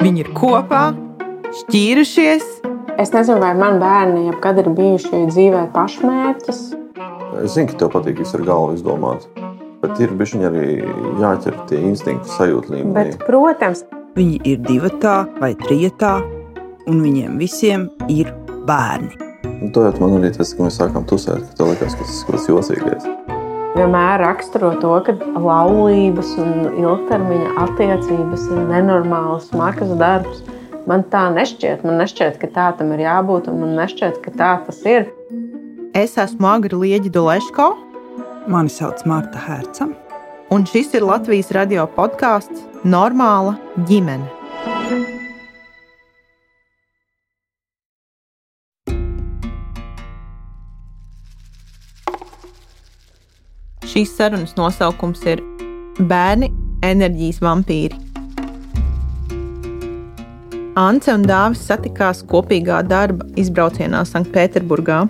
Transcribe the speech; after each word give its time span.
Viņi 0.00 0.24
ir 0.24 0.32
kopā, 0.36 0.90
šķīrušies. 1.62 2.48
Es 3.00 3.14
nezinu, 3.14 3.38
vai 3.40 3.52
man 3.56 3.78
bērni 3.80 4.26
jebkad 4.28 4.60
ir 4.60 4.72
bijuši 4.76 5.22
dzīvē 5.30 5.68
pašmērķis. 5.76 6.60
Es 7.44 7.54
zinu, 7.54 7.70
ka 7.70 7.78
tev 7.84 7.94
patīk 7.94 8.20
viss 8.20 8.36
ar 8.36 8.44
galvu 8.48 8.74
izdomāt. 8.76 9.24
Bet 9.80 10.02
ir 10.02 10.12
bijuši 10.12 10.44
arī 10.50 10.66
jāķer 11.22 11.56
tie 11.70 11.80
instinkti 11.92 12.28
sajūta 12.34 12.74
līmenī. 12.74 12.96
Bet, 12.98 13.24
protams, 13.24 13.86
Viņi 14.18 14.40
ir 14.42 14.58
divi 14.66 14.90
vai 15.38 15.52
trijotā, 15.54 16.16
un 16.90 16.98
viņiem 16.98 17.36
visiem 17.38 17.86
ir 18.10 18.32
bērni. 18.66 19.14
Un 19.62 19.70
to 19.70 19.84
jau 19.84 19.92
man 20.02 20.16
arī 20.18 20.32
tas, 20.34 20.50
ka 20.56 20.66
mēs 20.66 20.80
sākām 20.80 21.06
tusēt, 21.06 21.44
ka 21.46 21.60
tev 21.60 21.70
liekas, 21.70 21.94
ka 21.94 22.02
tas 22.02 22.16
ir 22.18 22.26
kaut 22.26 22.40
kas 22.40 22.48
jocīgais. 22.50 23.06
Vienmēr 23.76 24.20
raksturo 24.24 24.72
to, 24.82 24.94
ka 25.06 25.14
laulības 25.40 26.32
un 26.42 26.70
ilgtermiņa 26.80 27.52
attiecības 27.66 28.48
ir 28.50 28.64
nenormāls, 28.70 29.50
smags 29.50 29.94
darbs. 30.00 30.42
Man 30.88 31.04
tā 31.12 31.26
nešķiet. 31.34 31.84
Man 31.86 32.00
nešķiet, 32.00 32.40
ka 32.40 32.48
tā 32.50 32.70
tam 32.78 32.94
ir 32.96 33.04
jābūt, 33.04 33.50
un 33.52 33.60
man 33.62 33.76
nešķiet, 33.78 34.22
ka 34.24 34.34
tā 34.34 34.52
tas 34.66 34.80
ir. 34.88 35.10
Es 35.94 36.16
esmu 36.18 36.48
Agra 36.50 36.78
Lieģa 36.80 37.12
Doleško, 37.14 37.70
Mani 38.50 38.72
sauc 38.72 39.04
Marta 39.06 39.38
Herca. 39.38 39.88
un 40.50 40.64
šis 40.66 40.94
ir 40.94 41.04
Latvijas 41.06 41.52
radio 41.54 41.86
podkāsts 41.96 42.64
Normāla 42.82 43.54
ģimene. 43.86 45.09
Šīs 54.00 54.14
sarunas 54.16 54.54
nosaukums 54.56 55.20
ir 55.28 55.42
Bērni, 56.08 56.46
enerģijas 56.80 57.42
vampīri. 57.44 57.98
Ance 60.80 61.12
un 61.12 61.26
Dāvis 61.28 61.66
satikās 61.68 62.22
kopīgā 62.30 62.78
darba 62.88 63.26
izbraucienā 63.36 64.00
Sanktpēterburgā, 64.08 65.02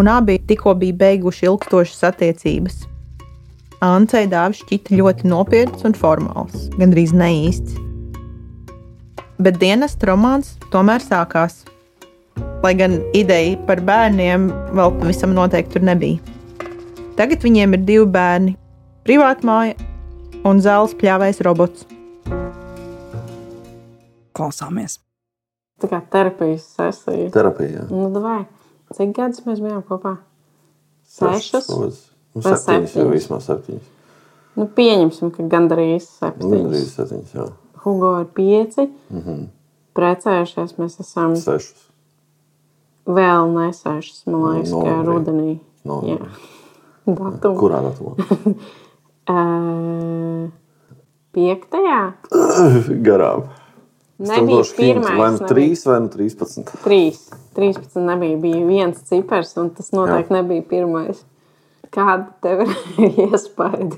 un 0.00 0.08
abi 0.08 0.38
tikko 0.48 0.72
bija 0.80 0.96
beiguši 1.02 1.44
ilgstošas 1.50 2.00
attiecības. 2.08 2.80
Ancei 3.84 4.24
dāvis 4.32 4.64
šķita 4.64 4.96
ļoti 4.96 5.28
nopietns 5.28 5.84
un 5.84 5.92
formāls, 5.92 6.70
gandrīz 6.80 7.12
neīsts. 7.12 7.76
Bet 9.36 9.60
dienas 9.60 10.00
romāns 10.08 10.54
tomēr 10.72 11.04
sākās. 11.04 11.66
Lai 12.64 12.72
gan 12.80 13.02
ideja 13.12 13.60
par 13.68 13.84
bērniem 13.84 14.48
vēl 14.72 15.02
pavisam 15.02 15.36
noteikti 15.36 15.76
tur 15.76 15.92
nebija. 15.92 16.33
Tagad 17.14 17.44
viņiem 17.46 17.76
ir 17.76 17.82
divi 17.86 18.06
bērni- 18.10 18.56
privātmāja 19.06 19.76
un 20.44 20.60
zāles 20.64 20.94
pļāvais 20.98 21.40
robots. 21.46 21.84
Klausāmies! 24.34 24.98
Tā 25.80 25.88
kā 25.90 26.00
terapijas 26.10 26.64
sesija. 26.76 27.30
Terapija. 27.34 27.84
Nu, 27.90 28.08
vai. 28.22 28.44
Cik 28.94 29.12
gadus 29.16 29.40
mēs 29.46 29.60
bijām 29.62 29.82
kopā? 29.86 30.16
Sešas. 31.08 31.68
Nu, 31.70 31.90
Vai 32.34 32.52
septiņas, 32.58 32.94
jau 32.98 33.08
vismaz 33.12 33.44
septiņas. 33.46 33.90
Nu, 34.56 34.64
pieņemsim, 34.66 35.30
ka 35.36 35.42
gandrīz 35.50 36.06
Nu, 36.08 36.16
septiņas. 36.18 36.64
drīz 36.72 36.88
septiņas, 36.96 37.34
jā. 37.34 37.44
Hugo 37.84 38.10
ir 38.20 38.26
pieci. 38.34 38.88
Mhm. 39.10 39.44
Precējušies 39.94 40.74
mēs 40.78 40.98
esam 41.00 41.36
Sešas. 41.36 41.84
vēl 43.06 43.52
nesešas, 43.54 44.24
man 44.26 44.40
liekas, 44.42 44.70
ka 44.70 44.74
Novembrī. 44.74 45.06
rudenī. 45.06 45.60
No, 45.84 46.00
Jā. 46.02 46.18
Datum. 47.04 47.58
Kurā 47.60 47.82
datumā? 47.84 48.14
Piektajā? 51.34 52.00
Garām. 53.06 53.40
Nebija 54.18 54.62
pirmais. 54.76 55.18
Vai 55.18 55.30
nu 55.30 55.38
nebija. 55.40 55.48
3 55.48 55.90
vai 55.90 56.00
nu 56.00 56.08
13? 56.08 56.70
Trīs. 56.84 57.30
13 57.56 58.06
nebija. 58.06 58.36
Bija 58.38 58.66
viens 58.66 59.00
cipars, 59.08 59.56
un 59.58 59.70
tas 59.74 59.90
noteikti 59.92 60.36
nebija 60.36 60.62
pirmais. 60.70 61.24
Kāda 61.94 62.30
tev 62.42 62.64
ir 62.64 62.72
iespēja? 63.28 63.90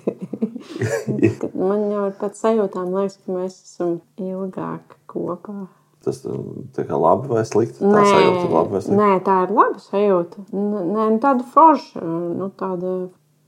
Kad 1.40 1.52
Man 1.54 1.86
jau 1.92 2.08
ir 2.08 2.16
pēc 2.18 2.40
sajūtām, 2.40 2.94
liekas, 2.96 3.20
ka 3.22 3.36
mēs 3.36 3.60
esam 3.60 3.98
ilgāk 4.20 4.96
kopā. 5.10 5.68
Tas 6.06 6.20
tā 6.22 6.84
kā 6.86 6.98
labi 7.02 7.32
vai 7.32 7.42
slikti? 7.42 7.80
Tā 7.82 8.02
sajūta 8.06 8.42
ir 8.44 8.52
labi 8.52 8.74
vai 8.76 8.80
slikti? 8.84 8.98
nē, 9.00 9.12
tā 9.26 9.36
ir 9.42 9.54
laba 9.56 9.80
sajūta. 9.82 10.44
Nē, 10.54 11.06
nu, 11.10 11.20
tāda 11.24 11.46
forša. 11.50 12.02
Nu, 12.38 12.50
tāda... 12.54 12.92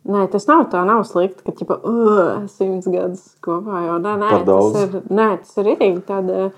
Nē, 0.09 0.25
tas 0.33 0.49
nav 0.49 0.65
tā, 0.73 0.83
nav 0.89 1.05
slikti, 1.07 1.53
ka 1.69 1.77
uh, 1.77 2.49
simts 2.51 2.89
gadus 2.91 3.23
kopā 3.45 3.83
jau 3.85 3.99
nē, 4.03 4.15
nē, 4.23 4.31
tas 4.49 4.79
ir, 4.81 4.95
nē, 5.13 5.27
tas 5.43 5.59
ir 5.61 5.71
arī 5.75 5.91
tāda, 6.09 6.49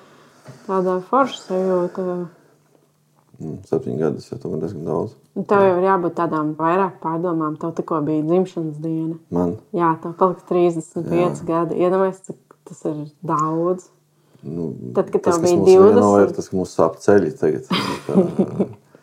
tāda 0.68 1.00
forša 1.08 1.40
sajūta. 1.48 2.04
Mm, 3.40 3.60
Septiņi 3.68 3.96
gadi, 4.00 4.20
tas 4.20 4.32
jau 4.32 4.40
tomēr 4.42 4.64
diezgan 4.64 4.88
daudz. 4.88 5.14
Un 5.36 5.46
Tev 5.48 5.64
jau 5.64 5.76
ir 5.78 5.86
jābūt 5.88 6.16
tādām 6.18 6.52
vairāk 6.58 6.98
pārdomām. 7.04 7.56
Tev 7.60 7.72
tikko 7.78 8.00
bija 8.04 8.24
dzimšanas 8.28 8.80
diena. 8.84 9.16
Man, 9.32 9.56
Jā, 9.76 9.94
tev 10.02 10.16
palika 10.20 10.44
35 10.50 11.16
Jā. 11.16 11.30
gadi. 11.48 11.80
Iedomājieties, 11.80 12.26
cik 12.28 12.58
tas 12.68 12.84
ir 12.90 13.00
daudz. 13.26 13.88
Nu, 14.42 14.70
Tad, 14.96 15.10
kad 15.12 15.22
tas, 15.26 15.38
kas 15.38 15.52
mums 15.52 15.68
vieno 15.68 15.90
20. 15.96 16.22
ir 16.24 16.34
tas, 16.36 16.48
ka 16.50 16.58
mums 16.58 16.74
sāp 16.76 16.98
ceļi 17.02 17.32
tagad. 17.40 17.68
Tā, 18.06 18.24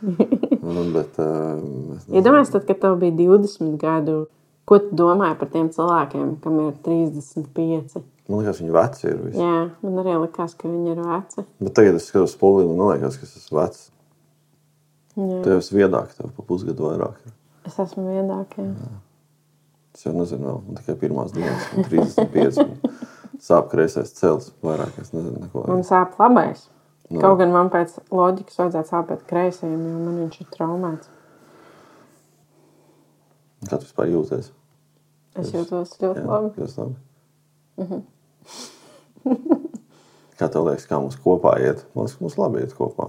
nu, 0.74 0.84
bet, 0.94 1.18
uh, 1.22 1.58
es 1.98 2.06
nezinu. 2.06 2.20
Iedomājieties, 2.20 2.54
tad, 2.56 2.68
kad 2.70 2.82
tev 2.84 3.00
bija 3.02 3.16
20 3.20 3.80
gadu, 3.82 4.20
ko 4.68 4.80
tu 4.84 5.00
domāji 5.00 5.40
par 5.40 5.52
tiem 5.54 5.72
cilvēkiem, 5.74 6.30
kam 6.44 6.62
ir 6.66 6.78
35? 6.86 8.04
Man 8.28 8.44
liekas, 8.44 8.60
viņi 8.60 8.74
veci 8.76 9.06
ir 9.08 9.20
visi. 9.24 9.40
Jā, 9.40 9.60
man 9.86 10.00
arī 10.04 10.18
likās, 10.26 10.56
ka 10.60 10.68
viņi 10.68 10.94
ir 10.94 11.04
veci. 11.08 11.46
Bet 11.64 11.76
tagad 11.80 12.00
es 12.00 12.10
skatos 12.10 12.36
spoguli, 12.36 12.68
man 12.68 12.92
liekas, 12.98 13.20
ka 13.22 13.30
es 13.30 13.38
esmu 13.40 13.62
vecs. 13.62 13.84
Jā. 15.18 15.42
Tev 15.46 15.60
ir 15.62 15.70
viedāk, 15.80 16.12
tev 16.18 16.34
pa 16.36 16.44
pusgadu 16.46 16.90
vairāk. 16.90 17.22
ir. 17.26 17.38
Es 17.68 17.80
esmu 17.82 18.04
viedākie. 18.12 18.68
Es 19.96 20.04
jau 20.06 20.14
nezinu, 20.14 20.60
vēl 20.68 20.82
tikai 20.82 20.98
pirmās 21.02 21.32
dienas, 21.34 21.64
man 21.74 21.88
35. 21.88 22.68
Sāp 23.44 23.70
kreisais 23.72 24.12
cels, 24.18 24.52
vairāk 24.66 24.98
es 25.02 25.14
nezinu, 25.14 25.44
neko. 25.46 25.64
Man 25.70 25.84
sāp 25.88 26.18
labais. 26.22 26.66
Nu. 27.10 27.22
Kaut 27.24 27.38
gan 27.40 27.54
man 27.54 27.70
pēc 27.72 27.94
loģikas 28.12 28.58
vajadzētu 28.60 28.90
sāpēt 28.92 29.22
kreisajam, 29.30 29.80
jo 29.80 30.00
man 30.04 30.18
viņš 30.26 30.42
ir 30.44 30.48
traumēts. 30.56 31.12
Kā 33.68 33.78
tu 33.78 33.86
vispār 33.88 34.10
jūties? 34.12 34.52
Es 35.38 35.54
jūtos 35.54 35.94
ļoti 36.02 36.24
Jā, 36.24 36.26
labi. 36.28 36.52
jūs 36.62 36.76
labi. 36.82 36.96
Kā 40.38 40.46
tev 40.54 40.68
liekas, 40.68 40.86
kā 40.90 41.00
mums 41.02 41.18
kopā 41.22 41.56
iet? 41.64 41.86
Man 41.96 42.06
liekas, 42.06 42.18
ka 42.18 42.26
mums 42.26 42.38
labi 42.38 42.62
iet 42.62 42.74
kopā. 42.78 43.08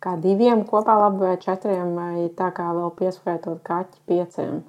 Kā 0.00 0.14
diviem 0.20 0.64
kopā, 0.68 0.96
labi, 1.00 1.22
vai 1.24 1.36
četriem, 1.40 1.94
vai 1.96 2.28
tā 2.36 2.48
kā 2.56 2.66
vēl 2.76 2.90
pieskaitot 2.98 3.60
kaķi 3.64 4.02
pieciem. 4.08 4.60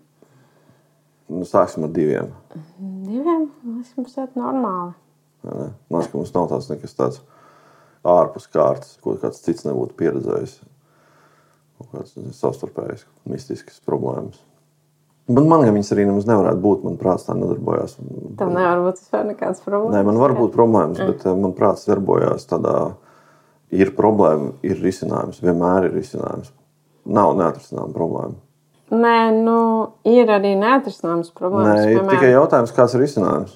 Nu, 1.31 1.45
sāksim 1.47 1.87
ar 1.87 1.93
diviem. 1.95 2.31
Diviem, 3.07 3.47
man 3.63 3.79
liekas, 3.79 3.95
mums 3.97 4.17
iet 4.19 4.35
normāli. 4.35 4.93
Man 5.47 5.71
liekas, 5.95 6.11
ka 6.11 6.19
mums 6.19 6.33
nav 6.35 6.49
tāds 6.51 6.69
nekas 6.71 6.97
tāds 6.97 7.21
ārpus 8.07 8.49
kārtas, 8.51 8.97
ko 9.01 9.15
kāds 9.21 9.41
cits 9.45 9.65
nebūtu 9.67 9.97
pieredzējis. 10.01 10.59
Kāds 11.81 12.13
nezinu, 12.13 12.35
savstarpējs, 12.37 13.07
mistisks 13.25 13.79
problēmas. 13.87 14.37
Bet 15.31 15.47
man 15.47 15.63
gan 15.63 15.75
viņas 15.75 15.91
arī 15.95 16.05
nemaz 16.09 16.27
nevarētu 16.29 16.61
būt. 16.61 16.83
Man 16.85 16.99
prāts 16.99 17.25
tā 17.27 17.35
nedarbojās. 17.37 17.95
Tam 18.37 18.53
nevar 18.53 18.83
būt 18.83 19.01
nekādas 19.31 19.63
problēmas. 19.63 19.95
Nē, 19.95 20.03
man 20.07 20.19
var 20.21 20.35
būt 20.37 20.53
problēmas, 20.55 21.01
bet 21.01 21.25
eh, 21.25 21.37
man 21.37 21.55
prāts 21.57 21.87
darbojās 21.89 22.45
tādā, 22.49 22.75
ir 23.73 23.93
problēma, 23.97 24.55
ir 24.67 24.81
risinājums. 24.81 25.41
Vienmēr 25.45 25.87
ir 25.87 25.95
risinājums. 25.97 26.51
Nav 27.09 27.33
neatrisināma 27.39 27.95
problēma. 27.95 28.37
Nē, 28.91 29.15
nu, 29.45 29.57
ir 30.03 30.27
arī 30.27 30.51
neatrisināmas 30.59 31.29
Nē, 31.31 31.37
problēmas. 31.39 31.85
ir 31.87 32.07
tikai 32.09 32.31
jautājums, 32.33 32.73
kāds 32.75 32.95
ir 32.97 33.03
risinājums. 33.05 33.53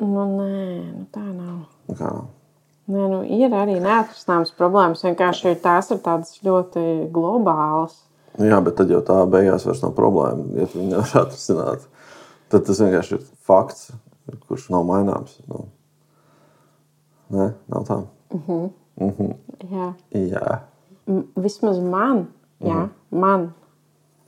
Nu, 0.00 0.24
nē, 0.24 0.48
nu, 0.94 1.04
tā 1.12 1.20
nav. 1.26 1.58
Nu 1.88 1.96
Kā? 1.98 2.12
Nē, 2.88 3.08
nu, 3.12 3.18
ir 3.28 3.52
arī 3.52 3.76
neatrisināmas 3.84 4.54
problēmas. 4.56 5.04
Vienkārši 5.04 5.50
ir 5.52 5.58
tās 5.60 5.90
ir 5.92 6.00
tādas 6.04 6.38
ļoti 6.46 6.84
globālas. 7.12 7.98
Jā, 8.40 8.60
bet 8.64 8.78
tad 8.78 8.88
jau 8.92 9.02
tā 9.04 9.18
beigās 9.28 9.66
vairs 9.68 9.82
nav 9.84 9.92
problēma. 9.98 10.46
Ja 10.56 10.68
tu 10.70 10.78
viņu 10.80 10.94
nevar 10.94 11.24
atrisināt, 11.26 11.84
tad 12.48 12.64
tas 12.68 12.80
vienkārši 12.80 13.18
ir 13.18 13.24
fakts, 13.48 13.90
kurš 14.48 14.70
nav 14.72 14.86
maināms. 14.88 15.36
Nu. 15.50 15.66
Nē, 17.34 17.50
nav 17.68 17.84
tā. 17.88 18.00
Jā. 19.68 19.92
Jā, 20.16 20.58
M- 21.08 21.24
Vismaz 21.40 21.78
man, 21.80 22.26
jā, 22.64 22.88
man 23.10 23.46
uh, 23.48 23.67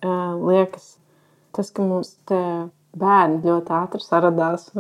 liekas, 0.02 0.96
tas, 1.52 1.70
ka 1.70 1.82
mums 1.82 2.14
te 2.28 2.40
bērni 2.98 3.42
ļoti 3.46 3.72
ātri 3.76 4.02
saradās. 4.02 4.70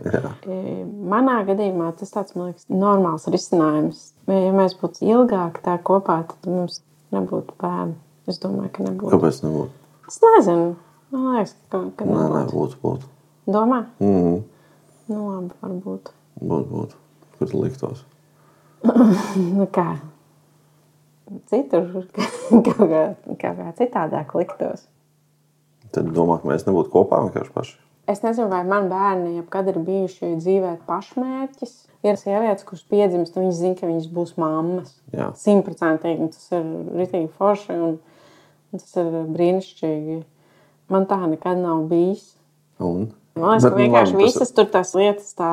Manā 1.12 1.36
gadījumā 1.48 1.90
tas 1.98 2.12
tāds, 2.14 2.34
man 2.36 2.50
liekas, 2.50 2.66
normāls 2.72 3.26
risinājums. 3.32 4.02
Ja 4.30 4.52
mēs 4.56 4.76
būtu 4.80 5.04
ilgāk 5.06 5.60
tā 5.64 5.76
kopā, 5.84 6.22
tad 6.30 6.48
mums 6.50 6.80
nebūtu 7.14 7.56
bērni. 7.60 7.96
Es 8.26 8.40
domāju, 8.42 8.72
ka 8.74 8.86
nebūtu. 8.88 9.12
kāpēc 9.14 9.42
nebūtu? 9.44 9.70
Es 10.10 10.18
nezinu. 10.24 10.74
Man 11.14 11.28
liekas, 11.36 11.54
ka, 11.70 11.82
ka 11.96 12.04
Nē, 12.08 12.14
nē, 12.16 12.28
nebūtu. 12.40 12.56
būtu. 12.56 12.80
būtu. 12.82 13.06
Domā? 13.46 13.84
Mm 14.00 14.16
-hmm. 14.22 14.42
Nu, 15.08 15.18
labi, 15.30 15.54
varbūt. 15.62 16.10
Būtu, 16.40 16.68
būtu. 16.70 16.94
Kur 17.38 17.54
liktos? 17.62 18.04
Nu, 19.56 19.66
kā? 19.72 19.96
Citur 21.50 21.88
kaut 22.50 22.68
kā, 22.78 23.00
kā, 23.40 23.50
kā 23.58 23.72
citādāk 23.80 24.34
liktos. 24.38 24.84
Tad 25.94 26.12
domā, 26.14 26.36
ka 26.42 26.50
mēs 26.50 26.66
nebūtu 26.68 26.92
kopā 26.92 27.22
vienkārši 27.26 27.52
paši. 27.54 27.76
Es 28.06 28.20
nezinu, 28.22 28.46
vai 28.52 28.60
man 28.68 28.86
bērni 28.90 29.32
jebkad 29.40 29.66
ir 29.72 29.80
bijuši 29.82 30.36
dzīvē 30.38 30.76
pašmērķis. 30.86 31.72
Ir 32.06 32.18
sievietes, 32.20 32.62
kuras 32.68 32.84
piedzimst, 32.86 33.34
un 33.34 33.48
viņas 33.48 33.58
zina, 33.58 33.74
ka 33.80 33.88
viņas 33.88 34.06
būs 34.14 34.36
mammas. 34.38 34.92
Simtprocentīgi. 35.40 36.28
Tas 36.36 36.44
ir 36.54 36.68
rītīgi 37.00 37.30
forši 37.34 37.74
un, 37.74 37.96
un 38.70 38.82
tas 38.82 38.94
ir 39.02 39.08
brīnišķīgi. 39.34 40.20
Man 40.94 41.08
tā 41.10 41.18
nekad 41.26 41.58
nav 41.58 41.82
bijis. 41.90 42.28
Un? 42.78 43.08
Man 43.34 43.56
liekas, 43.56 43.66
Bet, 43.66 43.72
ka 43.72 43.74
nu, 43.74 43.82
vienkārši 43.82 44.14
labi, 44.14 44.22
tas- 44.22 44.36
visas 44.38 44.54
tur 44.54 44.70
tās 44.76 44.94
lietas 44.94 45.34
tā 45.34 45.50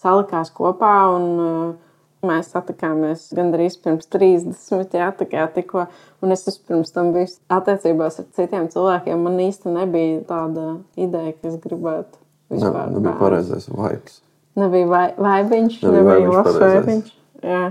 salikās 0.00 0.54
kopā. 0.56 0.94
Un, 1.18 1.28
uh, 1.44 1.89
Mēs 2.26 2.50
satikāmies 2.52 3.30
gandrīz 3.32 3.78
pirms 3.80 4.04
30, 4.12 4.92
jā, 4.92 5.06
tā 5.16 5.24
kā 5.30 5.46
tikko. 5.54 5.86
Un 6.20 6.34
es 6.34 6.42
pirms 6.68 6.92
tam 6.92 7.14
bijis 7.14 7.38
attiecībās 7.48 8.18
ar 8.20 8.26
citiem 8.36 8.66
cilvēkiem. 8.68 9.22
Man 9.24 9.38
īsti 9.40 9.72
nebija 9.72 10.18
tāda 10.28 10.66
ideja, 11.00 11.32
ka 11.40 11.48
es 11.48 11.56
gribētu 11.62 12.20
vispār. 12.52 12.90
nebija 12.92 13.06
bērnu. 13.06 13.18
pareizais 13.22 13.68
vibes. 13.72 14.20
Nebija 14.60 14.86
vai- 14.90 15.14
vaibiņš, 15.16 15.78
Nebija 15.82 16.02
nebija 16.02 16.34
labs 16.34 16.60
vaibiņš. 16.60 17.12
Jā. 17.42 17.62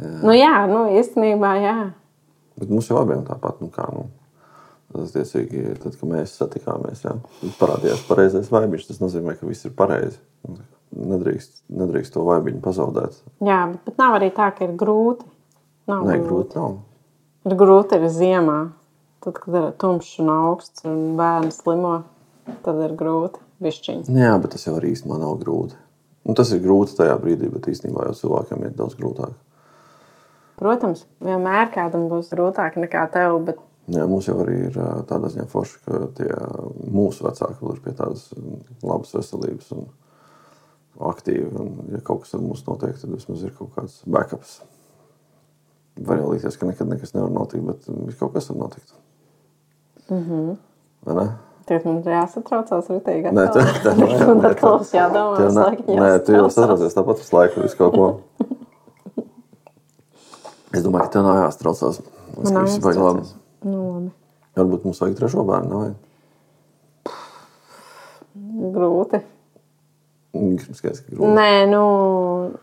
Jā. 0.00 0.14
Nu, 0.24 0.32
jā, 0.32 0.54
nu, 0.70 0.86
īstenībā, 0.96 1.52
jā. 1.60 1.76
Bet 2.56 2.70
mums 2.72 2.88
jau 2.88 2.96
abiem 3.02 3.20
tāpat, 3.26 3.60
nu 3.60 3.68
kā, 3.68 3.84
nu, 3.92 4.06
tas 4.96 5.12
tiesīgi, 5.12 5.76
tad, 5.82 5.92
kad 5.92 6.08
mēs 6.08 6.38
satikāmies, 6.40 7.04
jā, 7.04 7.18
parādījās 7.60 8.06
pareizais 8.08 8.48
vaibiņš, 8.48 8.86
tas 8.88 8.98
nozīmē, 9.04 9.36
ka 9.38 9.46
viss 9.46 9.68
ir 9.68 9.76
pareizi. 9.76 10.16
Nedrīkst, 10.90 11.60
nedrīkst 11.70 12.14
to 12.16 12.24
vaibiņu 12.26 12.60
pazaudēt. 12.64 13.18
jā 13.46 13.60
bet, 13.70 13.82
bet 13.86 14.00
nav 14.00 14.16
arī 14.18 14.30
tā, 14.34 14.50
ka 14.56 14.66
ir 14.66 14.72
grūti. 14.78 15.26
Nav 15.90 16.06
Nē, 16.06 16.16
grūti 16.24 16.58
nav. 16.58 16.80
Ir 17.46 17.54
grūti 17.58 17.96
arī 17.98 18.10
ziemā. 18.12 18.58
Tad, 19.20 19.36
kad 19.38 19.54
ir 19.58 19.68
tumšs 19.80 20.18
un 20.22 20.32
augsts 20.32 20.84
un 20.88 21.14
bērns 21.18 21.60
slimo, 21.62 22.02
tad 22.64 22.80
ir 22.82 22.96
grūti. 22.98 23.42
Bišķiņ. 23.60 24.06
Jā, 24.16 24.34
bet 24.40 24.54
tas 24.54 24.64
jau 24.64 24.78
arī 24.78 24.94
īstenībā 24.94 25.18
nav 25.20 25.34
grūti. 25.42 25.76
Nu, 26.24 26.32
tas 26.36 26.50
ir 26.56 26.62
grūti 26.64 26.96
tajā 26.96 27.18
brīdī, 27.20 27.50
bet 27.52 27.68
īstenībā 27.68 28.06
jau 28.08 28.14
cilvēkiem 28.16 28.64
ir 28.64 28.76
daudz 28.78 28.96
grūtāk. 28.96 29.34
Protams, 30.60 31.04
vienmēr 31.24 31.68
kādam 31.74 32.08
būs 32.08 32.32
grūtāk 32.32 32.78
nekā 32.80 33.04
tev, 33.12 33.38
bet 33.44 33.60
Jā, 33.90 34.04
mums 34.06 34.28
jau 34.28 34.36
arī 34.44 34.56
ir 34.68 34.76
tāda 35.08 35.30
ziņā 35.32 35.46
forši, 35.50 35.78
ka 35.86 36.00
tie 36.14 36.28
mūsu 36.94 37.24
vecāki 37.26 37.58
vēl 37.64 37.72
ir 37.74 37.80
pie 37.82 37.94
tādas 37.98 38.26
labas 38.86 39.14
veselības 39.16 39.72
un 39.74 39.88
aktīvi. 41.10 41.48
Un, 41.60 41.70
ja 41.94 42.00
kaut 42.04 42.22
kas 42.24 42.34
ar 42.34 42.40
mums 42.44 42.64
notiek, 42.66 42.96
tad 43.00 43.10
vismaz 43.14 43.42
ir 43.46 43.52
kaut 43.58 43.72
kāds 43.76 44.00
backups. 44.06 44.60
Var 46.00 46.16
jau 46.20 46.30
likties, 46.32 46.56
ka 46.56 46.66
nekad 46.68 46.88
nekas 46.88 47.14
nevar 47.14 47.30
notikt, 47.34 47.64
bet 47.66 47.88
м, 47.88 48.08
kaut 48.20 48.32
kas 48.36 48.48
var 48.50 48.58
notikt. 48.66 48.92
Mm 50.10 50.24
-hmm. 50.24 50.56
Ne? 51.06 51.30
tagad 51.66 51.84
man 51.86 51.98
ir 52.02 52.12
jāsatraucās 52.12 52.88
rītīgi. 52.90 53.30
Nē, 53.32 53.44
tā, 53.54 53.62
tā, 53.84 53.92
nē, 54.00 54.26
Man 54.26 54.38
nē, 54.42 54.54
būs 54.60 54.90
jādomā, 54.94 55.36
visu 55.38 55.54
ne- 55.58 55.64
laiku 55.64 55.82
Nē, 55.86 56.18
tu 56.24 56.32
jau 56.32 56.44
jāsatraucās. 56.44 56.54
satraucies 56.54 56.94
tāpat 56.96 57.18
visu 57.18 57.36
laiku, 57.36 57.60
visu 57.62 57.76
kaut 57.76 57.94
ko. 57.94 58.06
Es 60.74 60.82
domāju, 60.82 61.02
ka 61.02 61.08
tev 61.08 61.22
nav 61.22 61.36
jāstraucās. 61.44 62.00
Es 62.00 62.44
Man 62.44 62.52
nav 62.54 62.62
viss 62.64 62.78
baigi 62.78 62.98
labi. 62.98 63.20
jāsatraucās. 63.20 63.34
Nu, 63.64 63.92
labi. 63.92 64.10
Varbūt 64.56 64.84
mums 64.84 65.00
vajag 65.00 65.16
trešo 65.16 65.44
bērnu? 65.44 65.94
Grūti. 68.74 69.20
Skaidrs, 70.30 71.00
ka 71.02 71.10
grūti. 71.10 71.32
Nē, 71.34 71.66
nu. 71.70 71.82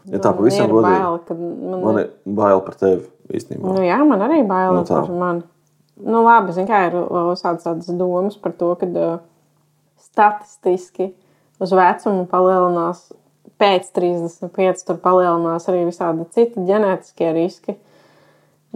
Ja 0.08 0.22
tā 0.24 0.32
man 0.32 0.38
pavisam 0.40 0.70
godīgi. 0.72 1.00
bail, 1.02 1.18
kad 1.28 1.40
man, 1.44 1.82
Man 1.84 1.98
ir 2.00 2.10
bail 2.40 2.62
par 2.64 2.78
tevi 2.80 3.02
īstenībā. 3.36 3.74
Nu, 3.76 3.82
jā, 3.84 3.98
man 4.08 4.24
arī 4.24 4.40
bail 4.48 4.72
Nu, 4.72 4.82
no 4.82 4.88
tā. 4.88 5.02
par 5.04 5.12
mani. 5.12 5.44
Nu, 5.98 6.22
labi, 6.24 6.54
zin, 6.56 6.68
kā 6.70 6.86
ir 6.88 6.96
uzsācis 7.02 7.66
tādas 7.66 7.90
domas 8.00 8.38
par 8.40 8.54
to, 8.56 8.70
ka 8.80 8.88
uh, 8.88 9.18
statistiski 10.00 11.10
uz 11.60 11.74
vecumu 11.74 12.28
palielinās 12.30 13.08
pēc 13.58 13.90
35, 13.98 14.86
tur 14.86 15.00
palielinās 15.02 15.66
arī 15.72 15.84
visādi 15.90 16.28
citi 16.36 16.64
ģenētiskie 16.70 17.32
riski. 17.36 17.76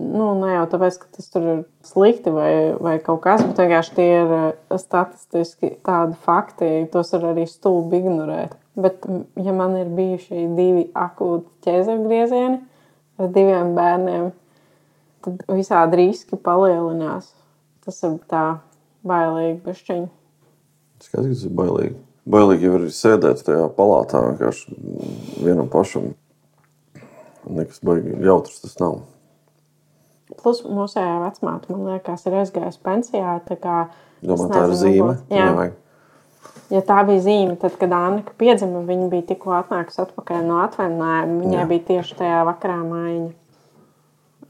Nu, 0.02 0.32
ne 0.40 0.56
jau 0.56 0.64
tāpēc, 0.72 0.98
ka 0.98 1.10
tas 1.18 1.30
tur 1.30 1.44
ir 1.46 1.60
slikti 1.86 2.32
vai, 2.34 2.52
vai 2.82 2.96
kaut 3.04 3.22
kas, 3.26 3.44
bet 3.46 3.60
vienkārši 3.62 3.94
tie 3.98 4.08
ir 4.16 4.34
uh, 4.34 4.80
statistiski 4.82 5.76
tādi 5.86 6.18
fakti, 6.26 6.70
tos 6.94 7.14
var 7.14 7.32
arī 7.34 7.46
stulbi 7.50 8.00
ignorēt. 8.02 8.56
Bet, 8.82 9.06
ja 9.38 9.54
man 9.54 9.76
ir 9.78 9.92
bijuši 9.94 10.48
divi 10.58 10.88
akūti 10.98 11.68
ķēzergriezieni 11.68 12.62
ar 13.22 13.34
diviem 13.36 13.76
bērniem, 13.78 14.32
tad 15.26 15.44
visādi 15.52 16.02
riski 16.02 16.40
palielinās. 16.40 17.30
Tas 17.86 18.02
ir 18.08 18.18
tā 18.32 18.46
bailīgi, 19.08 19.60
pišķiņi. 19.66 20.10
Skaidrs, 21.02 21.28
ka 21.28 21.36
tas 21.36 21.46
ir 21.46 21.56
bailīgi. 21.58 21.96
Bailīgi 22.32 22.68
jau 22.68 22.76
ir 22.78 22.92
sēdēt 22.94 23.42
tajā 23.46 23.70
palātā 23.78 24.22
vienkārši 24.28 24.76
vienam 25.42 25.70
pašam. 25.74 26.12
Nekas 27.50 27.82
baigi 27.86 28.14
jautrs 28.22 28.62
tas 28.62 28.78
nav. 28.82 29.02
Plus 30.42 30.64
mūsējā 30.66 31.18
vecmāte, 31.22 31.70
man 31.74 31.86
liekas, 31.92 32.26
ir 32.26 32.36
aizgājusi 32.42 32.82
pensijā. 32.86 33.36
tā 33.46 33.58
kā 33.62 33.78
es 34.22 34.28
Domā, 34.28 34.48
tā 34.50 34.64
ir 34.68 34.76
zīme. 34.80 35.16
Jā, 35.30 35.48
Nevajag. 35.52 35.74
ja 36.74 36.82
tā 36.88 37.00
bija 37.08 37.22
zīme, 37.26 37.58
tad, 37.62 37.76
kad 37.82 37.94
Anna 37.94 38.24
piedzima, 38.42 38.82
viņa 38.88 39.10
bija 39.12 39.28
tikko 39.34 39.54
atnākusi 39.60 40.02
atpakaļ 40.06 40.46
no 40.48 40.62
atvaļinājuma. 40.66 41.42
Viņai 41.44 41.60
Jā. 41.62 41.68
bija 41.70 41.86
tieši 41.92 42.18
tajā 42.24 42.40
vakarā 42.50 42.80
mājiņa. 42.86 43.34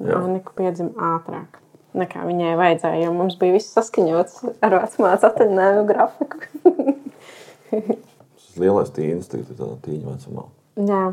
Jā. 0.01 0.21
Anna 0.21 0.39
piedzima 0.55 1.11
ātrāk. 1.15 1.59
Nekā 1.91 2.23
viņai 2.23 2.53
vajadzēja, 2.55 3.01
jo 3.03 3.11
mums 3.13 3.35
bija 3.35 3.57
viss 3.57 3.73
saskaņots 3.75 4.37
ar 4.63 4.77
vecmātes 4.79 5.27
atvaļinājumu 5.27 5.83
grafiku. 5.89 6.37
Tas 7.71 8.55
lielais 8.59 8.93
tīns 8.95 9.27
tagad 9.31 9.51
ir 9.51 9.59
tādā 9.59 9.75
tīņa 9.83 10.13
vecumā. 10.15 10.45
Jā, 10.87 11.03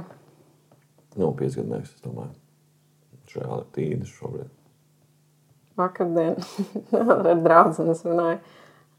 Nu, 1.18 1.32
piecgadnieks, 1.34 1.96
es 1.96 2.02
domāju. 2.04 2.30
Šajā 3.28 3.56
ir 3.58 3.64
tīņas 3.74 4.10
šobrīd. 4.20 4.50
Vakardien 5.78 6.36
ar 6.98 7.32
draugu 7.44 7.88
runāju, 7.88 8.38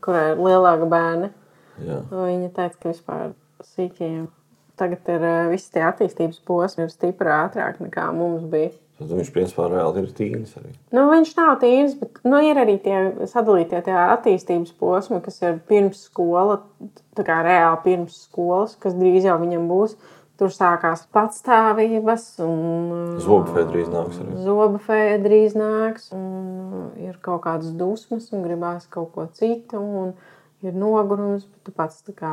kurai 0.04 0.26
ir 0.34 0.44
lielāka 0.48 0.90
bērna. 0.90 1.32
Jā. 1.80 2.02
Viņa 2.12 2.52
teica, 2.56 2.76
ka 2.76 2.92
vispār 2.92 3.32
sīkajiem 3.64 4.28
tagad 4.80 5.10
ir 5.12 5.26
eh, 5.28 5.48
visi 5.52 5.74
tie 5.76 5.84
attīstības 5.88 6.44
posmi, 6.48 6.86
ir 6.86 6.94
stipri 6.94 7.34
ātrāk 7.34 7.82
nekā 7.84 8.10
mums 8.16 8.46
bija. 8.52 8.72
Tad 9.00 9.14
viņš 9.16 9.30
principā 9.32 9.70
reāli 9.72 10.02
ir 10.04 10.10
tīns 10.16 10.58
arī. 10.60 10.74
Nu, 10.96 11.06
viņš 11.08 11.30
nav 11.38 11.54
tīrs, 11.62 11.94
bet 12.02 12.20
nu, 12.28 12.42
ir 12.44 12.60
arī 12.60 12.76
tie 12.84 12.98
sadalītie 13.32 13.80
tie 13.86 13.96
attīstības 13.96 14.74
posmi, 14.80 15.22
kas 15.24 15.40
ir 15.46 15.62
pirms 15.70 16.02
skola, 16.10 16.58
tā 17.16 17.24
kā 17.28 17.38
reāli 17.46 17.80
pirms 17.86 18.18
skolas, 18.26 18.76
kas 18.82 18.98
drīz 19.00 19.30
jau 19.30 19.38
viņam 19.40 19.70
būs. 19.72 19.96
Tur 20.40 20.54
sākās 20.56 21.02
patstāvības, 21.12 22.26
un 22.46 23.18
Zobu 23.20 23.52
fēja 23.52 23.68
drīz 23.74 23.90
nāks 23.92 24.20
arī. 24.22 24.36
zoba 24.46 24.80
fēja 24.86 25.18
drīz 25.26 25.56
nāks. 25.60 26.06
un 26.16 26.94
Ir 27.00 27.18
kaut 27.22 27.42
kādas 27.44 27.74
dusmas, 27.76 28.30
un 28.32 28.46
gribās 28.46 28.88
kaut 28.88 29.12
ko 29.16 29.26
citu, 29.36 29.80
un 29.80 30.14
ir 30.64 30.74
nogurums, 30.76 31.44
bet 31.44 31.68
tu 31.68 31.76
pats 31.76 32.00
tā 32.08 32.16
kā 32.16 32.32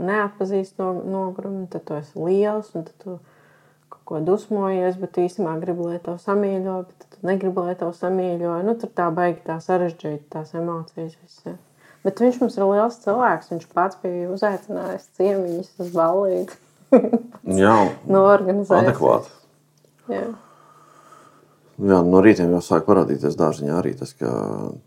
neatpazīsti 0.00 0.80
no, 0.80 0.90
nogurumu. 1.04 1.66
Tad 1.72 1.84
tu 1.88 1.94
esi 2.00 2.16
liels, 2.20 2.72
un 2.74 2.84
tad 2.88 2.96
tu 3.04 3.18
kaut 3.92 4.02
ko 4.08 4.20
dusmojies, 4.24 4.96
bet 5.00 5.12
tu 5.16 5.24
īstenībā 5.24 5.58
gribi, 5.60 5.90
lai 5.92 6.00
tev 6.02 6.18
samīļo, 6.22 6.76
bet 6.88 7.06
tu 7.12 7.26
negribi, 7.28 7.68
lai 7.68 7.76
tev 7.80 7.92
samīļo. 7.96 8.58
Nu, 8.66 8.76
tur 8.80 8.92
tā 8.96 9.08
baigi 9.14 9.44
tā 9.46 9.60
sarežģīta 9.64 10.38
tās 10.38 10.54
emocijas. 10.56 11.16
Visi. 11.22 11.56
Bet 12.06 12.20
viņš 12.22 12.40
mums 12.40 12.56
ir 12.56 12.64
liels 12.68 13.00
cilvēks. 13.04 13.50
Viņš 13.52 13.66
pats 13.74 13.98
bija 14.02 14.30
uzaicinājis 14.32 15.10
ciemiņus 15.18 15.74
uz 15.82 15.92
ballīti. 15.96 16.62
Jā, 17.62 17.76
Norganizējis. 18.08 18.82
adekvāti. 18.86 19.32
Jā. 20.12 20.26
Jā, 21.76 21.98
no 22.08 22.22
rītiem 22.24 22.54
jau 22.54 22.62
sāk 22.64 22.86
parādīties 22.86 23.34
dārziņā 23.36 23.74
arī 23.76 23.90
tas, 23.98 24.14
ka 24.16 24.30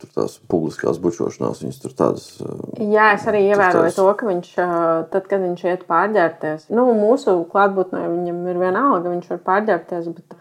tur 0.01 0.09
tās 0.15 0.39
publiskās 0.49 0.97
bučošanās, 0.97 1.59
viņas 1.61 1.81
tur 1.83 1.91
tādas. 1.93 2.23
uh, 2.41 2.79
Jā, 2.81 3.11
es 3.13 3.27
arī 3.29 3.43
ievēroju 3.51 3.91
tas- 3.91 3.99
to, 3.99 4.07
ka 4.17 4.25
viņš, 4.25 4.47
ā, 4.57 4.69
tad, 5.13 5.27
kad 5.29 5.43
viņš 5.43 5.61
iet 5.69 5.83
pārģērbties, 5.91 6.65
nu, 6.73 6.87
mūsu 6.97 7.35
klātbūtnē 7.51 8.01
viņam 8.09 8.39
ir 8.49 8.57
vienalga, 8.63 9.05
viņš 9.13 9.29
var 9.35 9.43
pārģērbties, 9.51 10.09
bet 10.17 10.33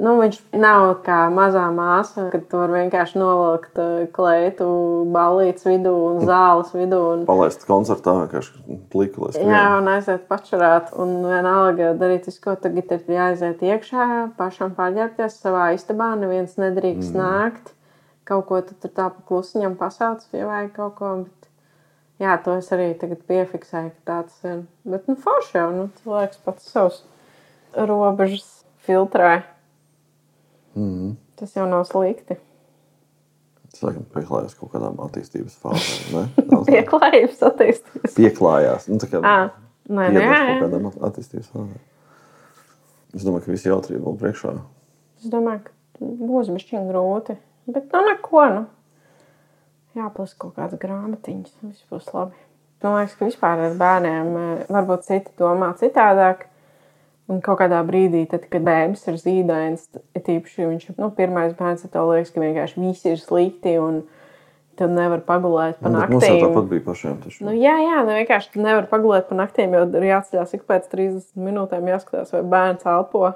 nu, 0.00 0.14
viņš 0.20 0.38
nav 0.56 0.86
kā 1.04 1.18
mazā 1.32 1.66
māsa, 1.74 2.26
kad 2.32 2.46
tu 2.50 2.60
vari 2.60 2.78
vienkārši 2.78 3.18
novilkt 3.20 3.80
ā, 3.80 3.88
kleitu 4.14 4.68
ballītes 5.12 5.66
vidū 5.68 5.92
un 5.92 6.22
zāles 6.28 6.72
vidū. 6.74 7.00
Un, 7.14 7.24
Palaist 7.28 7.66
koncertā 7.68 8.14
vienkārši 8.22 8.78
lai 9.20 9.32
Jā, 9.44 9.64
un 9.78 9.90
aiziet 9.92 10.24
pačurāt. 10.30 10.94
Un 11.00 11.18
vienalga 11.28 11.92
darīt 12.00 12.30
visu, 12.30 12.40
ko 12.44 12.56
tagad 12.60 12.94
ir 12.96 13.04
jāaiziet 13.16 13.62
iekšā, 13.66 14.06
pašam 14.40 14.74
pārģērbties 14.78 15.38
savā 15.42 15.70
istabā. 15.76 16.14
Neviens 16.20 16.56
nedrīkst 16.60 17.12
mm. 17.12 17.20
nākt. 17.20 17.76
Kaut 18.28 18.46
ko 18.48 18.60
tu 18.64 18.76
tur 18.78 18.92
tā 18.94 19.10
pa 19.10 19.24
klusiņam 19.28 19.76
pasauc, 19.78 20.24
ja 20.36 20.48
vajag 20.48 20.74
kaut 20.76 20.96
ko. 20.98 21.12
Bet, 21.24 21.48
jā, 22.22 22.36
to 22.44 22.56
es 22.60 22.68
arī 22.74 22.92
tagad 22.98 23.24
piefiksēju, 23.28 23.94
ka 23.96 24.06
tā 24.06 24.18
tas 24.28 24.44
ir. 24.46 24.60
Bet, 24.86 25.08
nu, 25.10 25.16
forši 25.18 25.56
jau, 25.58 25.70
nu, 25.74 25.88
cilvēks 26.00 26.44
pats 26.46 26.68
savs 26.72 27.00
robežas 27.74 28.46
filtrē. 28.86 29.40
Mhm. 30.76 31.16
Tas 31.40 31.54
jau 31.56 31.66
nav 31.70 31.84
slikti. 31.88 32.36
Tas 33.70 33.82
laikam 33.86 34.04
pieklājās 34.14 34.56
kaut 34.58 34.72
kādām 34.74 34.98
attīstības 35.06 35.54
fāzēm. 35.62 36.28
Pieklājības 36.70 37.42
attīstības. 37.48 38.16
Pieklājās. 38.16 38.88
Nu, 38.90 38.98
tā 39.02 39.08
kā 39.12 39.20
Ā, 39.22 39.36
Nē, 39.90 40.08
nē, 40.10 40.20
pieder 40.20 40.26
jā, 40.26 40.40
kaut 40.48 40.64
kādām 40.66 40.88
at- 40.90 40.98
attīstības 41.10 41.48
fāzēm. 41.54 41.78
Es 43.14 43.24
domāju, 43.26 43.44
ka 43.46 43.54
visi 43.54 43.70
jautrība 43.70 44.04
vēl 44.06 44.18
priekšā. 44.20 44.52
Es 45.18 45.30
domāju, 45.32 45.64
ka 45.66 46.10
būs 46.20 46.50
bišķiņ 46.54 46.90
grūti. 46.92 47.38
Bet 47.70 47.90
nu 47.94 48.02
neko, 48.06 48.44
nu. 48.54 48.66
Jāplasa 49.98 50.36
kaut 50.38 50.54
kādas 50.58 50.78
grāmatiņas. 50.82 51.56
Viss 51.66 51.86
būs 51.90 52.06
labi. 52.14 52.38
Man 52.82 52.94
liekas, 53.00 53.16
ka 53.18 53.26
vispār 53.26 53.64
ar 53.66 53.74
bērniem 53.80 54.28
eh, 54.38 54.62
varbūt 54.70 55.06
citi 55.08 55.34
domā 55.38 55.72
citādāk. 55.80 56.46
Un 57.30 57.38
kaut 57.44 57.60
kādā 57.60 57.78
brīdī, 57.86 58.24
tad, 58.30 58.48
kad 58.50 58.64
bērns 58.66 59.04
ir 59.10 59.18
zīdains, 59.20 59.84
ir 60.18 60.22
tīpaši 60.26 60.66
viņš 60.66 60.88
ir 60.90 60.96
nu, 60.98 61.12
pirmais 61.14 61.52
bērns, 61.58 61.84
tad 61.86 62.08
liekas, 62.08 62.32
ka 62.34 62.42
vienkārši 62.42 62.82
viss 62.82 63.06
ir 63.06 63.20
slikti 63.22 63.76
un 63.78 64.00
tad 64.80 64.90
nevar 64.96 65.22
pagulēt 65.26 65.78
pa 65.78 65.92
Nu, 65.92 66.00
bet 66.00 66.14
Mums 66.14 66.26
jau 66.26 66.32
naktīm. 66.34 66.48
tāpat 66.48 66.68
bija 66.72 66.84
pašiem. 66.88 67.20
Taču. 67.22 67.46
Nu, 67.46 67.54
jā, 67.54 67.76
jā, 67.84 68.00
nu 68.08 68.16
vienkārši 68.16 68.52
tu 68.54 68.64
nevar 68.64 68.88
pagulēt 68.90 69.28
pa 69.30 69.38
naktīm, 69.38 69.76
jo 69.76 69.86
ir 70.00 70.08
jāatceļās 70.10 70.56
ik 70.58 70.66
pēc 70.66 70.90
30 70.90 71.30
minūtēm, 71.46 71.90
jāskatās, 71.92 72.34
vai 72.34 72.42
bērns 72.56 72.86
elpo. 72.88 73.34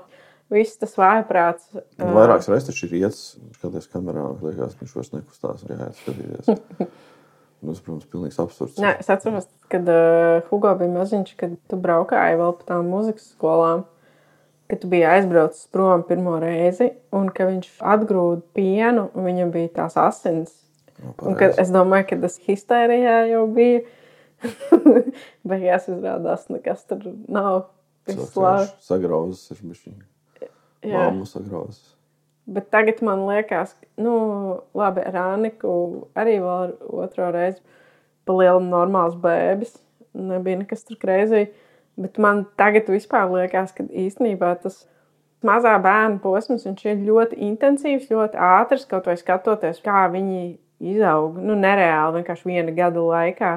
Viss 0.52 0.78
tas 0.80 0.92
vājprāts. 0.98 1.70
Vairākas 1.98 2.50
reizes 2.50 2.82
ir 2.84 2.98
iets, 2.98 3.22
skaties 3.56 3.88
kamerā, 3.92 4.26
un 4.34 4.42
liekas, 4.42 4.74
ka 4.74 4.84
viņš 4.84 4.98
vairs 4.98 5.14
nekustās. 5.14 5.64
Jā, 5.70 5.90
skatīties. 6.02 6.50
Nu, 7.64 7.72
Tas, 7.72 7.80
protams, 7.80 8.06
pilnīgs 8.12 8.38
absurds. 8.42 8.76
Nē, 8.82 8.94
es 9.00 9.08
atceros, 9.12 9.48
kad 9.72 9.88
uh, 9.88 10.44
Hugo 10.50 10.74
bija 10.80 10.92
maziņš, 10.92 11.34
kad 11.40 11.54
tu 11.70 11.78
braukāji 11.80 12.36
vēl 12.40 12.52
pa 12.58 12.68
tām 12.68 12.90
mūzikas 12.92 13.30
skolām. 13.32 13.86
Kad 14.68 14.80
tu 14.82 14.88
biji 14.92 15.04
aizbraucis 15.08 15.66
prom 15.72 16.04
pirmo 16.08 16.36
reizi, 16.40 16.90
un 17.12 17.28
ka 17.32 17.48
viņš 17.48 17.82
atgrūda 17.94 18.42
pienu, 18.56 19.08
un 19.12 19.28
viņam 19.28 19.52
bija 19.54 19.72
tās 19.80 19.96
asins. 20.00 20.54
Jā, 20.94 21.12
Un 21.26 21.36
kad 21.40 21.58
es 21.60 21.72
domāju, 21.74 22.08
ka 22.12 22.20
tas 22.22 22.38
histērijā 22.46 23.18
jau 23.32 23.44
bija. 23.52 23.82
Beigās 25.48 25.88
izrādās, 25.88 26.48
nekas 26.52 26.84
tur 26.88 27.04
nav. 27.32 27.66
Sagrauzis 28.84 29.54
ir 29.54 29.62
bišķiņ. 29.64 30.00
Jā. 30.84 31.04
Māmu 31.08 31.24
sagrauzis. 31.28 31.94
Bet 32.46 32.68
tagad 32.72 33.00
man 33.02 33.24
liekas, 33.24 33.72
nu, 33.96 34.14
labi, 34.76 35.00
ar 35.08 35.16
Aniku 35.22 35.74
arī 36.18 36.36
vēl 36.42 36.64
ar 36.66 36.72
otro 37.04 37.30
reizi 37.32 37.62
pa 38.28 38.36
lielu 38.36 38.60
normāls 38.66 39.16
bēbis. 39.20 39.78
Nebija 40.14 40.60
nekas 40.60 40.84
tur 40.84 40.98
kreizī. 41.00 41.46
Bet 41.96 42.18
man 42.20 42.44
tagad 42.58 42.90
vispār 42.90 43.30
liekas, 43.30 43.72
ka 43.72 43.86
īstenībā 43.88 44.50
tas 44.62 44.82
mazā 45.46 45.74
bērna 45.82 46.20
posms 46.22 46.66
ir 46.66 47.00
ļoti 47.06 47.38
intensīvs, 47.48 48.10
ļoti 48.12 48.40
ātrs. 48.40 48.84
Kaut 48.90 49.08
vai 49.08 49.16
skatoties, 49.20 49.80
kā 49.84 50.04
viņi 50.12 50.58
izaug, 50.94 51.38
nu, 51.40 51.56
nereāli 51.58 52.18
vienkārši 52.18 52.50
viena 52.50 52.74
gada 52.76 53.04
laikā. 53.04 53.54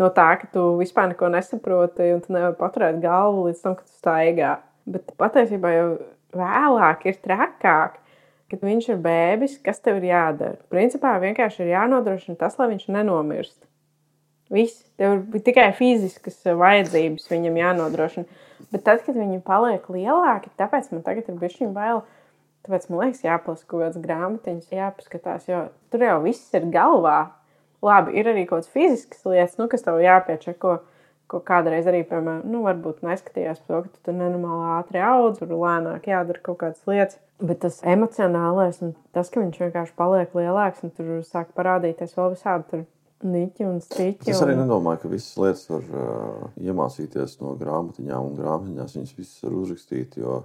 No 0.00 0.08
tā, 0.14 0.30
ka 0.40 0.48
tu 0.50 0.62
vispār 0.80 1.12
neko 1.12 1.28
nesaproti 1.30 2.08
un 2.16 2.22
tu 2.24 2.32
nevari 2.34 2.56
paturēt 2.58 3.02
galvu 3.02 3.48
līdz 3.48 3.60
tam, 3.62 3.76
ka 3.78 3.84
tu 3.86 3.92
staigā. 3.94 4.56
Bet 4.90 5.12
patiesībā 5.20 5.70
jau 5.74 5.90
vēlāk 6.34 7.06
ir 7.10 7.20
trakāk, 7.22 8.00
kad 8.54 8.64
viņš 8.64 8.88
ir 8.94 9.04
bērns, 9.04 9.58
kas 9.66 9.82
tev 9.84 10.00
ir 10.00 10.08
jādara. 10.12 10.56
Principā 10.72 11.16
vienkārši 11.22 11.64
ir 11.64 11.74
jānodrošina 11.74 12.38
tas, 12.40 12.56
lai 12.60 12.70
viņš 12.72 12.88
nenomirst. 12.94 13.58
Viss, 14.54 14.84
tev 15.00 15.22
ir 15.34 15.44
tikai 15.44 15.70
fiziskas 15.76 16.38
vajadzības 16.46 17.30
viņam 17.32 17.60
jānodrošina. 17.60 18.42
Bet 18.70 18.84
tad, 18.86 19.02
kad 19.04 19.16
viņi 19.16 19.42
paliek 19.44 19.86
lielāki, 19.90 20.52
tāpēc 20.58 20.90
man 20.92 21.02
tagad 21.06 21.30
ir 21.30 21.38
bijis 21.40 21.60
bail. 21.74 22.04
Tāpēc 22.64 22.86
man 22.88 23.02
liekas, 23.02 23.24
jāplasa 23.26 23.66
kaut 23.68 23.82
kādas 23.82 24.00
grāmatiņas, 24.00 24.70
jāpaskatās, 24.72 25.48
jo 25.50 25.66
tur 25.92 26.04
jau 26.06 26.16
viss 26.24 26.54
ir 26.56 26.64
galvā. 26.72 27.18
Labi, 27.84 28.14
ir 28.16 28.30
arī 28.30 28.46
kaut 28.48 28.62
kādas 28.62 28.72
fiziskas 28.72 29.26
lietas, 29.28 29.58
nu, 29.60 29.66
kas 29.68 29.84
tev 29.84 30.00
jāpiečeko. 30.00 30.78
Ko 31.30 31.40
kādreiz 31.40 31.86
arī, 31.88 32.02
piemēram, 32.04 32.42
nu, 32.52 32.60
varbūt 32.66 33.04
neskatījās 33.06 33.62
to, 33.64 33.78
ka 33.84 33.88
tu 33.88 34.02
tur 34.04 34.16
nenormāli 34.18 34.66
ātri 34.76 35.00
audz, 35.00 35.38
tur 35.40 35.54
lēnāk 35.56 36.10
jādara 36.10 36.42
kaut 36.44 36.58
kādas 36.60 36.82
lietas. 36.90 37.20
Bet 37.44 37.62
tas 37.64 37.80
emocionālais 37.88 38.82
un 38.84 38.92
tas, 39.16 39.30
ka 39.32 39.40
viņš 39.40 39.62
vienkārši 39.62 39.96
paliek 39.98 40.36
lielāks 40.36 40.84
un 40.84 40.92
tur 40.94 41.16
sāk 41.26 41.50
parādīties 41.56 42.12
vēl 42.18 42.34
visādi 42.36 42.84
niķi 43.24 43.66
un 43.66 43.80
stiķi. 43.82 44.30
Es 44.30 44.42
arī 44.44 44.54
un... 44.54 44.64
nedomāju, 44.64 45.00
ka 45.04 45.10
visas 45.12 45.34
lietas 45.40 45.64
var 45.72 45.88
uh, 45.88 46.46
iemācīties 46.60 47.38
no 47.40 47.54
grāmatiņām, 47.60 48.30
un 48.30 48.38
grāmatiņās 48.38 48.96
viņas 48.98 49.16
visas 49.18 49.46
var 49.46 49.58
uzrakstīt. 49.62 50.18
Jo 50.20 50.42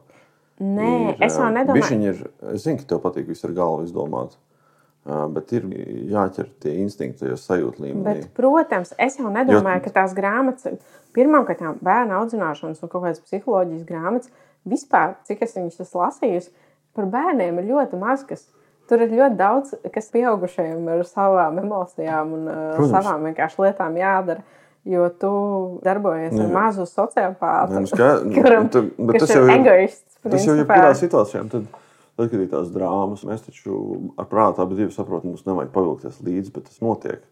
Nē, 0.59 0.89
ir, 1.13 1.23
es 1.23 1.37
jau 1.39 1.49
nedomāju. 1.55 1.99
Ir, 2.11 2.23
es 2.53 2.65
zinu, 2.65 2.81
ka 2.81 2.93
tev 2.93 3.03
patīk 3.03 3.29
viss 3.31 3.45
ar 3.47 3.55
galvu 3.55 3.85
izdomāt, 3.87 4.35
bet 5.05 5.51
ir 5.55 5.63
jāķer 6.11 6.49
tie 6.61 6.75
instinkti, 6.83 7.25
ja 7.31 7.37
sajūta 7.39 7.81
līmenī. 7.85 8.03
Bet, 8.03 8.27
protams, 8.37 8.91
es 8.99 9.17
jau 9.19 9.31
nedomāju, 9.33 9.81
ka 9.87 9.93
tās 10.01 10.13
grāmatas, 10.17 10.75
pirmkārt, 11.15 11.63
bērnu 11.81 12.17
audzināšanas 12.19 12.83
un 12.83 12.89
kaut 12.91 13.03
kādas 13.07 13.23
psiholoģijas 13.25 13.85
grāmatas, 13.89 14.29
vispār, 14.69 15.15
cik 15.25 15.41
es 15.47 15.55
viņas 15.57 15.79
esmu 15.85 16.03
lasījusi, 16.03 16.51
par 16.95 17.05
bērniem 17.09 17.57
ir 17.63 17.69
ļoti 17.71 17.97
maz. 18.01 18.23
Kas, 18.27 18.43
tur 18.89 19.01
ir 19.05 19.09
ļoti 19.15 19.37
daudz, 19.39 19.73
kas 19.93 20.11
pieaugušajiem 20.13 20.87
ar 20.93 21.03
savām 21.07 21.57
emocijām 21.63 22.31
un 22.37 22.47
Protams. 22.77 22.91
savām 22.93 23.27
vienkārši 23.29 23.63
lietām 23.65 23.97
jādara. 24.01 24.41
Jo 24.89 25.09
tu 25.11 25.29
darbojies 25.83 26.33
ar 26.39 26.45
Jā. 26.45 26.51
mazu 26.53 26.85
sociopātu, 26.87 27.75
Nē, 27.75 27.81
nu 27.83 28.33
kuram 28.37 28.69
tu- 28.71 28.85
bet 28.97 29.19
kas 29.21 29.33
jau 29.35 29.43
ir 29.45 29.51
egoists. 29.57 30.15
Tas 30.23 30.45
jau 30.47 30.55
ir 30.55 30.63
jebkurā 30.63 30.93
situācijā. 30.95 31.41
Tad, 31.51 31.65
tad, 32.19 32.29
kad 32.33 32.43
ir 32.43 32.49
tās 32.51 32.69
drāmas, 32.75 33.23
mēs 33.27 33.45
taču 33.47 33.79
ar 34.19 34.27
prātu 34.29 34.61
abi 34.63 34.89
saprotam, 34.93 35.31
mums 35.33 35.45
nevajag 35.47 35.71
pavilkties 35.75 36.19
līdzi, 36.27 36.53
bet 36.55 36.67
tas 36.69 36.81
notiek. 36.83 37.23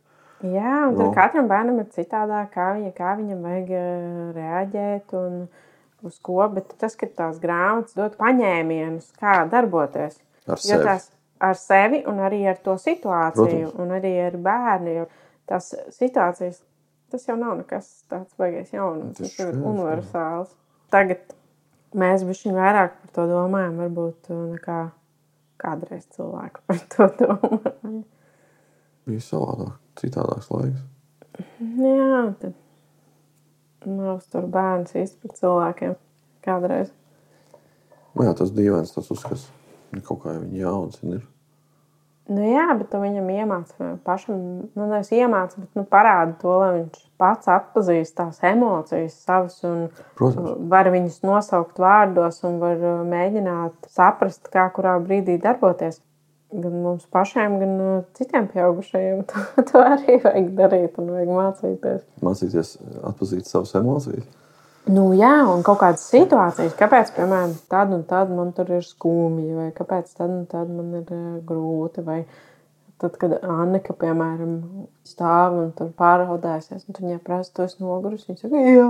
Jā, 0.45 0.87
un 0.91 0.97
Nu. 0.99 1.11
katram 1.15 1.47
bērnam 1.49 1.79
ir 1.81 1.87
citādāk, 1.93 2.51
kā, 2.53 2.67
viņa, 2.77 2.91
kā 2.97 3.15
viņam 3.17 3.39
vajag 3.41 3.71
eh, 3.73 4.33
reaģēt 4.37 5.13
un 5.17 5.47
uz 6.05 6.19
ko. 6.21 6.43
Bet 6.53 6.75
tas, 6.77 6.93
ka 6.95 7.07
tās 7.09 7.39
grāmatas 7.41 7.97
dod 7.97 8.17
paņēmienus, 8.19 9.11
kā 9.17 9.39
darboties. 9.49 10.19
Ar 10.47 10.61
sevi. 10.61 10.83
tās 10.85 11.09
ar 11.41 11.57
sevi 11.57 12.03
un 12.07 12.21
arī 12.23 12.43
ar 12.49 12.57
to 12.63 12.77
situāciju, 12.81 13.71
Protams. 13.73 13.79
un 13.81 13.95
arī 13.97 14.13
ar 14.27 14.37
bērnu. 14.37 15.07
Tās 15.47 15.71
situācijas, 15.95 16.61
tas 17.11 17.25
jau 17.27 17.37
nav 17.39 17.57
nekas 17.57 17.89
tāds 18.11 18.33
baigies 18.37 18.73
jaunums, 18.75 19.17
Tas 19.17 19.35
tas 19.35 19.47
ir 19.47 19.55
universāls. 19.55 20.49
Tagad 20.91 21.19
mēs 21.95 22.25
visi 22.27 22.51
vairāk 22.53 22.97
par 23.01 23.13
to 23.15 23.27
domājam, 23.29 23.79
varbūt 23.83 24.31
eh, 24.31 24.43
nekā 24.57 24.79
kādreiz 25.61 26.05
cilvēki 26.15 26.63
par 26.67 26.83
to 26.93 27.09
domāja. 27.21 28.03
Bija 29.07 29.23
savādāk, 29.23 29.75
citādāks 30.01 30.49
laiks. 30.51 30.83
Jā, 31.77 32.23
tad 32.41 33.87
nav 33.87 34.23
tur 34.31 34.49
bērns 34.51 34.95
īsti 34.97 35.21
par 35.23 35.37
cilvēkiem 35.37 35.95
kādreiz. 36.45 36.91
Nu, 38.17 38.25
jā, 38.25 38.33
tas 38.35 38.51
dīvains 38.51 38.93
tas 38.95 39.11
uzskats. 39.13 39.47
Kaut 40.03 40.23
kā 40.23 40.33
jau 40.35 40.43
viņi 40.43 40.63
jāaudzina. 40.63 41.19
ir. 41.21 41.36
Nu, 42.27 42.43
jā, 42.43 42.65
bet 42.75 42.91
viņam 42.91 43.27
iemācīji 43.31 43.93
pašam, 44.03 44.39
nu, 44.75 44.87
nevis 44.89 45.13
iemācīji, 45.15 45.61
bet 45.63 45.79
nu, 45.79 45.83
parādi 45.87 46.33
to, 46.41 46.55
lai 46.59 46.71
viņš 46.73 47.05
pats 47.21 47.47
atpazīst 47.53 48.17
tās 48.17 48.41
emocijas 48.49 49.15
savas 49.23 49.61
un 49.67 49.85
Protams. 50.19 50.57
var 50.71 50.89
viņas 50.91 51.21
nosaukt 51.23 51.79
vārdos 51.79 52.41
un 52.47 52.59
var 52.59 52.83
uh, 52.83 53.05
mēģināt 53.07 53.87
saprast, 53.95 54.49
kā 54.51 54.67
kurā 54.75 54.97
brīdī 55.03 55.37
darboties. 55.43 56.01
Gan 56.51 56.75
mums 56.83 57.07
pašiem, 57.11 57.57
gan 57.63 57.79
uh, 57.83 58.03
citiem 58.19 58.49
pieaugušajiem 58.51 59.23
to, 59.31 59.45
to 59.71 59.85
arī 59.85 60.19
vajag 60.25 60.51
darīt 60.59 60.99
un 60.99 61.13
vajag 61.15 61.31
mācīties. 61.31 62.03
Mācīties 62.27 62.75
atpazīt 63.07 63.47
savas 63.47 63.71
emocijas. 63.79 64.27
Nu, 64.87 65.09
jā, 65.17 65.33
un 65.51 65.63
kaut 65.67 65.81
kādas 65.81 66.05
situācijas, 66.07 66.75
kāpēc, 66.79 67.09
piemēram, 67.17 67.55
tad 67.71 67.91
un 67.95 68.05
tad 68.07 68.29
man 68.31 68.53
tur 68.55 68.69
ir 68.71 68.85
skumji, 68.87 69.49
vai 69.57 69.71
kāpēc 69.75 70.13
tad 70.15 70.29
un 70.31 70.45
tad 70.47 70.69
man 70.71 70.93
ir 71.01 71.09
eh, 71.11 71.25
grūti, 71.47 72.03
vai 72.07 72.21
tad, 73.01 73.17
kad 73.19 73.35
Annika, 73.43 73.93
piemēram, 73.99 74.53
stāv 75.07 75.57
un 75.59 75.73
tur 75.75 75.91
pāraudāsies, 75.97 76.85
un 76.87 76.95
tu 76.95 77.03
viņai 77.03 77.19
prasa, 77.25 77.51
tu 77.53 77.65
esi 77.65 77.83
nogurusi, 77.83 78.29
viņa 78.29 78.41
saka, 78.45 78.63
jā. 78.63 78.87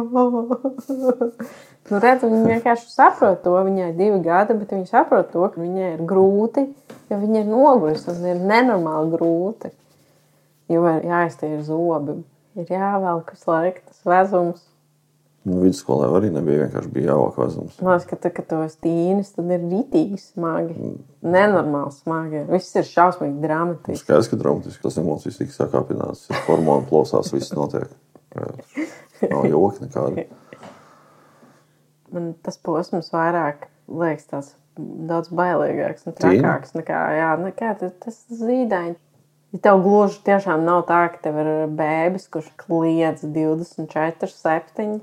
nu, 1.89 2.04
redz, 2.04 2.27
viņa 2.27 2.44
vienkārši 2.54 2.94
saprot 2.94 3.42
to, 3.44 3.58
viņai 3.68 3.89
divi 3.98 4.22
gadi, 4.25 4.60
bet 4.62 4.77
viņa 4.77 4.88
saprot 4.92 5.34
to, 5.34 5.50
ka 5.50 5.62
viņai 5.63 5.92
ir 5.96 6.06
grūti, 6.08 6.68
jo 7.10 7.20
viņa 7.25 7.44
ir 7.44 7.51
nogurusi 7.51 8.13
un 8.13 8.32
ir 8.36 8.48
nenormāli 8.54 9.13
grūti. 9.18 9.74
Jo 10.68 10.82
ir 10.92 11.06
jāiztīra 11.08 11.62
zobi, 11.63 12.18
ir 12.60 12.72
jāvelk 12.74 13.30
visu 13.32 13.48
laiku 13.48 13.86
tas 13.88 14.01
vezums. 14.04 14.66
Nu, 15.48 15.62
vidusskolē 15.63 16.10
arī 16.18 16.30
nebija 16.34 16.66
vienkārši 16.66 16.89
bija 16.92 17.13
jāvāk 17.13 17.38
vezums. 17.39 17.77
Man 17.80 17.94
liekas, 17.94 18.08
ka, 18.10 18.18
tad, 18.20 18.34
kad 18.36 18.48
tu 18.50 18.58
esi 18.66 18.80
tīnis, 18.84 19.30
tad 19.38 19.54
ir 19.56 19.63
rītīgi 19.63 20.20
smagi. 20.20 20.92
Nenormāli 21.24 21.94
smagi. 21.96 22.42
Viss 22.50 22.75
ir 22.75 22.88
šausmīgi 22.89 23.39
dramatiski. 23.46 24.01
Skaidrs, 24.01 24.27
ka 24.27 24.42
dramatiski 24.42 24.84
tas 24.84 25.00
emocijas 25.00 25.39
tik 25.39 25.56
sakāpināts, 25.56 26.25
ir 26.34 26.44
hormonu 26.50 26.84
plosās, 26.89 27.32
viss 27.32 27.56
notiek. 27.56 27.96
Nav 28.36 29.48
joki 29.48 29.88
nekādi. 29.88 30.27
Man 32.13 32.34
tas 32.44 32.60
posms 32.63 33.12
vairāk 33.16 33.70
liekas 33.88 34.27
tāds 34.27 34.54
daudz 34.77 35.32
bailīgāks 35.34 36.08
un 36.08 36.16
trakāks 36.18 36.75
nekā, 36.77 37.01
jā, 37.18 37.34
nekā 37.42 37.74
tas, 37.80 38.24
zīdaiņš. 38.30 39.04
Ja 39.56 39.60
tev 39.63 39.80
gluži 39.86 40.20
tiešām 40.27 40.66
nav 40.68 40.84
tā, 40.89 41.06
ka 41.13 41.22
tev 41.24 41.39
ir 41.39 41.51
bērns, 41.72 42.27
kurš 42.32 42.50
kliedz 42.60 43.24
24, 43.24 44.27
7, 44.27 44.98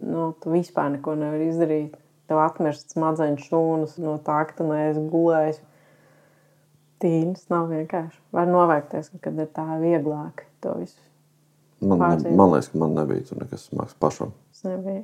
nu, 0.00 0.30
tu 0.40 0.52
vispār 0.54 0.90
neko 0.96 1.14
nevari 1.18 1.50
izdarīt. 1.50 1.98
Tev 2.30 2.40
atmirst 2.40 2.94
smadzeņu 2.94 3.42
šūnas 3.44 3.98
no 4.00 4.16
tā, 4.24 4.38
ka 4.48 4.56
tu 4.60 4.66
neesi 4.68 5.02
gulējis. 5.12 5.60
Tīnas 7.02 7.48
nav 7.50 7.66
vienkārši. 7.72 8.20
Var 8.32 8.46
novērties, 8.48 9.10
kad 9.24 9.38
ir 9.42 9.48
tā 9.52 9.66
vieglāk 9.82 10.44
to 10.62 10.76
visu. 10.78 11.00
Man, 11.82 11.98
ne, 12.22 12.30
man 12.38 12.52
liekas, 12.52 12.68
ka 12.70 12.78
man 12.78 12.94
nebija 12.94 13.24
tur 13.26 13.40
nekas 13.42 13.64
smags 13.66 13.96
pašam. 13.98 14.30
Tas 14.54 14.68
nebija. 14.70 15.02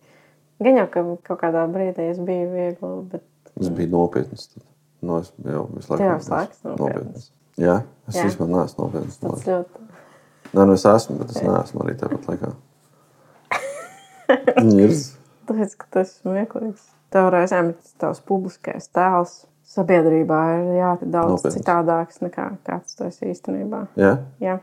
Gan 0.64 0.80
jau, 0.80 0.86
ka 0.92 1.02
kaut 1.28 1.42
kādā 1.42 1.66
brīdī 1.72 2.08
es 2.12 2.18
biju 2.24 2.48
viegli, 2.54 2.94
bet 3.12 3.24
Tas 3.50 3.68
bija 3.76 3.92
nopietns. 3.92 4.48
Tad. 4.54 4.64
Nu, 5.04 5.18
es 5.20 5.30
jau 5.44 5.66
visu 5.74 5.92
laiku 5.92 6.08
esmu 6.08 6.32
nopietns. 6.36 6.80
nopietns. 6.80 7.28
Jā, 7.60 7.76
es 8.08 8.16
Jā. 8.16 8.24
vispār 8.28 8.48
neesmu 8.48 8.86
nopietns. 8.86 9.20
tas 9.20 9.46
ļoti. 9.48 9.86
Nē, 10.50 10.64
nu 10.66 10.74
es 10.74 10.84
esmu, 10.88 11.16
bet 11.20 11.32
es 11.34 11.42
neesmu 11.44 11.84
arī 11.84 11.94
tāpat 12.00 12.28
laikā. 12.32 12.52
Tāpēc, 15.50 15.76
ka 15.80 15.86
tas 15.96 16.10
ir 16.12 16.24
smieklīgs. 16.24 16.88
Tev 17.10 17.30
reizēm 17.34 17.72
tas 17.74 17.94
tavs 17.98 18.20
publiskais 18.22 18.86
tēls 18.94 19.40
sabiedrībā 19.70 20.40
ir 20.56 20.68
jā, 20.78 20.90
daudz 21.02 21.36
Nopietns. 21.40 21.56
citādāks 21.56 22.20
nekā 22.24 22.46
kāds 22.66 22.98
tas 22.98 23.20
īstenībā. 23.22 23.84
Jā, 23.98 24.16
Jā. 24.42 24.56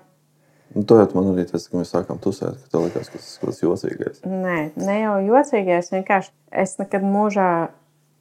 nu, 0.76 0.84
to 0.88 0.98
jau 1.00 1.08
man 1.16 1.30
arī 1.34 1.46
teici, 1.48 1.70
ka 1.72 1.80
mēs 1.80 1.92
sākām 1.96 2.20
tusēt, 2.24 2.58
ka 2.64 2.74
tev 2.74 2.88
likās, 2.88 3.12
ka 3.12 3.20
tas 3.20 3.30
ir 3.34 3.42
kaut 3.44 3.54
kas 3.54 3.62
jocīgais. 3.64 4.24
Nē, 4.28 4.58
ne 4.80 4.98
jau 5.00 5.16
jocīgais. 5.30 5.92
Vienkārši 5.96 6.34
es 6.64 6.76
nekad 6.82 7.08
mūžā, 7.08 7.50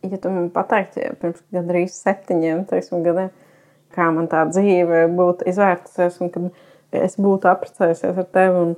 ja 0.07 0.21
tu 0.23 0.35
man 0.35 0.51
pateiktu, 0.55 1.09
pirms 1.23 1.43
gandrīz 1.55 1.99
septiņiem 2.03 2.65
teiksim, 2.71 3.03
gadiem, 3.07 3.31
kā 3.95 4.11
man 4.15 4.31
tā 4.31 4.45
dzīve 4.51 5.07
būtu 5.15 5.47
izvērtusies, 5.51 6.21
un 6.23 6.35
kad 6.35 6.51
es 7.07 7.19
būtu 7.19 7.51
apprecējusies 7.51 8.23
ar 8.23 8.31
tevi 8.35 8.63
un 8.63 8.77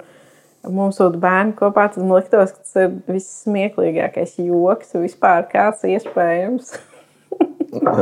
mums 0.75 0.99
būtu 1.01 1.21
bērni 1.23 1.55
kopā, 1.59 1.89
tad 1.93 2.05
man 2.05 2.19
liktos, 2.19 2.53
ka 2.55 2.65
tas 2.65 2.77
ir 2.83 2.95
vissmieklīgākais 3.09 4.37
joks 4.43 4.95
vispār, 4.99 5.47
kāds 5.53 5.87
iespējams. 5.89 6.75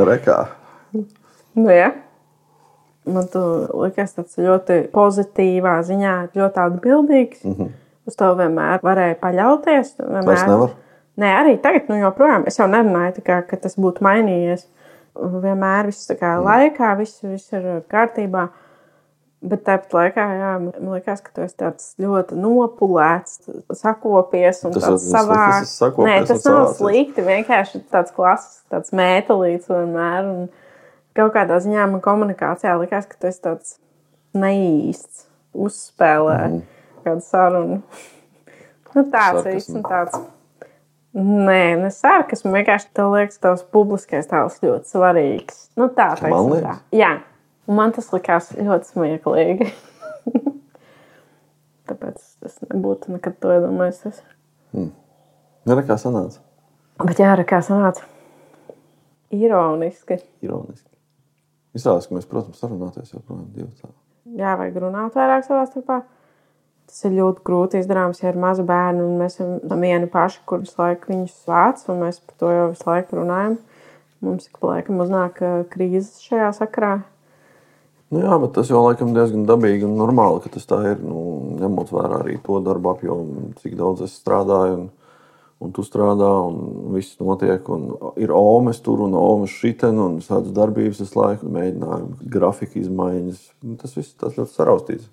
Rekā. 0.09 0.37
Nu, 1.57 1.69
jā. 1.73 1.91
Man 3.07 3.27
tu 3.31 3.41
liekas, 3.71 4.17
tas 4.17 4.39
ļoti 4.39 4.81
pozitīvā 4.95 5.77
ziņā, 5.87 6.15
ļoti 6.35 6.63
atbildīgs. 6.63 7.45
Mm 7.45 7.53
-hmm. 7.53 7.75
Uz 8.07 8.15
to 8.15 8.33
vienmēr 8.39 8.83
varēja 8.83 9.15
paļauties. 9.21 9.95
Vienmēr... 9.99 10.27
Vairs 10.27 10.47
nevar? 10.47 10.75
Nē, 11.17 11.31
arī 11.41 11.57
tagad, 11.61 11.87
nu, 11.89 11.97
joprojām. 11.97 12.45
Es 12.47 12.59
jau 12.59 12.67
nerunāju, 12.69 13.23
kā, 13.25 13.41
ka 13.47 13.57
tas 13.57 13.77
būtu 13.79 14.05
mainījies. 14.05 14.67
Vienmēr 15.17 15.89
viss 15.89 16.09
ir 16.09 16.19
mm. 16.21 16.43
laikā, 16.45 16.93
viss, 16.99 17.23
viss 17.23 17.53
ir 17.57 17.65
kārtībā. 17.89 18.47
Bet 19.37 19.61
tāpat 19.67 19.91
laikā, 19.93 20.23
jā, 20.33 20.51
man 20.63 20.93
liekas, 20.95 21.19
ka 21.21 21.29
tu 21.35 21.43
esi 21.45 21.53
tāds 21.59 21.91
ļoti 22.01 22.39
nopulēts, 22.41 23.43
sakopies 23.77 24.63
un 24.65 24.73
Tas 24.73 24.87
ir 24.87 24.95
es 24.95 25.05
esmu 25.05 25.67
sakopies 25.69 26.07
Nē, 26.09 26.15
tas 26.25 26.47
nav 26.49 26.71
slikti. 26.79 27.25
Vienkārši 27.27 27.83
tāds 27.93 28.15
klasisks, 28.15 28.63
tāds 28.73 28.95
mētelīts 28.97 29.69
vienmēr. 29.69 30.31
Un 30.31 30.49
kaut 31.19 31.35
kādā 31.37 31.61
ziņā 31.61 31.85
man 31.91 32.01
komunikācijā 32.01 32.73
likās, 32.81 33.05
ka 33.05 33.21
tu 33.21 33.29
esi 33.29 33.43
tāds 33.45 33.77
neīsts, 34.37 35.27
uzspēlē 35.53 36.39
mm. 36.47 36.59
kādu 37.05 37.25
sarunu. 37.29 37.79
nu, 38.95 39.05
tāds 39.05 39.13
Sarkasmu. 39.13 39.53
viss 39.53 39.73
un 39.77 39.85
tāds. 39.85 40.27
Nē, 41.17 41.61
ne 41.85 41.93
sarkasmu. 41.93 42.57
Vienkārši 42.57 43.09
liekas, 43.13 43.37
tavs 43.41 43.65
publiskais 43.73 44.27
tēls 44.29 44.57
ļoti 44.65 44.97
svarīgs. 44.97 45.67
Nu, 45.77 45.93
tā, 45.93 46.15
Man 46.25 46.33
teiksim 46.33 46.65
tā. 46.65 46.79
Jā, 46.93 47.15
un 47.67 47.79
man 47.79 47.93
tas 47.95 48.09
likās 48.15 48.51
ļoti 48.57 48.91
smieklīgi. 48.93 49.69
Tāpēc 51.87 52.19
es 52.47 52.59
nebūtu 52.65 53.15
nekad 53.15 53.37
to 53.43 53.53
iedomājies. 53.55 54.21
Nu, 54.75 54.89
rekā 55.75 55.95
sanāca. 55.99 56.41
Bet 57.03 57.19
jā, 57.21 57.31
kā 57.47 57.61
sanāca? 57.63 58.07
Ironiski. 59.35 60.19
Ironiski. 60.43 60.89
Izrādās, 61.77 62.07
ka 62.09 62.15
mēs, 62.17 62.27
protams, 62.29 62.59
sarunāties 62.61 63.13
joprojām 63.13 63.47
divi 63.53 63.69
tā. 63.77 63.89
Jā, 64.37 64.55
vajag 64.59 64.79
runāt 64.81 65.15
vairāk 65.15 65.45
savā 65.45 65.65
starpā. 65.67 66.01
Tas 66.87 67.03
ir 67.03 67.17
ļoti 67.17 67.43
grūti 67.47 67.81
izdarāms, 67.81 68.21
ja 68.23 68.31
ir 68.31 68.39
mazi 68.39 68.63
bērni 68.67 69.03
un 69.03 69.17
mēs 69.19 69.41
esam 69.41 69.81
vieni 69.83 70.07
paši, 70.11 70.39
kurus 70.47 70.77
laiku 70.79 71.11
viņus 71.11 71.35
vāc, 71.49 71.83
un 71.91 71.99
mēs 72.05 72.21
par 72.23 72.37
to 72.39 72.51
jau 72.53 72.69
visu 72.71 72.87
laiku 72.87 73.19
runājam. 73.19 73.57
Mums 74.23 74.47
ik 74.47 74.55
pa 74.61 74.71
laikam 74.71 75.03
uznāk 75.03 75.43
ā, 75.43 75.51
krīzes 75.71 76.23
šajā 76.23 76.53
sakarā. 76.55 76.93
Nu, 78.07 78.21
jā, 78.23 78.37
bet 78.39 78.53
tas 78.55 78.69
jau 78.71 78.79
laikam 78.85 79.11
diezgan 79.15 79.43
dabīgi 79.47 79.83
un 79.83 79.97
normāli, 79.99 80.39
ka 80.43 80.53
tas 80.53 80.67
tā 80.69 80.79
ir. 80.93 81.01
Nu, 81.03 81.23
ņemot 81.59 81.91
vērā 81.91 82.21
arī 82.21 82.37
to 82.43 82.61
darbu 82.63 82.93
apjomu, 82.93 83.49
cik 83.59 83.75
daudz 83.79 84.05
es 84.05 84.15
strādāju. 84.21 84.77
Un, 84.77 84.87
un 85.59 85.73
tu 85.75 85.83
strādā, 85.83 86.29
un 86.47 86.93
viss 86.93 87.17
notiek. 87.19 87.67
Un 87.73 87.89
ir 88.23 88.31
omes 88.31 88.79
tur 88.85 89.03
un 89.03 89.17
omes 89.19 89.51
šitien, 89.51 89.99
un 89.99 90.21
tādas 90.23 90.55
darbības 90.55 91.03
visu 91.03 91.19
laiku, 91.19 91.51
mēģinājumi, 91.51 92.31
grafika 92.37 92.79
izmaiņas. 92.79 93.43
Nu, 93.65 93.75
Tas 93.81 93.99
viss 93.99 94.15
tas 94.15 94.39
ļoti 94.39 94.55
saraustīts. 94.55 95.11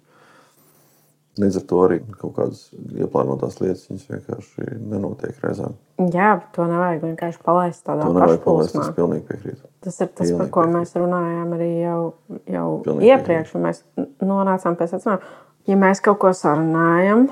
Līdz 1.35 1.57
ar 1.59 1.63
to 1.67 1.79
arī 1.83 1.97
kaut 2.21 2.37
kādas 2.37 2.61
ieplānotās 2.95 3.57
lietas 3.59 3.89
vienkārši 4.07 4.67
nenotiek 4.87 5.41
reizēm. 5.43 5.73
Jā, 6.15 6.29
bet 6.39 6.53
to 6.55 6.67
nevajag 6.71 7.01
vienkārši 7.09 7.41
palaist 7.43 7.83
tādā 7.89 8.05
To 8.07 8.13
nevajag 8.15 8.45
palaist, 8.45 8.75
pašplūsmā. 8.77 8.91
es 8.93 8.99
pilnīgi 8.99 9.25
piekrītu. 9.33 9.65
Tas 9.83 9.99
ir 10.01 10.13
tas, 10.13 10.29
Pilnīgi 10.29 10.39
par 10.39 10.51
ko 10.55 10.61
piekrītu. 10.63 10.79
mēs 10.79 10.95
runājām 11.03 11.57
arī 11.57 11.71
jau, 11.83 11.99
jau 12.55 12.69
Pilnīgi 12.87 13.11
iepriekš. 13.11 13.55
Mēs 13.65 13.83
nonācām 14.23 14.79
pie 14.79 14.87
secinājuma, 14.93 15.33
ja 15.73 15.77
mēs 15.83 16.03
kaut 16.07 16.21
ko 16.23 16.31
sarunājam, 16.39 17.27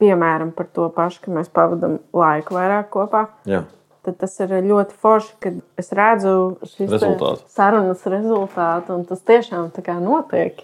piemēram, 0.00 0.52
par 0.56 0.68
to 0.72 0.88
pašu, 0.96 1.22
ka 1.24 1.32
mēs 1.38 1.48
pavadām 1.52 1.98
laiku 2.16 2.56
vairāk 2.56 2.88
kopā, 2.92 3.24
Jā. 3.48 3.62
tad 4.04 4.16
tas 4.20 4.36
ir 4.40 4.52
ļoti 4.68 4.96
forši, 5.00 5.32
kad 5.44 5.58
es 5.80 5.90
redzu 5.96 6.34
šīs 6.64 6.86
te 6.88 6.92
Rezultātu. 6.98 7.48
sarunas 7.56 8.04
rezultātu, 8.08 8.96
un 8.96 9.04
tas 9.08 9.20
tiešām 9.28 9.72
tā 9.76 9.84
kā 9.84 9.96
notiek. 10.00 10.60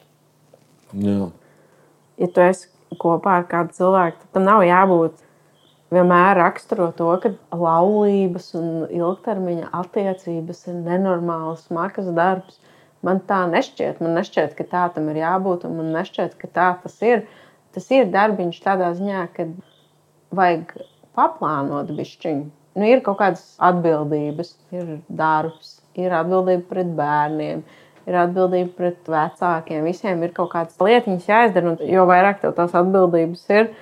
Jā. 0.92 1.30
Ja 2.20 2.28
tu 2.32 2.42
esi 2.44 2.68
kopā 3.00 3.40
ar 3.40 3.46
kādu 3.50 3.74
cilvēku, 3.76 4.22
tad 4.22 4.36
tam 4.36 4.46
nav 4.46 4.64
jābūt 4.64 5.22
vienmēr 5.94 6.38
raksturo 6.40 6.90
to, 6.96 7.08
ka 7.22 7.32
laulības 7.54 8.50
un 8.58 8.86
ilgtermiņa 8.88 9.70
attiecības 9.80 10.64
ir 10.70 10.80
nenormāls, 10.80 11.66
smags 11.68 12.10
darbs. 12.16 12.58
Man 13.06 13.20
tā 13.28 13.44
nešķiet. 13.50 14.00
Man 14.02 14.16
nešķiet, 14.18 14.56
ka 14.58 14.66
tā 14.66 14.84
tam 14.94 15.10
ir 15.12 15.20
jābūt, 15.20 15.66
un 15.68 15.76
man 15.78 15.92
nešķiet, 15.94 16.34
ka 16.40 16.50
tā 16.50 16.68
tas 16.82 16.96
ir. 17.06 17.26
Tas 17.76 17.90
ir 17.92 18.08
darbiņš 18.10 18.60
tādā 18.64 18.88
ziņā, 18.96 19.26
ka 19.36 19.50
vajag 20.34 20.72
paplānot 21.16 21.92
bišķiņu. 21.96 22.46
Nu, 22.76 22.84
ir 22.84 23.02
kaut 23.04 23.20
kādas 23.20 23.44
atbildības, 23.62 24.54
ir 24.76 24.98
darbs, 25.08 25.76
ir 25.96 26.12
atbildība 26.12 26.64
pret 26.72 26.90
bērniem, 26.96 27.62
ir 27.62 27.85
atbildība 28.14 28.70
pret 28.76 29.08
vecākiem. 29.10 29.82
Visiem 29.84 30.22
ir 30.22 30.32
kaut 30.36 30.52
kādas 30.52 30.78
lietiņas 30.78 31.26
jāizdara, 31.26 31.72
un 31.72 31.90
jo 31.90 32.06
vairāk 32.06 32.40
tev 32.40 32.54
tās 32.54 32.74
atbildības 32.78 33.42
ir, 33.50 33.72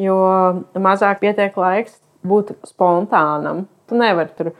jo 0.00 0.16
mazāk 0.80 1.20
pietiek 1.20 1.56
laiks 1.56 1.98
būt 2.26 2.54
spontānam. 2.64 3.66
Tu 3.86 3.94
nevari 3.94 4.32
tur 4.36 4.52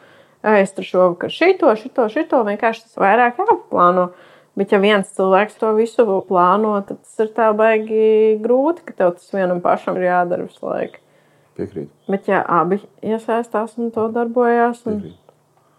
"Ej, 0.45 0.63
es 0.63 0.73
tur 0.73 0.85
šovakar 0.85 1.31
šito, 1.31 1.73
šito, 1.77 2.09
šito, 2.13 2.45
vienkārši 2.45 2.83
tas 2.83 2.97
vairāk 3.01 3.41
jāplāno. 3.41 4.11
Bet, 4.57 4.73
ja 4.73 4.79
viens 4.79 5.09
cilvēks 5.13 5.59
to 5.61 5.75
visu 5.77 6.05
plāno, 6.29 6.79
tad 6.87 7.03
tas 7.03 7.19
ir 7.21 7.29
tā 7.37 7.51
baigi 7.57 8.39
grūti, 8.41 8.87
ka 8.87 8.93
tev 8.97 9.13
tas 9.19 9.29
vienam 9.35 9.61
pašam 9.61 9.97
ir 9.97 10.07
jādara 10.09 10.47
visu 10.47 10.65
laiku. 10.65 11.03
Piekrītu. 11.57 11.91
Bet, 12.09 12.29
ja 12.29 12.43
abi 12.49 12.81
iesaistās 13.03 13.77
un 13.77 13.91
to 13.91 14.09
darbojās, 14.13 14.81
un, 14.87 15.01
piekrītu. 15.01 15.26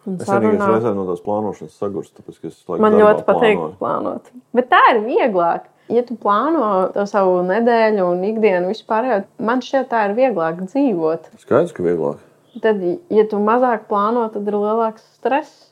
Es 0.08 0.30
arī 0.32 0.54
reizēm 0.56 0.96
no 0.96 1.04
tās 1.10 1.24
plānošanas 1.26 1.74
sagurstu, 1.76 2.22
tāpēc, 2.22 2.38
es 2.48 2.62
laiku 2.70 2.84
man 2.84 2.96
ļoti 2.96 3.26
patīk 3.28 3.58
plānoju. 3.58 3.74
plānot. 3.82 4.30
Bet 4.56 4.70
tā 4.72 4.80
ir 4.94 5.02
vieglāk. 5.04 5.68
Ja 5.92 6.04
tu 6.04 6.18
plāno 6.20 6.70
to 6.96 7.06
savu 7.08 7.38
nedēļu 7.48 8.08
un 8.12 8.24
ikdienu 8.28 8.72
vispār, 8.72 9.08
man 9.40 9.62
šķiet, 9.64 9.88
tā 9.92 10.06
ir 10.10 10.18
vieglāk 10.18 10.60
dzīvot. 10.66 11.30
Skaidrs, 11.44 11.72
ka 11.76 11.86
vieglāk. 11.86 12.24
Tad, 12.64 12.82
ja 13.14 13.24
tu 13.30 13.40
mazāk 13.44 13.86
plāno, 13.88 14.26
tad 14.34 14.48
ir 14.48 14.58
lielāks 14.58 15.06
stress. 15.16 15.70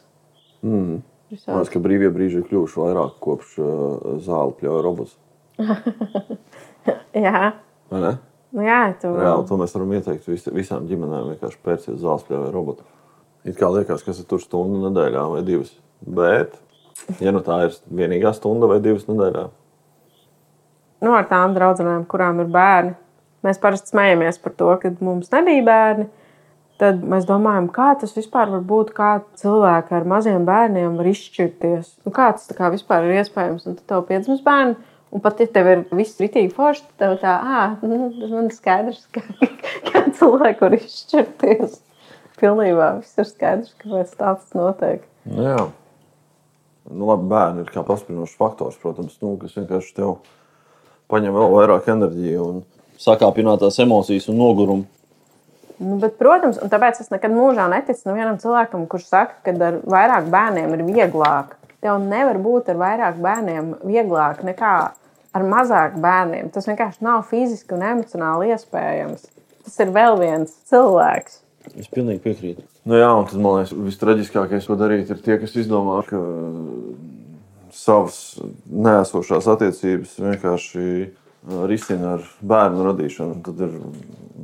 Mm. 0.63 1.01
Man 1.35 1.59
liekas, 1.59 1.71
ka 1.73 1.81
brīvie 1.83 2.11
brīži 2.13 2.39
ir 2.39 2.47
kļuvuši 2.47 2.79
vairāk 2.79 3.15
kopš 3.23 3.55
uh, 3.59 4.15
zāle 4.23 4.55
pļauja 4.59 4.83
robots. 4.85 5.15
Jā, 7.25 7.53
Vai 7.91 8.01
ne? 8.01 8.11
nu, 8.55 8.63
jā 8.65 8.81
tu 9.01 9.11
Reāli 9.15 9.45
to 9.49 9.57
mēs 9.59 9.73
varam 9.75 9.93
ieteikt 9.95 10.27
vis, 10.29 10.45
visām 10.53 10.87
ģimenēm. 10.89 11.33
Vienkārši 11.33 11.59
pērciet 11.65 11.99
zāles 12.01 12.25
pļauja 12.27 12.51
robotu. 12.53 12.85
It 13.45 13.59
kā 13.59 13.69
liekas, 13.69 14.01
ka 14.01 14.13
tas 14.13 14.23
ir 14.23 14.41
stundu 14.41 14.87
nedēļā 14.87 15.27
vai 15.35 15.43
divas. 15.45 15.75
Bet, 16.01 16.57
ja 17.21 17.33
nu 17.33 17.43
tā 17.45 17.65
ir 17.67 17.77
vienīgā 17.93 18.33
stunda 18.33 18.69
vai 18.69 18.81
divas 18.83 19.05
nedēļā, 19.09 19.45
nu, 21.05 21.13
ar 21.15 21.27
tām 21.29 21.55
draudzenēm, 21.55 22.05
kurām 22.09 22.41
ir 22.43 22.51
bērni. 22.51 22.95
mēs 23.45 23.59
parasti 23.61 23.93
smejamies 23.93 24.39
par 24.41 24.55
to, 24.57 24.71
ka 24.81 24.89
mums 25.05 25.29
nebija 25.33 25.65
bērni. 25.65 26.07
Tad 26.81 27.03
mēs 27.07 27.27
domājam, 27.29 27.69
kā 27.71 27.93
tas 28.01 28.11
vispār 28.17 28.49
var 28.51 28.63
būt, 28.67 28.89
kā 28.97 29.11
cilvēki 29.39 29.93
ar 29.95 30.07
maziem 30.11 30.43
bērniem 30.47 30.97
var 30.99 31.07
izšķirties. 31.07 31.93
Nu, 32.03 32.11
kā 32.15 32.33
tas 32.35 32.49
kā 32.57 32.71
vispār 32.73 33.05
ir 33.07 33.21
iespējams? 33.21 33.63
Un 33.69 33.77
tad 33.77 33.85
tev 33.91 34.03
piedzimst 34.09 34.43
bērni, 34.43 34.75
un 35.15 35.23
pat 35.23 35.39
ja 35.39 35.47
tev 35.47 35.69
ir 35.71 35.85
viss 35.95 36.19
rītīgi 36.19 36.51
forši, 36.57 36.83
tad 36.89 36.97
tev 36.99 37.15
tā, 37.21 37.37
ah, 37.37 37.77
nu, 37.85 38.09
man 38.25 38.49
ir 38.49 38.57
skaidrs, 38.57 39.05
ka, 39.15 39.23
kā 39.91 40.03
cilvēki 40.17 40.65
var 40.65 40.77
izšķirties. 40.81 41.79
Pilnībā 42.39 42.91
viss 42.99 43.19
ir 43.21 43.27
skaidrs, 43.29 43.75
kāpēc 43.81 44.15
tāds 44.19 44.55
notiek. 44.57 45.03
Nu, 45.29 45.43
jā. 45.45 45.59
Nu, 46.91 47.07
labi, 47.09 47.29
bērni 47.31 47.63
ir 47.63 47.71
kā 47.73 47.81
pastiprinošs 47.85 48.35
faktors, 48.37 48.75
protams, 48.81 49.15
nu, 49.23 49.33
kas 49.41 49.55
vienkārši 49.57 49.95
tev 49.97 50.17
paņem 51.11 51.33
vēl 51.33 51.53
vairāk 51.53 51.87
enerģiju 51.95 52.49
un 52.49 52.59
sakāpinātās 53.01 53.79
emocijas 53.81 54.27
un 54.29 54.37
nogurumu. 54.41 54.85
Nu, 55.77 55.97
bet, 55.99 56.15
protams, 56.19 56.59
un 56.63 56.71
tāpēc 56.71 57.01
es 57.03 57.11
nekad 57.11 57.33
mūžā 57.35 57.65
neticu 57.71 58.07
nevienam 58.07 58.37
cilvēkam, 58.39 58.85
kurš 58.91 59.09
saka, 59.09 59.39
ka 59.43 59.55
ar 59.67 59.79
vairāk 59.83 60.29
bērniem 60.31 60.75
ir 60.77 60.85
vieglāk. 60.87 61.57
Tev 61.83 61.99
nevar 62.01 62.39
būt 62.41 62.71
ar 62.71 62.79
vairāk 62.79 63.17
bērniem 63.21 63.73
vieglāk 63.83 64.43
nekā 64.47 64.75
ar 65.35 65.47
mazāk 65.49 65.97
bērniem. 66.01 66.51
Tas 66.53 66.69
vienkārši 66.69 67.03
nav 67.05 67.25
fiziski 67.29 67.75
un 67.75 67.83
emocionāli 67.89 68.53
iespējams. 68.55 69.27
Tas 69.65 69.81
ir 69.83 69.91
vēl 69.95 70.19
viens 70.21 70.53
cilvēks. 70.69 71.41
Es 71.73 71.89
pilnīgi 71.91 72.21
piekrītu. 72.23 72.63
Nu, 72.85 72.97
jā, 72.99 73.09
un 73.17 73.27
tas 73.27 73.39
man 73.41 73.59
liekas, 73.59 73.73
vistraģiskākais, 73.87 74.67
ko 74.69 74.77
darīt, 74.79 75.09
ir 75.09 75.21
tie, 75.25 75.37
kas 75.41 75.55
izdomā, 75.57 75.99
ka 76.07 76.21
savas 77.75 78.19
nēsošās 78.69 79.49
attiecības 79.55 80.15
vienkārši 80.21 80.85
risina 81.69 82.15
ar 82.15 82.27
bērnu 82.45 82.85
radīšanu. 82.89 83.39
Tad 83.45 83.65
ir 83.65 83.79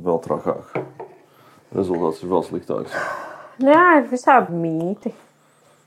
vēl 0.04 0.20
trakāk 0.26 0.76
rezultāts 1.76 2.22
ir 2.22 2.32
vēl 2.32 2.44
sliktāks. 2.46 2.96
Jā, 3.62 3.84
ir 4.00 4.10
visādi 4.10 4.56
mīti 4.56 5.12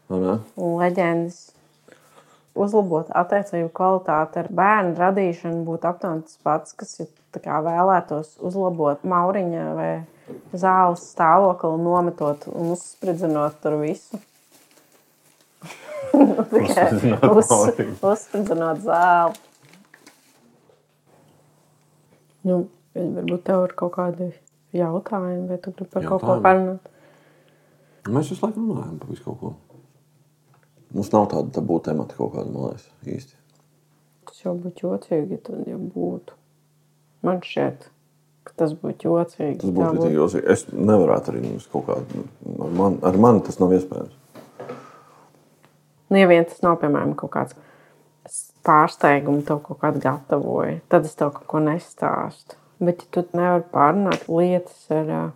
un 0.09 0.79
leģendas. 0.79 1.51
Uzlabot 2.55 3.09
attiecību 3.11 3.67
kvalitāti 3.75 4.39
ar 4.39 4.47
bērnu 4.55 4.93
radīšanu 4.95 5.65
būtu 5.67 5.89
aptuveni 5.89 6.23
tas 6.23 6.37
pats, 6.45 6.75
kas 6.79 7.01
ja 7.01 7.57
vēlētos 7.65 8.37
uzlabot 8.39 9.03
mauriņa 9.03 9.65
vai 9.75 9.89
zāles 10.55 11.03
stāvokli, 11.11 11.75
nometot 11.83 12.47
un 12.51 12.73
uzspridzinot 12.75 13.59
tur 13.63 13.77
visu. 13.81 14.21
Uz, 17.35 17.51
uzspridzinot 17.99 18.81
zāli. 18.85 19.37
Nu, 22.45 22.59
varbūt 22.93 23.45
tev 23.47 23.63
ir 23.65 23.73
kaut 23.77 23.95
kādi 23.95 24.29
jautājumi, 24.75 25.47
vai 25.49 25.57
tu 25.61 25.73
gribi 25.73 25.89
par 25.93 26.05
jautājumi. 26.05 26.09
kaut 26.09 26.27
ko 26.27 26.35
parunāt? 26.45 26.91
Mēs 28.05 28.29
visu 28.29 28.45
laiku 28.45 28.61
runājam 28.61 28.99
par 29.01 29.09
visu 29.09 29.25
kaut 29.25 29.39
ko. 29.41 29.53
Mums 30.95 31.09
nav 31.11 31.25
tāda 31.33 31.51
tabū 31.57 31.79
temata 31.83 32.15
kaut 32.17 32.35
kāda, 32.35 32.51
man 32.53 32.69
liekas, 32.69 32.85
īsti. 33.15 33.39
Tas 34.29 34.43
jau 34.45 34.53
būtu 34.61 34.85
jocīgi, 34.85 35.41
tad 35.47 35.65
jau 35.67 35.79
būtu. 35.95 36.37
Man 37.25 37.41
šķiet, 37.43 37.89
tas 38.57 38.73
būtu 38.77 39.09
jocīgi. 39.09 39.59
Tas 39.61 39.73
būtu 39.73 40.01
būt... 40.01 40.11
jocīgi. 40.13 40.45
Es 40.53 40.65
nevarētu 40.71 41.33
arī 41.33 41.41
mums 41.47 41.67
kaut 41.71 41.87
kādu, 41.89 42.25
ar 42.65 42.75
mani, 42.81 42.99
ar 43.09 43.17
mani 43.17 43.43
tas 43.45 43.59
nav 43.61 43.73
iespējams. 43.75 44.13
Nu, 46.09 46.19
ja 46.19 46.27
vien 46.29 46.45
tas 46.45 46.61
nav, 46.61 46.77
piemēram, 46.81 47.15
kaut 47.17 47.33
kāds 47.33 47.55
pārsteigums, 48.65 49.45
tev 49.47 49.63
kaut 49.65 49.81
kādu 49.81 50.01
gatavoju, 50.03 50.77
tad 50.89 51.07
es 51.07 51.17
tev 51.17 51.33
kaut 51.35 51.47
ko 51.49 51.63
nestāstu. 51.63 52.59
Bet 52.83 53.05
ja 53.05 53.09
tu 53.15 53.25
nevari 53.37 53.65
pārunāt 53.71 54.29
lietas 54.29 54.85
ar. 54.93 55.33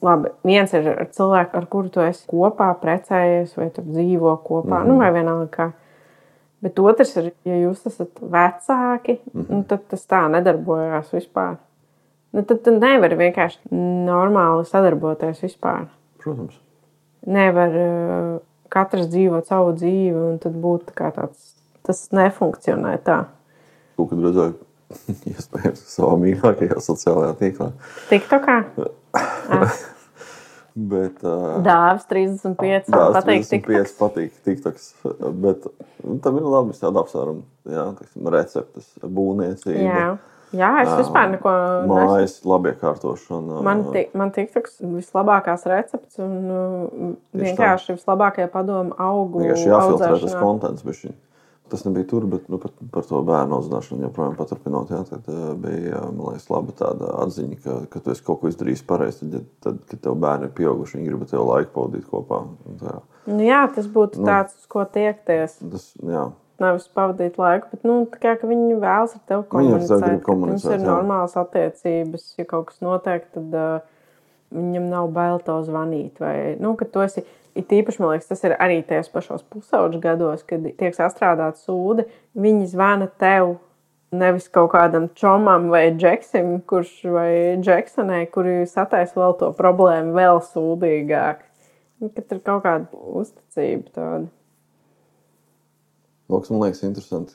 Labi, 0.00 0.30
viens 0.48 0.70
ir 0.72 0.86
ar 0.88 1.08
cilvēku, 1.12 1.58
ar 1.58 1.66
kuru 1.68 1.90
tu 1.92 2.00
esi 2.00 2.22
kopā, 2.24 2.70
precējies, 2.80 3.50
vai 3.58 3.66
dzīvo 3.68 4.30
kopā, 4.40 4.78
mm 4.78 4.82
-hmm. 4.82 4.88
nu, 4.88 4.98
vai 4.98 5.10
vienalga. 5.12 5.48
Kā. 5.52 5.66
Bet 6.64 6.78
otrs 6.80 7.16
ir, 7.20 7.32
ja 7.44 7.58
jūs 7.60 7.82
esat 7.86 8.20
vecāki, 8.20 9.18
mm 9.20 9.42
-hmm. 9.42 9.50
nu, 9.50 9.64
tad 9.68 9.84
tas 9.88 10.06
tā 10.08 10.22
nedarbojās 10.32 11.12
vispār. 11.12 11.56
Nu, 12.34 12.42
tad 12.42 12.64
tu 12.66 12.74
nevari 12.74 13.18
vienkārši 13.18 13.70
normāli 14.08 14.66
sadarboties 14.66 15.44
vispār. 15.44 15.86
Protams. 16.22 16.56
Nevar 17.30 17.76
uh, 17.78 18.28
katrs 18.74 19.06
dzīvot 19.12 19.46
savu 19.48 19.72
dzīvi, 19.78 20.18
un 20.32 20.40
tad 20.42 20.56
būtu 20.60 20.96
tāds, 20.98 21.52
tas 21.86 22.04
nefunkcionē 22.16 22.96
tā. 23.06 23.22
Ko 23.94 24.08
kad 24.10 24.24
redzēju? 24.26 24.58
iespējams, 25.30 25.82
savā 25.94 26.18
mīļākajā 26.22 26.82
sociālajā 26.82 27.34
tīklā. 27.40 27.70
TikTokā? 28.10 28.58
Bet, 30.74 31.20
uh, 31.22 31.60
Dāvis 31.62 32.08
35. 32.10 32.88
Dāvis 32.90 33.14
patīk 33.14 33.44
35 33.62 33.92
patīk 34.00 34.32
TikToks. 34.42 34.88
Bet 35.44 35.68
nu, 36.02 36.18
tam 36.24 36.40
ir 36.40 36.48
labi 36.50 36.74
tādi 36.74 36.98
apsvērumi. 36.98 37.44
Jā, 37.70 37.84
teiksim, 38.00 38.30
receptes, 38.34 38.88
būvniecība. 39.06 39.84
Jā. 39.86 40.08
Jā, 40.54 40.70
es 40.84 40.90
vispār 41.00 41.32
neko 41.34 41.52
mājas, 41.90 42.38
labi 42.46 42.72
iekārtošana. 42.72 43.60
Man, 43.66 43.84
man 44.14 44.32
TikToks 44.34 44.80
vislabākās 44.82 45.66
receptes 45.70 46.20
un 46.22 47.14
vienkārši 47.34 47.96
vislabākie 47.98 48.46
padomu 48.52 48.94
augu. 49.00 49.42
Vienkārši 49.42 49.70
jāfiltrē 49.70 50.16
tas 50.24 50.36
kontents 50.38 50.86
bišķiņ. 50.86 51.16
Tas 51.72 51.80
nebija 51.86 52.04
tur, 52.06 52.26
bet 52.28 52.48
nu, 52.52 52.58
par, 52.60 52.74
par 52.92 53.06
to 53.08 53.18
bērnu 53.24 53.56
audzināšanu 53.56 54.04
joprojām 54.04 54.34
paturpinot. 54.36 54.90
Jā, 54.92 55.00
tad 55.08 55.30
bija 55.62 56.02
liekas, 56.12 56.44
laba 56.52 56.74
tāda 56.76 57.08
atziņa, 57.22 57.56
ka, 57.64 57.76
ka 57.90 58.02
tu 58.04 58.12
esi 58.12 58.24
kaut 58.26 58.42
ko 58.42 58.52
izdarījis 58.52 58.84
pareizi. 58.86 59.30
Tad, 59.32 59.48
tad, 59.64 59.80
kad 59.88 60.02
tev 60.04 60.18
bērni 60.20 60.50
ir 60.50 60.54
pieauguši, 60.58 60.98
viņi 60.98 61.08
grib 61.08 61.24
tev 61.30 61.46
laiku 61.48 61.72
pavadīt 61.78 62.04
kopā. 62.10 62.42
Tā. 62.82 62.98
Nu, 63.30 63.40
jā, 63.42 63.62
tas 63.74 63.88
būtu 63.96 64.20
nu, 64.20 64.28
tāds, 64.28 64.58
uz 64.60 64.68
ko 64.76 64.84
tiekties. 64.84 65.56
Tas, 65.72 65.88
jā. 66.04 66.28
Nevis 66.62 66.84
pavadīt 66.94 67.38
laiku, 67.40 67.66
bet 67.72 67.86
nu, 67.86 67.94
kā, 68.10 68.36
viņi 68.38 68.76
vēlas 68.78 69.16
ar 69.16 69.22
tevi 69.26 69.46
komunicēt. 69.50 70.04
Mums 70.38 70.66
ir 70.68 70.76
jā. 70.78 70.84
normālas 70.86 71.34
attiecības. 71.40 72.28
Ja 72.38 72.46
kaut 72.46 72.68
kas 72.68 72.78
notiek, 72.84 73.24
tad 73.34 73.56
uh, 73.58 73.80
viņam 74.54 74.86
nav 74.92 75.08
bail 75.16 75.40
to 75.42 75.56
zvanīt. 75.66 76.20
Vai, 76.22 76.36
nu, 76.62 76.76
esi 77.02 77.24
It 77.54 77.70
īpaši, 77.70 78.00
man 78.02 78.10
liekas, 78.10 78.26
tas 78.32 78.40
ir 78.42 78.56
arī 78.58 78.80
tajos 78.82 79.12
pašos 79.14 79.44
pusauģu 79.46 80.00
gados, 80.02 80.42
kad 80.46 80.64
tiek 80.74 80.96
sastrādāta 80.96 81.60
sūde. 81.62 82.08
Viņi 82.34 82.66
zvana 82.72 83.06
tev, 83.22 83.60
nevis 84.14 84.48
kaut 84.50 84.72
kādam 84.72 85.06
čomam 85.14 85.68
vai 85.70 85.84
džeksim, 85.94 86.56
kurš 86.66 86.96
vai 87.14 87.30
džeksonai, 87.62 88.24
kuri 88.34 88.64
sataisa 88.66 89.20
vēl 89.20 89.36
to 89.38 89.52
problēmu 89.54 90.16
vēl 90.16 90.42
sūdīgāk. 90.48 91.44
Kad 92.04 92.34
ir 92.34 92.42
kaut 92.42 92.66
kāda 92.66 93.04
uzticība 93.22 93.94
tāda. 93.94 94.26
Loks, 96.32 96.50
man 96.50 96.62
liekas, 96.64 96.82
interesanti, 96.86 97.34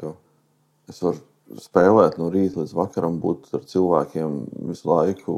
ka 0.00 0.14
es 0.88 1.00
varu 1.04 1.20
spēlēt 1.60 2.16
no 2.16 2.30
rīta 2.32 2.62
līdz 2.62 2.72
vakaram, 2.76 3.18
būt 3.20 3.50
ar 3.56 3.64
cilvēkiem 3.68 4.38
visu 4.70 4.88
laiku, 4.88 5.34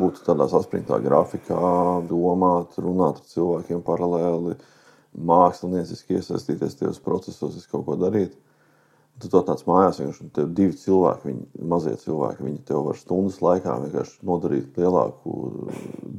būt 0.00 0.24
tādā 0.26 0.48
saspringtā 0.50 0.98
grafikā, 1.04 1.60
domāt, 2.10 2.74
runāt 2.82 3.20
ar 3.22 3.28
cilvēkiem 3.30 3.84
paralēli, 3.86 4.56
mākslinieciski 5.14 6.18
iesaistīties 6.18 6.80
tajos 6.80 6.98
procesos, 7.02 7.68
kaut 7.70 7.86
ko 7.86 7.98
darīt. 8.00 8.34
Tu 9.22 9.28
to 9.30 9.40
tāds 9.46 9.62
mājās, 9.68 10.00
vienkārši 10.00 10.24
tur 10.34 10.48
divi 10.58 10.74
cilvēki, 10.74 11.28
viņi, 11.28 11.44
mazie 11.70 11.92
cilvēki, 12.02 12.42
viņi 12.48 12.64
tev 12.66 12.80
var 12.88 12.96
stundas 12.98 13.36
laikā 13.44 13.76
vienkārši 13.84 14.26
nodarīt 14.26 14.80
lielāku 14.80 15.36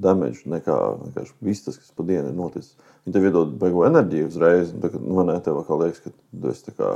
damage 0.06 0.48
nekā 0.48 0.78
viss 1.44 1.66
tas, 1.66 1.76
kas 1.76 1.92
pa 1.92 2.06
dienu 2.08 2.32
ir 2.32 2.38
noticis. 2.38 2.78
Viņi 3.04 3.18
tev 3.18 3.28
iedod 3.28 3.52
beigu 3.60 3.84
enerģiju 3.90 4.30
uzreiz, 4.32 4.72
un 4.72 4.86
tagad, 4.86 5.04
nu, 5.04 5.20
ne, 5.28 5.36
tev 5.44 5.60
kā 5.68 5.80
liekas, 5.82 6.06
ka 6.06 6.14
tu 6.16 6.54
esi 6.54 6.70
tā 6.70 6.76
kā 6.80 6.94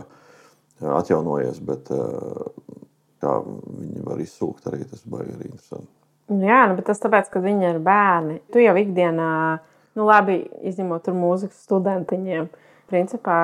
atjaunojies, 1.01 1.59
bet 1.67 1.91
kā 3.19 3.35
viņi 3.43 4.05
var 4.07 4.23
izsūkt, 4.23 4.71
arī 4.71 4.85
tas 4.88 5.03
baigi 5.03 5.35
arī 5.35 5.49
interesanti. 5.51 5.91
Jā, 6.29 6.63
nu, 6.69 6.77
bet 6.77 6.88
tas 6.88 7.01
tāpēc, 7.01 7.27
ka 7.33 7.41
viņi 7.43 7.71
ir 7.73 7.83
bērni. 7.83 8.39
Tu 8.53 8.63
jau 8.63 8.75
ikdienā, 8.77 9.29
nu 9.97 10.05
labi, 10.07 10.43
izņemot 10.69 11.03
tur 11.05 11.17
mūzikas 11.17 11.63
studentiņiem, 11.65 12.49
principā 12.89 13.41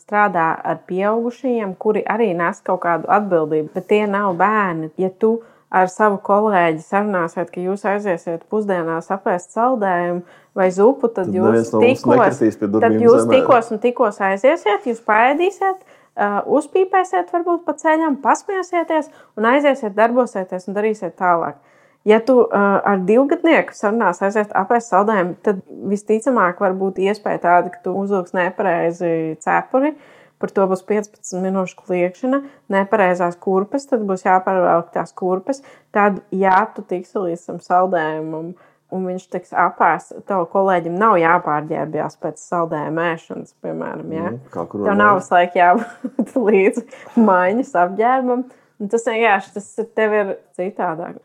strādā 0.00 0.52
ar 0.64 0.78
pieaugušajiem, 0.88 1.74
kuri 1.80 2.04
arī 2.06 2.32
nes 2.36 2.60
kaut 2.64 2.82
kādu 2.84 3.10
atbildību, 3.12 3.72
bet 3.74 3.90
tie 3.90 4.04
nav 4.10 4.34
bērni. 4.40 4.92
Ja 5.00 5.10
tu 5.10 5.38
ar 5.74 5.90
savu 5.90 6.20
kolēģi 6.22 6.84
sarunāsiet, 6.86 7.50
ka 7.50 7.62
jūs 7.62 7.84
aiziesiet 7.88 8.46
pusdienās 8.50 9.10
apēst 9.14 9.56
saldējumu 9.56 10.22
vai 10.54 10.68
zupu, 10.74 11.10
tad, 11.10 11.32
tad 11.32 11.34
jūs 11.34 11.72
tikos, 11.74 12.40
tad 12.78 12.96
jūs 13.02 13.28
tikos 13.30 13.72
un 13.74 13.82
tikos 13.82 14.20
aiziesiet, 14.22 14.86
jūs 14.86 15.02
paēdīsiet, 15.08 15.82
uh, 15.82 16.40
uzpīpēsiet, 16.58 17.32
varbūt 17.34 17.64
pa 17.66 17.74
ceļam, 17.80 18.20
pasmiesieties 18.22 19.10
un 19.38 19.50
aiziesiet, 19.50 19.96
darbosieties 19.98 20.70
un 20.70 20.78
darīsiet 20.78 21.16
tālāk. 21.18 21.58
Ja 22.04 22.18
tu 22.20 22.36
uh, 22.42 22.64
ar 22.84 23.00
divgadnieku 23.08 23.72
sarunās 23.72 24.20
aiziet 24.24 24.50
apēst 24.52 24.92
saldējumu, 24.92 25.38
tad 25.44 25.62
visticamāk 25.88 26.60
var 26.60 26.74
būt 26.76 27.00
iespēja 27.00 27.40
tāda, 27.46 27.72
ka 27.72 27.80
tu 27.86 27.94
uzvilks 27.96 28.36
nepareizi 28.36 29.38
cepuri, 29.40 29.94
par 30.42 30.52
to 30.52 30.66
būs 30.68 30.84
15 30.84 31.40
minūšu 31.40 31.80
kliēkšana, 31.80 32.42
nepareizās 32.74 33.40
kurpes, 33.40 33.88
tad 33.88 34.04
būs 34.04 34.26
jāpārvelk 34.26 34.92
tās 34.92 35.16
kurpes. 35.16 35.62
Tad, 35.96 36.20
ja 36.28 36.60
tu 36.76 36.84
tiksi 36.84 37.24
līdz 37.24 37.48
tam 37.48 37.64
saldējumam, 37.64 38.52
un 38.94 39.08
viņš 39.08 39.28
tiks 39.32 39.56
apēsts, 39.56 40.20
tev 40.28 40.44
kolēģim 40.52 41.00
nav 41.00 41.16
jāpārģērbjas 41.22 42.20
pēc 42.20 42.42
saldējuma 42.44 43.10
ēšanas, 43.14 43.56
piemēram. 43.64 44.12
Ja? 44.12 44.30
Mm, 44.34 44.42
Tev 44.76 44.98
nav 45.00 45.22
visu 45.22 45.38
laiku 45.38 45.62
jābūt 45.62 46.36
līdz 46.50 46.84
maiņas 47.16 47.78
apģērbam. 47.86 48.50
Un 48.82 48.90
tas 48.92 49.06
vienkārši 49.08 49.54
tas 49.56 49.70
tev 49.96 50.18
ir 50.18 50.36
citādāk. 50.58 51.22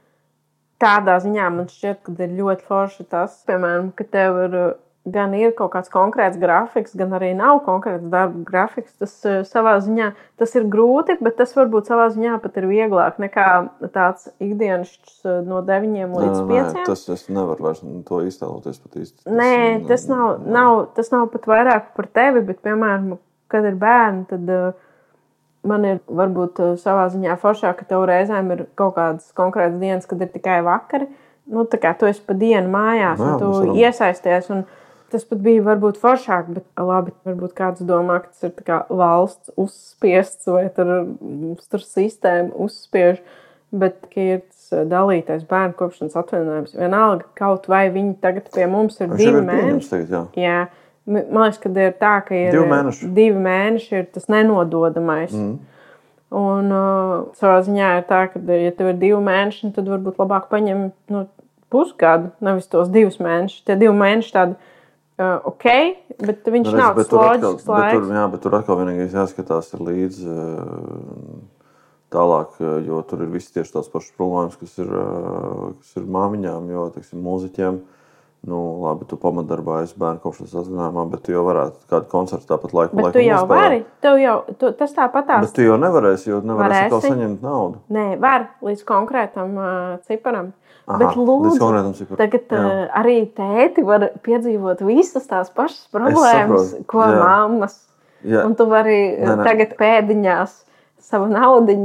Tādā 0.79 1.17
ziņā 1.23 1.47
man 1.51 1.67
šķiet, 1.71 2.03
ka 2.05 2.13
ir 2.23 2.37
ļoti 2.37 2.67
forši 2.67 3.07
tas, 3.11 3.41
piemēram, 3.49 3.91
ka 3.97 4.05
tev 4.07 4.37
ir 4.45 4.55
gan 5.09 5.33
ir 5.37 5.53
kaut 5.57 5.71
kāds 5.73 5.91
konkrēts 5.91 6.37
grafiks, 6.39 6.95
gan 6.97 7.13
arī 7.17 7.31
nav 7.37 7.61
konkrēts 7.65 8.09
darba 8.11 8.41
grafiks. 8.47 8.93
Tas 8.99 9.13
uh, 9.27 9.39
savā 9.47 9.77
ziņā 9.83 10.11
tas 10.39 10.55
ir 10.59 10.67
grūti, 10.71 11.17
bet 11.23 11.37
tas 11.39 11.55
varbūt 11.57 11.89
savā 11.89 12.09
ziņā 12.13 12.39
pat 12.43 12.59
ir 12.61 12.67
vieglāk 12.69 13.19
nekā 13.21 13.47
tāds 13.95 14.29
ikdienas 14.43 14.91
uh, 15.23 15.39
no 15.45 15.63
9 15.65 16.13
līdz 16.19 16.43
5. 16.51 16.83
Tas 16.89 17.07
es 17.15 17.25
nevaru 17.31 17.69
vairs 17.69 17.81
to 18.07 18.21
iztēloties 18.27 18.83
pat 18.83 18.99
īsti. 18.99 19.23
Tas, 19.23 19.33
Nē, 19.39 19.55
tas 19.89 20.05
nav, 20.11 20.43
nav, 20.45 20.83
tas 20.97 21.11
nav 21.15 21.29
pat 21.33 21.49
vairāk 21.49 21.91
par 21.97 22.11
tevi, 22.19 22.43
bet, 22.51 22.61
piemēram, 22.65 23.17
kad 23.49 23.65
ir 23.65 23.79
bērni, 23.79 24.27
tad 24.29 24.53
uh, 24.53 24.69
man 25.67 25.85
ir 25.85 25.97
varbūt 26.07 26.59
uh, 26.63 26.75
savā 26.79 27.07
ziņā 27.13 27.35
foršāk, 27.41 27.79
ka 27.81 27.85
tev 27.89 28.05
reizēm 28.09 28.51
ir 28.55 28.65
kaut 28.79 28.95
kādas 28.95 29.31
konkrētas 29.37 29.79
dienas, 29.81 30.05
kad 30.09 30.21
ir 30.21 30.29
tikai 30.33 30.59
vakari. 30.65 31.09
Nu, 31.49 31.63
tā 31.65 31.79
kā 31.81 31.95
tu 31.97 32.05
esi 32.05 32.21
pa 32.25 32.35
dienu 32.37 32.69
mājās, 32.69 33.17
Nu 33.19 33.25
jā, 33.25 33.33
un 33.33 33.39
tu 33.41 33.51
varam. 33.55 33.75
iesaisties. 33.85 34.51
Un, 34.53 34.67
Tas 35.09 35.23
pat 35.25 35.39
bija 35.41 35.63
varbūt 35.65 35.95
foršāk, 35.97 36.51
bet 36.53 36.65
labi, 36.77 37.09
varbūt 37.25 37.55
kāds 37.57 37.81
domā, 37.81 38.19
ka 38.21 38.27
tas 38.29 38.43
ir 38.45 38.51
kā 38.61 38.75
valsts 38.93 39.49
uzspiests 39.57 40.45
vai 40.53 40.67
tur, 40.69 40.91
mums 41.17 41.65
tur 41.65 41.81
sistēma 41.81 42.53
uzspiež. 42.53 43.17
Bet, 43.73 43.97
ka 44.13 44.21
ir 44.21 44.43
tas 44.45 44.67
eh, 44.77 44.83
dalītais 44.85 45.47
bērnu 45.49 45.73
kopšanas 45.79 46.13
atvaļinājums, 46.13 46.75
vienalga, 46.77 47.25
kaut 47.41 47.65
vai 47.73 47.87
viņi 47.89 48.19
tagad 48.21 48.51
pie 48.53 48.67
mums 48.69 49.01
ir 49.01 49.09
divi 49.17 49.41
mēneši. 49.49 49.89
tagad, 49.89 50.13
jā. 50.13 50.21
Jā, 50.45 50.59
man 51.09 51.43
liekas, 51.43 51.59
ka 51.63 51.73
ir 51.73 51.97
tā, 51.99 52.13
ka 52.27 52.37
ir 52.37 52.55
Divi 52.55 52.69
mēneši. 52.69 53.11
divi 53.17 53.43
mēneši 53.49 53.99
ir 53.99 54.07
tas 54.13 54.29
nenododamais. 54.31 55.33
Mm. 55.33 55.57
Un 56.39 56.73
uh, 56.77 57.13
savā 57.39 57.59
ziņā 57.65 57.93
ir 57.97 58.07
tā, 58.09 58.23
ka, 58.29 58.41
ja 58.53 58.71
tev 58.77 58.91
ir 58.91 58.99
divi 59.01 59.19
mēneši, 59.25 59.73
tad 59.73 59.89
varbūt 59.89 60.21
labāk 60.21 60.49
paņem 60.51 60.89
nu, 61.09 61.23
pusgadu, 61.73 62.29
nevis 62.45 62.69
tos 62.69 62.89
divus 62.93 63.17
mēnešus. 63.21 63.63
Tie 63.65 63.77
divi 63.81 63.95
mēneši 63.97 64.35
tādi 64.35 64.57
uh, 64.57 65.39
ok, 65.49 65.65
bet 66.25 66.47
viņš 66.47 66.71
Nu, 66.71 66.77
nav 66.77 66.97
redz, 66.97 67.07
tas 67.07 67.11
tur 67.11 67.23
atkal, 67.25 67.55
bet 67.57 67.95
tur, 67.95 68.09
jā, 68.15 68.25
bet 68.33 68.43
tur 68.45 68.57
atkal 68.59 68.79
vienīgais 68.81 69.15
jāskatās 69.17 69.71
līdzi 69.77 70.27
eh, 70.29 71.39
tālāk, 72.13 72.57
eh, 72.61 72.75
jo 72.87 73.01
tur 73.09 73.25
ir 73.25 73.31
visi 73.33 73.53
tieši 73.57 73.75
tās 73.75 73.89
pašas 73.91 74.15
problēmas, 74.17 74.57
kas 74.59 74.77
ir, 74.81 74.89
eh, 74.89 75.63
kas 75.81 75.97
ir 75.99 76.09
māmiņām, 76.17 76.69
jo, 76.73 76.85
teiksim, 76.95 77.23
mūziķiem. 77.25 77.81
Nu, 78.47 78.59
labi, 78.79 79.03
tu 79.09 79.17
pamatdarbā 79.19 79.81
esi 79.83 79.97
bērnu 79.99 80.21
kopšanas 80.23 80.53
atzinājumā, 80.61 81.03
bet 81.11 81.25
tu 81.25 81.33
jau 81.33 81.41
varētu 81.43 81.89
kādu 81.91 82.07
koncertu 82.07 82.47
tāpat 82.47 82.71
laiku 82.77 82.95
Bet 82.95 83.03
laiku 83.09 83.17
tu 83.17 83.23
jau 83.25 83.39
nospēlēt. 83.41 83.65
vari, 83.65 83.79
tev 84.05 84.19
jau, 84.21 84.35
tu, 84.61 84.69
tas 84.79 84.93
tāpatās. 84.95 85.41
Bet 85.43 85.51
tu 85.57 85.65
jau 85.65 85.75
nevarēsi, 85.81 86.29
jo 86.31 86.39
nevarēsi 86.47 86.85
atkal 86.85 87.03
saņemt 87.03 87.43
naudu. 87.43 87.81
Nē, 87.91 88.05
var 88.23 88.45
līdz 88.63 88.85
konkrētam 88.87 89.59
uh, 89.59 89.73
ciparam. 90.07 90.53
Aha, 90.87 91.01
Bet, 91.03 91.19
lūdzu, 91.19 92.15
tagad 92.17 92.55
uh, 92.55 92.71
arī 93.01 93.17
tēti 93.35 93.83
var 93.85 94.07
piedzīvot 94.23 94.85
visas 94.87 95.27
tās 95.29 95.51
pašas 95.51 95.83
problēmas, 95.93 96.77
ko 96.89 97.03
jā. 97.03 97.19
mammas. 97.19 97.75
Jā. 98.23 98.47
Un 98.47 98.55
tu 98.55 98.65
vari 98.71 99.19
Nē, 99.19 99.35
nē. 99.35 99.43
tagad 99.45 99.75
pēdiņās 99.79 100.55
savu 101.11 101.27
naudu 101.27 101.75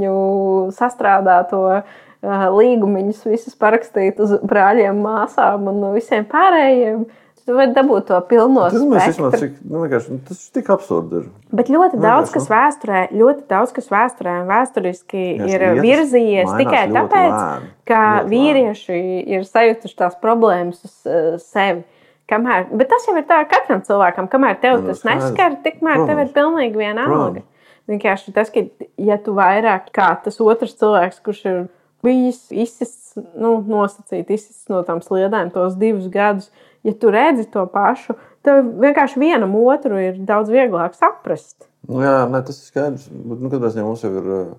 sastrādāto 0.74 1.66
uh, 1.80 2.00
līgumiņus 2.24 3.24
visus 3.28 3.54
parakstīt 3.60 4.20
uz 4.24 4.36
brāļiem, 4.42 5.02
māsām 5.04 5.68
un 5.70 5.84
visiem 5.96 6.24
pārējiem. 6.30 7.04
Tu 7.44 7.52
vari 7.52 7.74
dabūt 7.76 8.06
to 8.08 8.16
pilno 8.24 8.62
Tas, 8.72 8.78
spektru. 8.80 9.04
vismaz, 9.04 9.34
cik, 9.42 9.56
nu, 9.68 9.82
nu, 9.84 10.18
tas 10.24 10.38
tik 10.54 10.68
absurdi 10.72 11.18
ir. 11.18 11.24
Bet 11.52 11.68
ļoti 11.68 11.98
daudz, 12.00 12.30
Vienkārši, 12.30 12.32
kas 12.38 12.46
nu. 12.48 12.52
vēsturē, 12.54 13.00
ļoti 13.20 13.42
daudz, 13.50 13.74
kas 13.76 13.90
vēsturē 13.92 14.36
un 14.40 14.48
vēsturiski 14.48 15.24
Vienkārši 15.42 15.58
ir 15.58 15.82
virzījies 15.84 16.54
tikai 16.56 16.80
tāpēc, 16.94 17.34
lēni, 17.34 17.68
ka 17.90 17.98
ļoti 18.00 18.22
lēni. 18.22 18.30
vīrieši 18.32 18.96
ir 19.36 19.44
sajutuši 19.44 19.98
tās 20.00 20.16
problēmas 20.24 20.80
uz 20.88 20.94
uh, 21.04 21.36
sevi. 21.44 21.84
Kamēr, 22.32 22.70
bet 22.80 22.88
tas 22.88 23.04
jau 23.04 23.12
ir 23.20 23.26
tā 23.28 23.42
katram 23.52 23.82
cilvēkam, 23.84 24.30
kamēr 24.32 24.56
tev 24.64 24.80
Nu, 24.80 24.88
tas 24.88 25.04
neskar, 25.04 25.58
tikmēr 25.66 26.06
tev 26.08 26.16
ir 26.24 26.30
Protams. 26.30 26.36
pilnīgi 26.38 26.80
vienalga. 26.80 27.12
Protams. 27.12 27.50
Vienkārši 27.92 28.32
tas, 28.32 28.48
ka 28.48 28.64
ja 29.04 29.18
tu 29.20 29.34
vairāk 29.36 29.90
kā 29.92 30.08
tas 30.24 30.40
otrs 30.40 30.72
cilvēks, 30.80 31.20
kurš 31.20 31.42
ir 31.50 31.58
bijis 32.04 32.40
izsists, 32.52 33.14
nu, 33.38 33.56
nosacīt, 33.68 34.30
izsists 34.30 34.70
no 34.72 34.82
tām 34.86 35.02
sliedēm 35.04 35.52
tos 35.54 35.78
divus 35.80 36.06
gadus, 36.12 36.50
ja 36.86 36.94
tu 36.98 37.12
redzi 37.14 37.46
to 37.52 37.64
pašu, 37.72 38.16
tev 38.44 38.62
vienkārši 38.82 39.20
vienam 39.22 39.56
otru 39.60 40.00
ir 40.02 40.20
daudz 40.28 40.52
vieglāk 40.52 40.96
saprast. 40.98 41.68
Nu, 41.88 42.00
jā, 42.04 42.22
nē, 42.30 42.40
tas 42.46 42.60
ir 42.60 42.70
skaidrs. 42.70 43.08
Bet, 43.12 43.40
nu, 43.40 43.50
kādā 43.52 43.70
ziņā 43.72 43.84
mums 43.86 44.04
jau 44.04 44.12
ir 44.20 44.30
eh, 44.38 44.52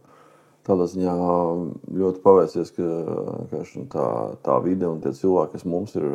tādā 0.65 0.88
ziņā 0.89 1.13
ļoti 1.99 2.21
paveicies, 2.23 2.71
ka 2.75 2.86
nu, 2.86 3.86
tā, 3.91 4.08
tā 4.45 4.58
vide 4.65 4.88
un 4.89 5.01
tie 5.04 5.13
cilvēki, 5.15 5.54
kas 5.56 5.65
mums 5.69 5.95
ir 5.99 6.06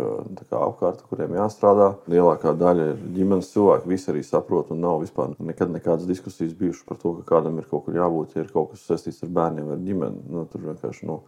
kā 0.42 0.60
apkārt, 0.60 1.02
kuriem 1.10 1.36
jāstrādā, 1.38 1.92
lielākā 2.10 2.54
daļa 2.58 2.88
ir 2.92 3.02
ģimenes 3.16 3.50
cilvēki. 3.54 3.90
Visi 3.90 4.10
arī 4.12 4.24
saprot, 4.26 4.72
un 4.74 4.82
nav 4.84 5.00
vispār 5.04 5.34
nekad 5.38 5.72
nekādas 5.74 6.08
diskusijas 6.10 6.56
bijušas 6.58 6.86
par 6.88 7.00
to, 7.02 7.14
ka 7.20 7.36
kādam 7.36 7.60
ir 7.60 7.68
kaut 7.70 7.86
kur 7.86 7.98
jābūt, 7.98 8.36
ja 8.36 8.44
ir 8.44 8.54
kaut 8.54 8.72
kas 8.74 8.86
saistīts 8.88 9.22
ar 9.26 9.34
bērniem 9.40 9.70
vai 9.70 9.76
ar 9.78 9.84
ģimeni. 9.86 10.24
Nu, 10.30 10.46
tur 10.50 10.66
vienkārši 10.68 11.10
nu, 11.10 11.20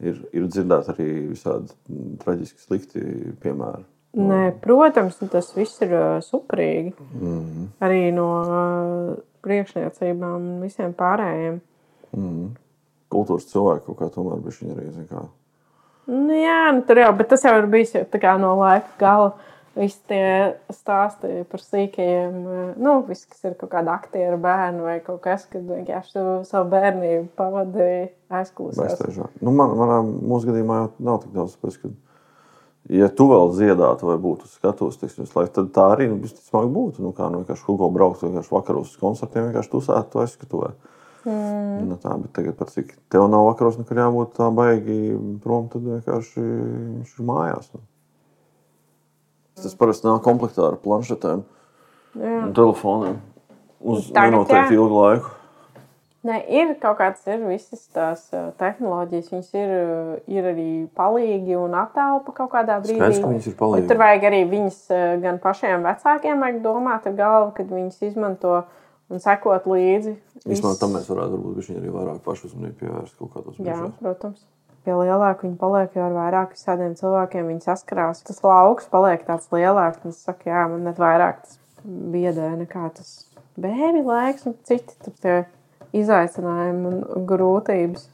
ir, 0.00 0.22
ir 0.32 0.48
dzirdēti 0.48 0.94
arī 0.94 1.10
visādi 1.32 1.74
mm, 1.90 2.14
traģiski 2.24 2.64
slikti 2.66 3.04
piemēri. 3.42 3.84
Nē, 4.12 4.40
protams, 4.60 5.16
un 5.24 5.30
tas 5.32 5.46
viss 5.56 5.80
ir 5.84 5.92
uh, 5.96 6.16
superīgi. 6.24 6.92
Mm. 7.16 7.68
Arī 7.84 8.00
no 8.12 8.26
uh, 8.40 9.12
priekšniecībām 9.44 10.50
un 10.56 10.58
visiem 10.64 10.92
pārējiem. 10.96 11.62
Kultūras 13.12 13.48
cilvēki 13.52 13.86
kaut 13.86 14.00
kā 14.00 14.10
tomēr 14.16 14.42
bija 14.42 14.74
arī. 14.74 14.90
zini 14.90 15.08
Kā, 15.10 15.26
Nu, 16.10 16.34
jā, 16.34 16.72
nu, 16.74 16.82
tur 16.86 16.98
jau, 16.98 17.12
bet 17.14 17.30
tas 17.30 17.44
jau 17.46 17.54
ir 17.60 17.68
bijis 17.70 17.94
jau 17.94 18.36
no 18.42 18.56
laika 18.58 18.98
gala. 19.00 19.32
Visi 19.72 20.02
tie 20.10 20.24
stāsti 20.68 21.46
par 21.48 21.62
sīkajiem, 21.62 22.34
nu, 22.76 22.98
viss, 23.06 23.24
kas 23.24 23.46
ir 23.48 23.54
kaut 23.56 23.70
kāda 23.72 23.94
aktiera 23.94 24.36
bērna 24.36 24.84
vai 24.84 24.96
kaut 25.00 25.22
kas, 25.24 25.46
kad 25.48 25.64
vienkārši 25.64 26.12
tu 26.12 26.24
savu 26.44 26.68
bērnību 26.74 27.30
pavadīji 27.38 28.02
aizklausās. 28.36 29.16
Nu, 29.40 29.54
man, 29.56 29.72
manā 29.78 30.02
mūsu 30.04 30.50
gadījumā 30.50 30.76
jau 30.82 30.90
nav 31.08 31.22
tik 31.22 31.32
daudz. 31.38 31.56
Tāpēc, 31.56 31.78
ka, 31.80 31.92
ja 32.98 33.08
tu 33.16 33.30
vēl 33.32 33.54
dziedātu 33.56 34.10
vai 34.10 34.18
būtu 34.20 34.50
teiksim, 34.60 35.24
visu 35.24 35.38
laiku, 35.38 35.54
tad 35.56 35.72
tā 35.72 35.88
arī 35.94 36.10
nu, 36.12 36.20
visticamāk 36.20 36.68
būtu. 36.76 37.06
Nu, 37.06 37.16
kā 37.16 37.32
nu, 37.32 37.40
vienkārši 37.40 37.64
kaut 37.70 37.80
ko 37.80 37.88
braukt, 37.96 38.26
vienkārši 38.26 38.52
vakaros 38.58 38.92
uz 38.92 39.00
koncertiem, 39.00 39.48
vienkārši 39.48 39.72
tusētu 39.72 40.12
to 40.12 40.26
aizskatuvē. 40.26 40.74
Mm. 41.22 41.86
Nu, 41.86 41.96
tā, 42.02 42.16
bet 42.18 42.32
tagad, 42.34 42.56
pat 42.58 42.72
cik 42.74 42.94
tev 43.12 43.28
nav 43.30 43.46
vakaros, 43.46 43.78
nekad 43.78 44.00
jābūt 44.02 44.32
tā 44.38 44.48
baigi 44.54 44.96
prom, 45.44 45.68
tad 45.70 45.84
vienkārši 45.86 46.42
viņš 46.42 47.12
ir 47.14 47.28
mājās. 47.28 47.68
Nu. 47.76 47.82
Tas 49.62 49.76
parasti 49.78 50.08
nāk 50.08 50.24
komplektā 50.24 50.64
ar 50.72 50.80
planšetēm 50.82 51.44
Jā. 52.18 52.40
un 52.40 52.56
telefoniem 52.56 53.20
uz 53.82 54.10
Tagad, 54.10 54.32
nenoteikti 54.32 54.78
ilgu 54.78 54.98
laiku. 55.04 55.38
Nē, 56.22 56.36
ir 56.54 56.68
kaut 56.78 57.00
kādas, 57.00 57.24
ir 57.26 57.40
visas 57.48 57.80
tās 57.90 58.28
uh, 58.30 58.52
tehnoloģijas, 58.60 59.30
viņas 59.32 59.48
ir, 59.58 59.72
uh, 59.74 60.12
ir 60.30 60.46
arī 60.52 60.66
palīgi 60.94 61.56
un 61.58 61.74
attēlpa 61.74 62.34
kaut 62.36 62.52
kādā 62.52 62.76
brīdī. 62.82 63.00
Skaidrs, 63.00 63.22
ka 63.24 63.30
viņas 63.32 63.48
ir 63.50 63.56
palīgi. 63.58 63.82
Bet 63.82 63.90
Tur 63.90 64.02
vajag 64.04 64.26
arī 64.30 64.44
viņas 64.52 64.78
uh, 64.94 65.00
gan 65.24 65.40
pašiem 65.42 65.82
vecākiem, 65.88 66.44
vajag 66.46 66.60
domāt 66.62 67.10
ar 67.10 67.18
galvu, 67.18 67.50
kad 67.56 67.74
viņas 67.74 68.06
izmanto 68.06 68.60
un 69.12 69.22
sekot 69.22 69.68
līdzi. 69.68 70.16
Vismaz 70.48 70.80
tam 70.80 70.96
mēs 70.96 71.08
varētu 71.10 71.38
būt 71.38 71.70
arī 71.76 71.92
vairāk 71.92 72.22
pašu 72.24 72.48
uzmanību 72.48 72.78
pievērst 72.80 73.18
kaut 73.20 73.34
kādos 73.36 73.60
Jā, 73.60 73.76
brīžos. 73.76 73.98
protams. 74.00 74.44
Jo 74.88 74.96
lielāka 74.98 75.46
viņa 75.46 75.58
paliek, 75.60 75.92
jo 75.94 76.02
ar 76.02 76.14
vairāk 76.16 76.56
visādiem 76.56 76.96
cilvēkiem 76.98 77.50
viņa 77.52 77.66
saskarās. 77.68 78.24
Tas 78.26 78.40
lauks 78.42 78.88
paliek 78.90 79.22
tāds 79.28 79.46
lielāks. 79.54 80.02
Es 80.10 80.24
saku, 80.26 80.48
jā, 80.50 80.64
man 80.72 80.88
net 80.88 80.98
vairāk 80.98 81.44
tas 81.44 81.60
biedē 81.84 82.48
nekā 82.64 82.88
tas 82.96 83.12
bērnu 83.62 84.02
laiks 84.08 84.48
un 84.50 84.56
citi 84.66 84.96
izaicinājumi 85.92 86.88
un 86.88 87.28
grūtības. 87.28 88.08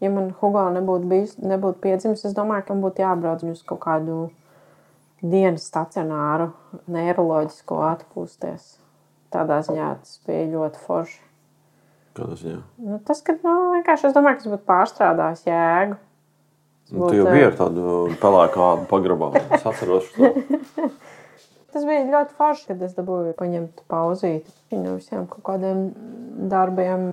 Ja 0.00 0.10
man 0.12 0.30
Hugo 0.40 0.62
nebūtu, 0.72 1.08
bijis, 1.10 1.34
nebūtu 1.44 1.80
piedzimis, 1.84 2.24
es 2.24 2.36
domāju, 2.36 2.64
ka 2.66 2.74
man 2.76 2.84
būtu 2.86 3.04
jābrauc 3.04 3.44
uz 3.48 3.60
kaut 3.68 3.82
kādu 3.84 4.20
dienas 5.20 5.66
stacionāru, 5.68 6.50
neiroloģisko 6.88 7.80
atpūsties. 7.90 8.79
Tādā 9.30 9.60
ziņā 9.66 9.90
tas 10.02 10.16
bija 10.26 10.46
ļoti 10.50 10.84
forši. 10.86 11.20
Kādā 12.18 12.36
ziņā? 12.40 12.60
Nu, 12.82 12.98
tas, 13.06 13.22
ka 13.22 13.36
nu, 13.38 13.56
vienkārši 13.76 14.08
es 14.08 14.16
domāju, 14.16 14.38
ka 14.38 14.44
tas 14.44 14.54
būtu 14.54 14.66
pārstrādājis 14.70 15.46
jēgu. 15.46 15.98
Nu, 16.90 17.06
tu 17.06 17.20
jau 17.20 17.28
biji 17.30 17.46
ar 17.46 17.56
tādu 17.58 17.96
pelēku 18.18 18.68
pagrabā. 18.90 19.30
Es 19.54 19.66
atceros 19.70 20.10
to. 20.16 20.32
Tas 21.70 21.84
bija 21.86 22.02
ļoti 22.02 22.34
forši, 22.34 22.64
kad 22.72 22.80
es 22.82 22.96
dabūju 22.96 23.34
paņemt 23.38 23.84
pauzīti 23.90 24.74
no 24.74 24.96
visiem 24.96 25.28
kaut 25.30 25.44
kādiem 25.46 25.84
darbiem. 26.50 27.12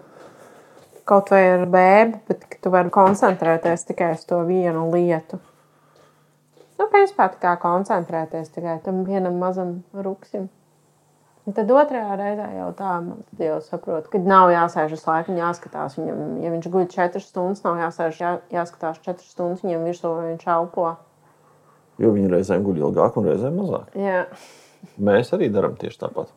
Kaut 1.08 1.30
vai 1.32 1.44
ar 1.54 1.68
bēbu, 1.72 2.24
bet 2.28 2.58
tu 2.60 2.72
vari 2.74 2.90
koncentrēties 2.92 3.86
tikai 3.88 4.10
uz 4.18 4.26
to 4.28 4.42
vienu 4.50 4.88
lietu. 4.92 5.38
Nu, 6.78 6.90
principā 6.90 7.30
tā 7.32 7.40
kā 7.46 7.54
koncentrēties 7.62 8.50
tikai 8.58 8.80
tam 8.84 9.06
vienam 9.08 9.38
mazam 9.40 9.78
ruksim. 9.94 10.50
Un 11.48 11.56
tad 11.56 11.70
otrajā 11.72 12.16
reizē 12.20 12.46
jau 12.58 12.68
tā, 12.76 12.94
jau 13.40 13.58
saprotu, 13.64 14.10
ka 14.12 14.20
nav 14.20 14.50
jāsēž 14.52 14.98
uz 14.98 15.06
laiku 15.08 15.36
jāskatās. 15.38 15.96
Viņam, 15.96 16.26
ja 16.44 16.52
viņš 16.52 16.68
guļ 16.74 16.88
4 16.92 17.22
stundas, 17.24 17.62
nav 17.64 17.80
jāsēž, 17.80 18.20
jā, 18.20 18.32
jāskatās 18.52 19.00
4 19.06 19.24
stundas 19.24 19.64
viņam 19.64 19.86
virsū, 19.88 20.12
vai 20.12 20.26
viņš 20.34 20.44
elpo. 20.58 20.90
Jo 22.04 22.12
viņi 22.18 22.34
reizēm 22.36 22.68
guļ 22.68 22.84
ilgāk 22.84 23.16
un 23.22 23.32
reizēm 23.32 23.56
mazāk. 23.62 23.96
Jā. 23.96 24.26
Mēs 25.00 25.32
arī 25.38 25.48
darām 25.54 25.80
tieši 25.80 26.04
tāpat. 26.04 26.36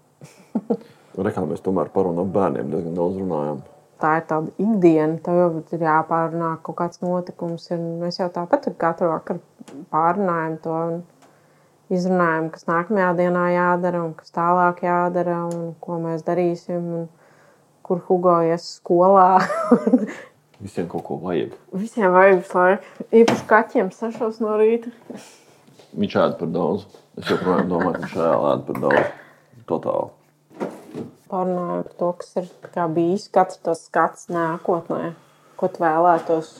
Rekā 1.27 1.42
mēs 1.42 1.66
tomēr 1.66 1.90
par 1.90 2.07
bērniem 2.14 2.70
diezgan 2.70 2.94
daudz 2.94 3.18
runājam. 3.18 3.61
Tā 4.01 4.14
ir 4.16 4.27
tāda 4.31 4.55
ikdiena, 4.62 5.18
tev 5.20 5.37
jau 5.37 5.49
ir 5.75 5.83
jāpārunā 5.85 6.55
kaut 6.64 6.79
kāds 6.79 7.03
notikums. 7.03 7.66
Mēs 8.01 8.23
jau 8.23 8.31
tāpat 8.33 8.70
katru 8.81 9.11
vakaru 9.11 9.42
pārunājam 9.90 10.55
to. 10.64 10.77
Un, 10.92 11.03
izrunājam, 11.90 12.50
kas 12.55 12.68
nākamajā 12.70 13.14
dienā 13.18 13.46
jādara 13.55 14.05
un 14.07 14.12
kas 14.18 14.35
tālāk 14.35 14.85
jādara 14.87 15.44
un 15.50 15.72
ko 15.83 15.98
mēs 16.03 16.22
darīsim. 16.26 16.92
Un 17.00 17.09
kur 17.90 17.98
Hugo 18.07 18.37
ies 18.46 18.68
skolā. 18.76 19.40
Visiem 20.62 20.87
kaut 20.87 21.03
ko 21.09 21.16
vajag. 21.24 21.57
Visiem 21.74 22.12
vajag 22.14 22.37
visu 22.38 22.59
laiku. 22.61 23.07
Īpaši 23.22 23.46
kaķiem 23.50 23.88
sašos 23.96 24.38
no 24.44 24.55
rīta. 24.61 24.92
Viņš 25.98 26.14
ēd 26.22 26.37
par 26.38 26.53
daudz. 26.55 26.85
Es 27.18 27.33
joprojām 27.33 27.72
domāju, 27.72 27.96
ka 27.96 28.05
viņš 28.05 28.14
ēd 28.53 28.62
par 28.68 28.81
daudz. 28.85 29.11
Totāli. 29.70 30.68
Pārunājot 31.33 31.90
par 31.90 31.98
to, 31.98 32.12
kas 32.20 32.31
ir 32.38 32.87
bijis, 32.94 33.26
katrs 33.35 33.59
tos 33.66 33.83
skats 33.88 34.31
nākotnē, 34.31 35.12
ko 35.59 35.70
tu 35.72 35.83
vēlētos 35.83 36.53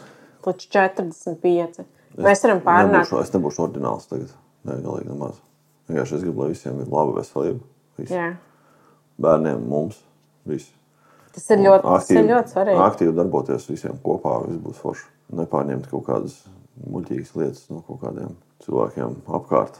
līdz 0.46 0.66
45. 0.74 1.86
Mēs 2.18 2.42
varam 2.46 2.64
pārunāt. 2.66 3.04
Nebūšu, 3.04 3.22
es 3.22 3.34
nebūšu 3.36 3.66
ordināls 3.68 4.10
tagad. 4.10 4.34
Nē, 4.68 4.76
galīgi 4.84 5.08
nemaz. 5.08 5.40
Vienkārši 5.88 6.18
es 6.18 6.24
gribu, 6.24 6.44
lai 6.44 6.52
visiem 6.52 6.80
ir 6.82 6.90
laba 6.92 7.16
veselība. 7.16 7.64
Visi. 7.98 8.14
Jā. 8.14 8.28
Bērniem, 9.20 9.64
mums, 9.68 10.00
visi. 10.48 10.70
Tas 11.34 11.46
ir 11.54 11.62
ļoti, 11.62 11.86
aktīvi, 11.86 12.16
tas 12.16 12.24
ir 12.24 12.30
ļoti 12.30 12.54
svarīgi. 12.54 12.82
Aktīvi 12.84 13.14
darboties 13.16 13.68
visiem 13.70 13.98
kopā, 14.04 14.40
viss 14.48 14.62
būs 14.64 14.80
forši. 14.82 15.06
Nepārņemt 15.38 15.86
kaut 15.90 16.04
kādas 16.08 16.40
muļķīgas 16.90 17.34
lietas 17.38 17.66
no 17.70 17.84
kaut 17.86 18.00
kādiem 18.02 18.34
cilvēkiem 18.64 19.20
apkārt. 19.38 19.78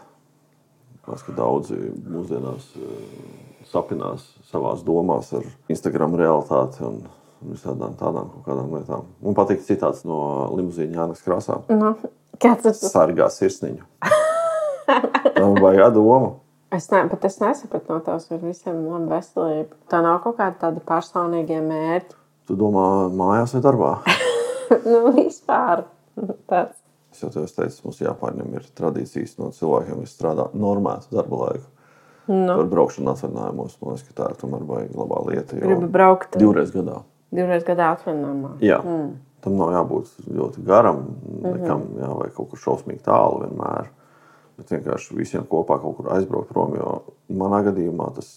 Mēs, 1.09 1.25
ka 1.27 1.35
daudzi 1.35 1.79
mūsdienās 2.07 2.69
sapinās 3.71 4.29
savā 4.51 4.77
domās 4.87 5.33
ar 5.35 5.47
Instagram 5.73 6.15
realitāti 6.21 6.85
un 6.87 7.03
visādām 7.51 7.97
tādām 7.99 8.31
lietām. 8.77 9.09
Man 9.25 9.37
patīk 9.39 9.65
citāts 9.67 10.05
no 10.07 10.21
limuzīna 10.55 11.01
Jānis 11.01 11.25
Krasā. 11.25 11.63
No, 11.73 11.97
kāds 12.39 12.67
ir 12.67 12.77
tas? 12.77 12.91
Sargā 12.93 13.31
sirsniņu. 13.33 13.87
Tam 15.37 15.59
vajag 15.61 15.95
domu. 15.95 16.39
Es, 16.71 16.87
ne, 16.93 17.03
es 17.27 17.41
nesapratu 17.43 17.91
no 17.91 17.99
tās, 18.07 18.29
ka 18.31 18.39
visiem 18.39 18.77
ir 18.79 18.93
laba 18.93 19.17
veselība. 19.17 19.75
Tā 19.91 20.03
nav 20.07 20.21
kaut 20.23 20.37
kāda 20.39 20.55
tāda 20.61 20.83
personīga 20.87 21.59
mērķa. 21.67 22.15
Tu 22.47 22.55
domā, 22.59 22.85
mājās 23.15 23.57
vai 23.57 23.63
darbā? 23.65 23.91
nu, 24.91 25.01
vispār. 25.17 25.83
Tāds. 26.51 26.79
Es 27.11 27.25
jau 27.25 27.31
teicu, 27.33 27.83
mums 27.89 27.99
jāpārņem 28.05 28.55
ir 28.55 28.71
tradīcijas 28.79 29.35
no 29.41 29.51
cilvēkiem, 29.55 30.05
kas 30.05 30.15
strādā 30.15 30.47
normētu 30.55 31.11
darba 31.17 31.43
laiku. 31.43 31.67
Nu. 32.31 32.55
Par 32.55 32.69
braukšanu 32.71 33.11
atvaļinājumos. 33.11 33.79
Man 33.81 33.97
liekas, 33.97 34.07
ka 34.07 34.19
tā 34.21 34.31
ir 34.31 34.39
tomēr 34.39 34.67
baigta 34.69 35.01
labā 35.01 35.25
lieta. 35.27 35.59
Gribu 35.59 35.91
braukt 35.91 36.39
divreiz 36.39 36.71
gadā. 36.75 37.01
Divreiz 37.35 37.67
gadā 37.67 37.91
atvaļinājumā. 37.97 38.53
Jā. 38.63 38.79
Mm. 38.87 39.09
Tam 39.43 39.57
nav 39.59 39.73
jābūt 39.75 40.29
ļoti 40.37 40.63
garam, 40.69 41.01
nekam, 41.41 41.81
mm 41.81 41.87
-hmm. 41.89 42.03
jā, 42.05 42.11
vai 42.21 42.29
kaut 42.37 42.51
kur 42.53 42.61
šausmīgi 42.61 43.03
tālu 43.07 43.41
vienmēr 43.43 43.89
bet 44.61 44.77
vienkārši 44.77 45.17
visiem 45.19 45.49
kopā 45.49 45.81
kaut 45.83 45.99
kur 45.99 46.13
aizbraukt 46.15 46.53
prom. 46.53 46.77
Jo 46.79 47.01
manā 47.41 47.63
gadījumā 47.71 48.11
tas 48.17 48.31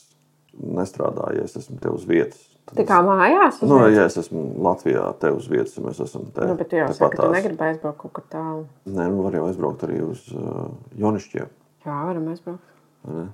nestrādā, 0.53 1.33
ja 1.37 1.45
es 1.47 1.55
esmu 1.59 1.79
te 1.81 1.91
uz 1.93 2.07
vietas. 2.09 2.41
Tā 2.73 2.85
kā 2.87 3.01
mājās? 3.03 3.59
Nu, 3.67 3.81
ja 3.91 4.05
es 4.07 4.15
esmu 4.21 4.45
Latvijā, 4.63 5.03
te 5.19 5.33
uz 5.35 5.49
vietas, 5.51 5.75
ja 5.75 5.83
mēs 5.83 5.99
esam 6.05 6.29
te. 6.31 6.45
Nu, 6.47 6.55
bet 6.59 6.69
tu 6.71 6.79
jau 6.79 6.87
saki, 6.95 7.17
ka 7.17 7.25
tu 7.25 7.33
negribi 7.33 7.67
aizbraukt 7.67 7.99
kaut 7.99 8.13
kur 8.15 8.25
tālu. 8.31 8.63
Nē, 8.87 9.09
nu 9.11 9.25
var 9.25 9.35
jau 9.35 9.49
aizbraukt 9.49 9.83
arī 9.87 9.99
uz 10.05 10.23
uh, 10.31 10.69
Jonišķiem. 10.99 11.51
Jā, 11.83 11.97
varam 12.07 12.29
aizbraukt. 12.31 12.71
Ne? 13.11 13.27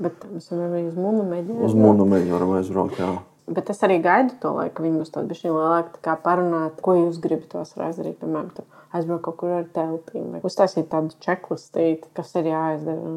Bet 0.00 0.24
mēs 0.32 0.48
varam 0.50 0.72
arī 0.72 0.88
uz 0.88 0.96
Munu 0.96 1.26
mēģināt. 1.28 1.66
Uz 1.68 1.76
Munu 1.78 2.08
mēģināt 2.08 2.38
varam 2.38 2.56
aizbraukt, 2.56 2.98
jā. 3.04 3.12
Bet 3.54 3.68
es 3.68 3.82
arī 3.84 3.98
gaidu 4.00 4.38
to 4.40 4.54
laiku, 4.56 4.78
kad 4.78 4.86
viņi 4.86 5.02
būs 5.02 5.12
tādi 5.12 5.28
bišķi 5.34 5.50
lielāki, 5.50 5.90
tā 5.98 6.00
kā 6.06 6.14
parunāt, 6.24 6.78
ko 6.84 6.96
jūs 6.96 7.20
gribat 7.20 7.50
tos 7.52 7.74
izdarīt, 7.76 8.16
piemēram, 8.22 8.48
tur 8.56 8.64
aizbraukt 8.94 9.24
kaut 9.26 9.38
kur 9.40 9.54
ar 9.60 9.64
teltīm, 9.74 10.36
uztaisīt 10.46 10.86
tādu 10.92 11.16
čeklistīti, 11.24 12.10
kas 12.16 12.30
ir 12.38 12.50
jāizdara. 12.52 13.14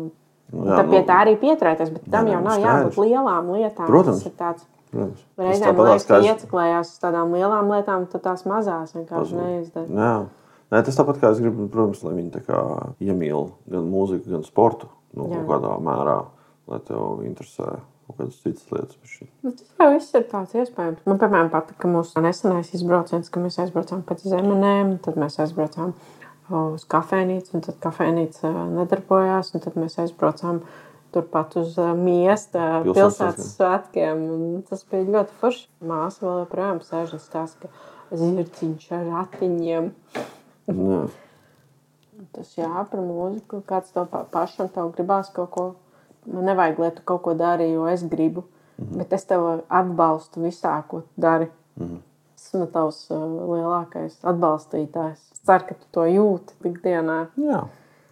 Nu, 0.47 0.63
jā, 0.63 0.79
tad 0.79 0.89
pie 0.93 1.03
tā 1.07 1.19
arī 1.25 1.35
pieturēties, 1.41 1.91
bet 1.95 2.09
tam 2.13 2.29
jā, 2.29 2.37
jau 2.37 2.41
nav 2.45 2.63
jābūt 2.63 2.99
lielām 3.03 3.51
lietām. 3.55 3.89
Protams. 3.89 4.23
Tas 4.23 4.31
ir 4.31 4.35
tāds. 4.39 4.67
Protams. 4.93 5.25
Reizēm 5.41 5.75
man 5.77 5.91
liekas, 5.91 6.07
ka 6.07 6.21
ieciklējās 6.23 6.93
uz 6.95 7.01
tādām 7.03 7.35
lielām 7.35 7.71
lietām, 7.73 8.07
tad 8.11 8.23
tās 8.25 8.45
mazās 8.47 8.95
vienkārši 8.95 9.37
neizdara. 9.37 10.07
Nē, 10.67 10.81
tas 10.83 10.97
tāpat 10.99 11.19
kā 11.21 11.31
es 11.31 11.41
gribu, 11.43 11.67
protams, 11.71 12.01
lai 12.03 12.15
viņi 12.17 12.41
iemīl 13.07 13.51
gan 13.71 13.85
mūziku, 13.87 14.33
gan 14.33 14.47
sportu 14.47 14.89
nu, 15.15 15.27
kaut 15.29 15.45
kādā 15.51 15.75
mērā, 15.83 16.17
lai 16.71 16.79
tev 16.87 17.21
interesē 17.27 17.77
kaut 18.08 18.22
kādas 18.22 18.39
citas 18.39 18.67
lietas. 18.72 19.15
Nu, 19.43 19.52
tas 19.52 19.67
jau 19.80 19.88
viss 19.91 20.15
ir 20.15 20.26
tāds 20.32 20.56
iespējams. 20.56 21.04
Man, 21.10 21.20
piemēram, 21.22 21.52
patika 21.52 21.89
mūsu 21.91 22.24
nesenais 22.24 22.72
izbrauciens, 22.76 23.30
kad 23.34 23.43
mēs 23.43 23.60
aizbraucām 23.63 24.04
pēc 24.08 24.24
zemenēm, 24.32 24.96
tad 25.04 25.20
mēs 25.20 25.39
aizbraucām 25.43 25.93
uz 26.48 26.86
kafejnīcu, 26.88 27.58
un 27.58 27.65
tad 27.65 27.80
kafejnīca 27.84 28.52
nedarbojās, 28.78 29.52
un 29.54 29.63
tad 29.65 29.76
mēs 29.80 30.00
aizbraucām 30.06 30.62
turpat 31.15 31.58
uz 31.60 31.76
miesta 32.00 32.82
pilsētas 32.88 33.54
svētkiem. 33.58 34.26
Tas 34.70 34.84
bija 34.88 35.08
ļoti 35.17 35.38
forši. 35.41 35.67
Māsa 35.88 36.24
vēl 36.24 36.41
joprojām 36.46 36.82
sēž 36.88 37.15
un 37.17 37.24
stāsta, 37.24 37.67
ka 37.67 38.17
zirciņš 38.24 38.91
ar 38.96 39.08
ratiņiem. 39.12 39.91
Tas 42.34 42.56
jā, 42.58 42.72
par 42.91 43.04
mūziku, 43.04 43.60
kāds 43.67 43.91
tev 43.93 44.08
pašam 44.32 44.72
tev 44.74 44.93
gribās 44.96 45.30
kaut 45.36 45.52
ko 45.54 45.67
man 46.33 46.45
nevajag, 46.51 46.79
lai 46.79 46.91
tu 46.91 47.01
kaut 47.05 47.21
ko 47.25 47.33
dari, 47.37 47.71
jo 47.71 47.87
es 47.87 48.03
gribu. 48.03 48.43
Mm 48.77 48.85
-hmm. 48.85 48.97
Bet 48.97 49.13
es 49.13 49.25
tev 49.25 49.61
atbalstu 49.67 50.41
visā, 50.41 50.81
ko 50.87 51.01
dari. 51.15 51.47
Mm 51.79 51.87
-hmm. 51.87 51.99
Esmu 52.37 52.65
tavs 52.65 53.11
uh, 53.11 53.17
lielākais 53.53 54.19
atbalstītājs. 54.23 55.19
Es 55.33 55.41
ceru, 55.45 55.63
ka 55.67 55.73
tu 55.73 55.85
to 55.91 56.05
jūti 56.05 56.53
ikdienā. 56.63 57.25
Jā. 57.35 57.63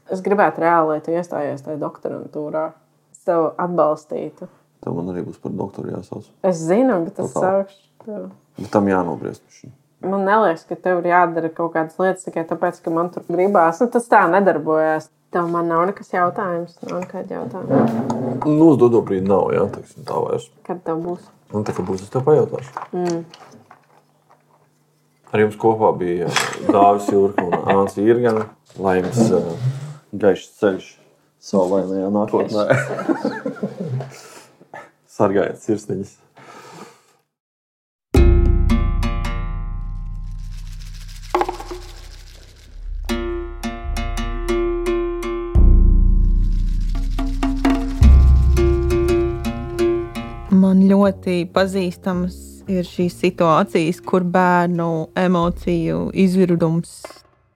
Es 0.09 0.21
gribētu 0.21 0.61
reāli, 0.61 0.87
lai 0.87 1.01
tu 1.01 1.11
iestājies 1.11 1.61
tajā 1.61 1.77
doktorantūrā. 1.79 2.71
Es 3.11 3.23
tev 3.23 3.51
atbalstītu. 3.57 4.47
Tev 4.83 4.93
man 4.93 5.09
arī 5.09 5.23
būs 5.25 5.41
par 5.41 5.51
doktoru 5.51 5.89
jāsauc. 5.89 6.27
Es 6.43 6.57
zinu, 6.57 6.99
bet 7.05 7.19
es 7.19 7.33
saukšu. 7.33 8.29
Bet 8.57 8.71
tam 8.71 8.87
jānobriest. 8.87 9.41
Man 10.05 10.25
liekas, 10.25 10.65
ka 10.69 10.75
tev 10.75 11.01
ir 11.01 11.09
jādara 11.09 11.49
kaut 11.49 11.73
kādas 11.73 11.97
lietas 12.01 12.27
tikai 12.27 12.43
tāpēc, 12.45 12.81
ka 12.83 12.93
man 12.93 13.09
tur 13.09 13.23
gribās. 13.29 13.81
Nu, 13.81 13.87
tas 13.89 14.05
tā 14.11 14.21
nedarbojas. 14.29 15.09
Tev 15.33 15.47
man 15.51 15.67
nav 15.71 15.85
nekas 15.89 16.11
jautājums. 16.13 16.75
Nav 16.85 17.01
nekāda 17.03 17.39
jautājuma. 17.39 17.85
Nu, 18.45 18.69
uz 18.71 18.79
dodo 18.81 19.01
brīdi 19.05 19.27
nav, 19.29 19.49
jā, 19.55 19.65
teiksim, 19.73 20.05
tā 20.07 20.19
vairs. 20.21 20.49
Kad 20.67 20.83
tev 20.85 21.01
būs? 21.03 21.23
Nu, 21.53 21.63
tā 21.67 21.75
kā 21.75 21.85
būs, 21.85 22.05
es 22.05 22.13
tev 22.13 22.25
pajautāšu. 22.27 22.85
Mm. 22.95 23.23
Ar 25.35 25.43
jums 25.43 25.57
kopā 25.59 25.89
bija 25.99 26.29
Dāvis 26.69 27.09
Jurka 27.11 27.43
un 27.43 27.57
Āns 27.73 27.97
Irgana. 27.99 28.45
Lai 28.79 28.97
jums 28.99 29.19
uh, 29.35 29.71
gaišs 30.15 30.51
ceļš 30.59 30.91
saulainajā 31.43 32.11
nākotnē. 32.15 32.67
Sargājiet 35.15 35.61
sirsniņas! 35.63 36.15
Ļoti 51.25 51.49
pazīstamas 51.49 52.35
ir 52.69 52.85
šīs 52.85 53.15
situācijas, 53.17 54.01
kur 54.05 54.21
bērnu 54.23 55.09
emociju 55.17 56.11
izvirdums 56.13 57.01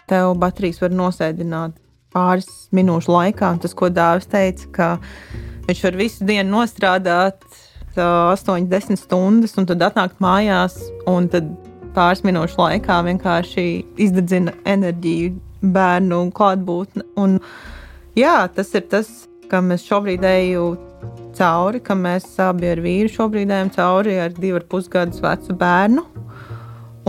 tev 0.10 0.34
baterijas 0.42 0.82
var 0.82 0.90
nosēdināt 0.90 1.76
pāris 2.12 2.70
minūšu 2.74 3.12
laikā. 3.14 3.60
Tas, 3.62 3.74
ko 3.78 3.90
Dāvis 3.90 4.26
teica, 4.26 4.66
ka 4.74 5.00
viņš 5.68 5.84
var 5.84 5.96
visu 6.00 6.26
dienu 6.26 6.50
nostrādāt 6.50 7.46
8, 7.94 8.66
10 8.66 8.98
stundas, 8.98 9.54
un 9.58 9.70
tad 9.70 9.86
atnākt 9.86 10.18
mājās, 10.20 10.80
un 11.06 11.30
tad 11.30 11.46
pāris 11.94 12.26
minūšu 12.26 12.58
laikā 12.58 13.04
vienkārši 13.06 13.86
izdedzina 14.02 14.54
enerģiju 14.66 15.38
bērnu 15.62 16.32
klātbūtne. 16.34 17.06
Un, 17.22 17.38
jā, 18.18 18.48
tas 18.50 18.74
ir 18.74 18.90
tas, 18.90 19.28
kam 19.50 19.70
es 19.76 19.86
šobrīd 19.86 20.26
eju 20.26 20.72
cauri, 21.38 21.82
kam 21.84 22.04
mēs 22.06 22.28
abi 22.44 22.72
ar 22.74 22.82
vīru 22.84 23.12
šobrīd 23.14 23.52
ejam 23.54 23.72
cauri 23.76 24.18
ar 24.20 24.34
divu 24.36 24.60
ar 24.60 24.66
pusgadus 24.72 25.22
vecu 25.24 25.56
bērnu. 25.60 26.06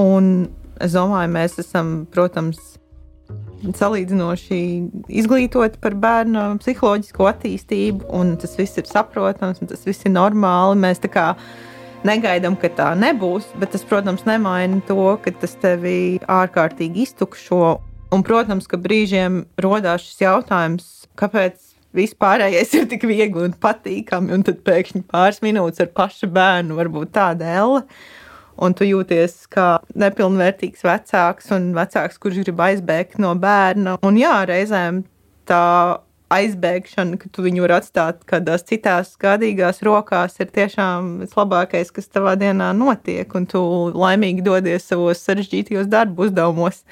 Un 0.00 0.30
es 0.80 0.94
domāju, 0.96 1.32
mēs 1.34 1.58
esam, 1.60 2.04
protams, 2.12 2.60
salīdzinoši 3.60 4.60
izglītoti 5.20 5.80
par 5.82 5.96
bērnu 6.00 6.44
psiholoģisko 6.62 7.26
attīstību, 7.28 8.06
un 8.16 8.36
tas 8.40 8.56
viss 8.56 8.80
ir 8.80 8.88
saprotams, 8.88 9.60
un 9.60 9.70
tas 9.70 9.84
viss 9.86 10.06
ir 10.06 10.14
normāli. 10.14 10.78
Mēs 10.80 11.02
tā 11.02 11.10
kā 11.12 11.26
negaidām, 12.06 12.56
ka 12.60 12.70
tā 12.72 12.90
nebūs, 12.96 13.50
bet 13.60 13.74
tas, 13.74 13.84
protams, 13.84 14.24
nemaina 14.28 14.80
to, 14.88 15.02
ka 15.20 15.34
tas 15.42 15.56
tevi 15.60 16.20
ārkārtīgi 16.24 17.04
iztukšo. 17.04 17.80
Un, 18.10 18.24
protams, 18.26 18.66
ka 18.66 18.80
brīžiem 18.80 19.44
rodās 19.62 20.08
šis 20.08 20.24
jautājums, 20.24 20.88
kāpēc 21.20 21.69
vispārējais 21.96 22.74
ir 22.78 22.88
tik 22.90 23.06
viegli 23.08 23.46
un 23.48 23.54
patīkami, 23.60 24.34
un 24.36 24.44
tad 24.46 24.60
pēkšņi 24.66 25.04
pāris 25.10 25.40
minūtes 25.44 25.84
ar 25.84 25.92
pašu 25.96 26.30
bērnu 26.34 26.78
var 26.78 26.90
būt 26.92 27.14
tāda 27.16 27.54
elle. 27.60 27.84
Un 28.60 28.74
tu 28.76 28.84
jūties 28.84 29.46
kā 29.48 29.78
nepilnvērtīgs 29.96 30.84
vecāks 30.84 31.48
un 31.56 31.70
vecāks, 31.76 32.18
kurš 32.20 32.42
grib 32.44 32.60
aizbēgt 32.60 33.16
no 33.22 33.32
bērna. 33.40 33.96
Un 34.04 34.18
jā, 34.20 34.34
reizēm 34.50 35.04
tā 35.48 35.64
aizbēgšana, 36.30 37.18
ka 37.18 37.30
tu 37.32 37.42
viņu 37.46 37.64
vari 37.64 37.76
atstāt 37.80 38.20
kādās 38.28 38.62
citās 38.68 39.14
gādīgās 39.20 39.80
rokās, 39.86 40.36
ir 40.42 40.52
tiešām 40.54 41.16
vislabākais, 41.24 41.90
kas 41.94 42.10
tavā 42.12 42.36
dienā 42.38 42.70
notiek, 42.76 43.32
un 43.34 43.48
tu 43.50 43.62
laimīgi 43.96 44.44
dodies 44.46 44.86
savos 44.92 45.24
sarežģītajos 45.26 45.90
darbu 45.90 46.28
uzdevumos. 46.28 46.84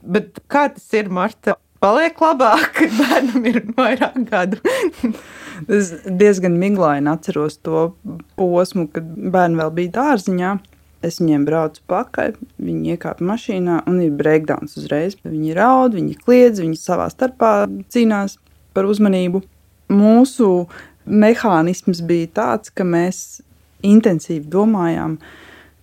Bet 0.00 0.38
kā 0.52 0.68
tas 0.74 0.86
ir, 0.96 1.10
Marta? 1.12 1.56
Paliek 1.80 2.18
labāk, 2.20 2.74
kad 2.76 2.96
bērnam 3.00 3.46
ir 3.48 3.62
vairāk 3.76 4.18
gadu. 4.28 4.60
es 5.68 5.94
diezgan 6.04 6.58
miglaini 6.60 7.08
atceros 7.12 7.56
to 7.64 7.90
posmu, 8.36 8.86
kad 8.92 9.06
bērni 9.06 9.60
vēl 9.60 9.72
bija 9.78 9.94
dārziņā. 9.96 10.58
Es 11.00 11.16
viņiem 11.16 11.46
braucu 11.48 11.80
pakaļ, 11.88 12.34
viņi 12.60 12.92
iekāpa 12.92 13.24
mašīnā 13.24 13.78
un 13.88 14.02
ir 14.04 14.12
breakdowns 14.12 14.76
uzreiz. 14.76 15.16
Viņi 15.24 15.54
raud, 15.56 15.96
viņi 15.96 16.18
kliedz, 16.20 16.60
viņi 16.60 16.76
savā 16.76 17.08
starpā 17.08 17.54
cīnās 17.88 18.36
par 18.76 18.84
uzmanību. 18.84 19.40
Mūsu 19.90 20.50
mehānisms 21.08 22.02
bija 22.04 22.28
tāds, 22.36 22.68
ka 22.68 22.84
mēs 22.84 23.40
intensīvi 23.80 24.44
domājām, 24.52 25.16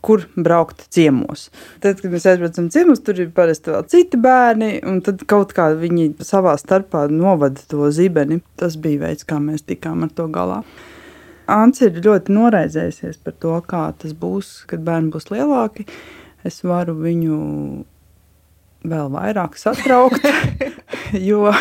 kur 0.01 0.25
braukt 0.35 0.85
ciemos. 0.93 1.47
Tad, 1.83 2.01
kad 2.01 2.13
mēs 2.13 2.27
aizbraucam 2.29 2.69
ciemos, 2.73 3.01
tur 3.05 3.19
ir 3.21 3.31
parasti 3.35 3.73
vēl 3.73 3.87
citi 3.91 4.19
bērni, 4.21 4.71
un 4.87 5.01
tad 5.05 5.23
kaut 5.29 5.55
kā 5.57 5.71
viņi 5.77 6.11
savā 6.25 6.55
starpā 6.59 7.07
novada 7.11 7.63
to 7.71 7.89
zibeni. 7.93 8.39
Tas 8.59 8.77
bija 8.81 9.07
veids, 9.07 9.27
kā 9.27 9.41
mēs 9.43 9.65
tikām 9.67 10.05
ar 10.07 10.13
to 10.15 10.29
galā. 10.33 10.61
Ants 11.47 11.81
ir 11.85 11.99
ļoti 12.03 12.33
noraizējusies 12.35 13.21
par 13.23 13.35
to, 13.39 13.53
kā 13.67 13.85
tas 13.99 14.15
būs, 14.17 14.65
kad 14.67 14.83
bērni 14.83 15.13
būs 15.13 15.29
lielāki. 15.31 15.87
Es 16.47 16.59
varu 16.67 16.95
viņu 16.99 17.37
vēl 18.87 19.11
vairāk 19.11 19.57
satraukt, 19.59 20.27
jo 21.29 21.51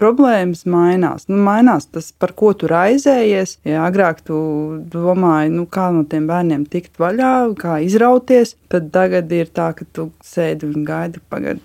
problēmas 0.00 0.64
mainās. 0.68 1.26
Nu, 1.30 1.38
mainās 1.44 1.88
tas, 1.92 2.10
par 2.12 2.34
ko 2.38 2.52
tu 2.58 2.70
raizējies. 2.70 3.58
Ja 3.68 3.86
agrāk 3.86 4.22
tu 4.26 4.36
domāji, 4.92 5.52
nu, 5.56 5.66
kā 5.70 5.90
no 5.94 6.04
tiem 6.08 6.28
bērniem 6.30 6.66
tikt 6.70 7.00
vaļā, 7.02 7.34
kā 7.60 7.78
izrauties, 7.84 8.56
tad 8.72 8.90
tagad 8.94 9.32
ir 9.32 9.52
tā, 9.52 9.72
ka 9.78 9.88
tu 9.92 10.10
sēdi 10.24 10.70
un 10.70 10.88
gaidi 10.88 11.22
pagaidu. 11.32 11.64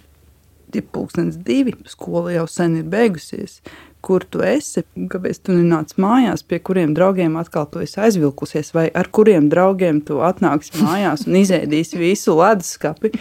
Ir 0.75 0.83
pūkstens 0.93 1.37
divi, 1.41 1.71
skola 1.89 2.33
jau 2.35 2.43
sen 2.51 2.75
ir 2.81 2.89
beigusies. 2.91 3.61
Kur 4.03 4.21
tu 4.29 4.43
esi? 4.45 4.83
Kāpēc 5.09 5.39
tu 5.47 5.55
nenāc 5.55 5.95
mājās, 5.99 6.43
pie 6.45 6.59
kuriem 6.61 6.93
draugiem 6.95 7.33
atkal 7.39 7.65
tu 7.71 7.81
esi 7.81 7.97
aizvilkusies, 8.03 8.69
vai 8.75 8.85
ar 8.93 9.09
kuriem 9.09 9.47
draugiem 9.49 10.03
tu 10.05 10.19
atnāksi 10.23 10.83
mājās 10.83 11.25
un 11.25 11.39
izēdīsi 11.39 11.97
visu 12.03 12.35
leduskapi? 12.37 13.13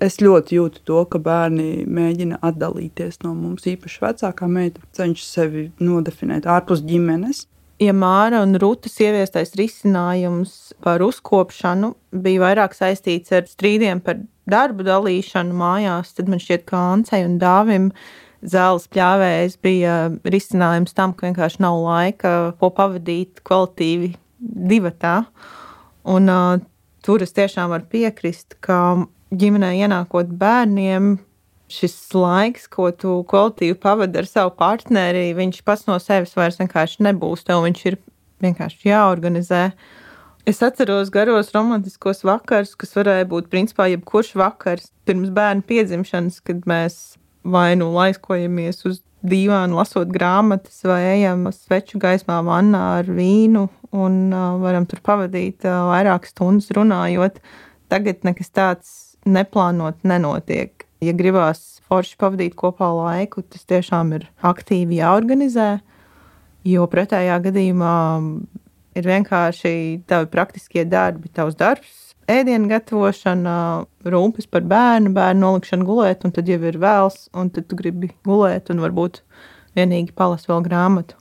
Es 0.00 0.16
ļoti 0.16 0.56
jūtu 0.56 0.80
to, 0.88 1.02
ka 1.12 1.18
bērni 1.20 1.84
mēģina 1.84 2.38
atdalīties 2.46 3.20
no 3.20 3.34
mums. 3.36 3.66
Īpaši 3.68 4.00
vecākā 4.00 4.46
meita 4.48 4.80
cenšas 4.96 5.32
sevi 5.36 5.64
nodefinēt 5.76 6.48
ārpus 6.48 6.80
ģimenes. 6.86 7.44
Ja 7.80 7.92
Māra 7.96 8.42
un 8.44 8.56
Rūtas 8.60 8.96
ieviestais 9.00 9.52
risinājums 9.56 10.72
par 10.84 11.04
uzkopšanu 11.04 11.94
bija 12.24 12.42
vairāk 12.46 12.76
saistīts 12.76 13.32
ar 13.36 13.44
strīdiem 13.48 14.00
par 14.04 14.22
darbu 14.48 14.84
dalīšanu 14.88 15.56
mājās, 15.56 16.14
tad 16.16 16.32
man 16.32 16.40
šķiet, 16.40 16.66
ka 16.68 16.80
Ancei 16.94 17.22
un 17.24 17.38
Dāvim 17.40 17.92
zāles 18.40 18.88
pļāvējs 18.92 19.60
bija 19.64 19.94
risinājums 20.24 20.96
tam, 20.96 21.12
ka 21.12 21.28
vienkārši 21.28 21.60
nav 21.64 21.80
laika, 21.84 22.34
ko 22.60 22.72
pavadīt 22.72 23.44
kvalitīvi 23.44 24.14
divatā. 24.40 25.22
Un 26.08 26.32
uh, 26.32 26.60
tur 27.04 27.24
es 27.24 27.36
tiešām 27.36 27.72
varu 27.72 27.88
piekrist, 27.92 28.56
ka 28.64 28.80
ģimenē 29.30 29.74
ienākot 29.84 30.30
bērniem, 30.40 31.18
šis 31.70 31.94
laiks, 32.16 32.66
ko 32.70 32.90
tu 32.90 33.20
kvalitīvi 33.30 33.76
pavadi 33.80 34.20
ar 34.20 34.28
savu 34.28 34.54
partneri, 34.58 35.30
viņš 35.38 35.62
pats 35.66 35.86
no 35.86 35.98
sevis 36.02 36.34
vairs 36.38 36.58
vienkārši 36.58 37.04
nebūs. 37.06 37.44
Tev 37.46 37.62
viņš 37.66 37.84
ir 37.86 37.98
vienkārši 38.42 38.90
jāorganizē. 38.90 39.64
Es 40.48 40.62
atceros 40.64 41.12
garos 41.14 41.52
romantiskos 41.54 42.24
vakarus, 42.26 42.74
kas 42.78 42.96
varēja 42.96 43.28
būt 43.30 43.50
principā 43.52 43.86
jebkurš 43.92 44.32
vakars 44.40 44.88
pirms 45.06 45.30
bērna 45.36 45.62
piedzimšanas, 45.68 46.40
kad 46.42 46.64
mēs 46.70 46.98
vai 47.44 47.74
nu 47.78 47.90
laiskojamies 47.94 48.82
uz 48.88 49.02
dīvānu, 49.26 49.76
lasot 49.76 50.10
grāmatas, 50.12 50.80
vai 50.88 51.02
ejam 51.12 51.44
sveču 51.52 52.00
gaismā 52.00 52.40
vannā 52.44 52.82
ar 53.02 53.10
vīnu 53.12 53.66
un 53.92 54.16
uh, 54.32 54.56
varam 54.62 54.88
tur 54.88 55.02
pavadīt 55.04 55.66
uh, 55.68 55.84
vairākas 55.90 56.32
stundas 56.32 56.70
runājot. 56.76 57.38
Tagad 57.92 58.24
nekas 58.24 58.52
tāds 58.54 59.09
neplānot 59.28 60.00
nenotiek. 60.06 60.86
Ja 61.00 61.14
gribās 61.16 61.80
forši 61.88 62.16
pavadīt 62.20 62.56
kopā 62.58 62.90
laiku, 62.92 63.42
tas 63.42 63.64
tiešām 63.68 64.12
ir 64.18 64.26
aktīvi 64.44 65.00
jāorganizē, 65.00 65.70
jo 66.68 66.84
pretējā 66.92 67.38
gadījumā 67.46 67.96
ir 68.98 69.08
vienkārši 69.08 69.72
tavi 70.10 70.28
praktiskie 70.32 70.84
darbi, 70.88 71.30
tavs 71.32 71.56
darbs, 71.58 72.10
ēdienu 72.30 72.68
gatavošana, 72.70 73.54
rūpes 74.12 74.50
par 74.50 74.66
bērnu, 74.70 75.12
bērnu 75.16 75.44
nolikšana 75.46 75.86
gulēt, 75.88 76.26
un 76.26 76.34
tad 76.36 76.50
jau 76.50 76.60
ir 76.68 76.78
vēls, 76.80 77.28
un 77.36 77.50
tad 77.54 77.68
tu 77.70 77.78
gribi 77.80 78.12
gulēt 78.26 78.70
un 78.72 78.84
varbūt 78.84 79.22
vienīgi 79.78 80.14
palas 80.16 80.46
vēl 80.50 80.64
grāmatu. 80.66 81.19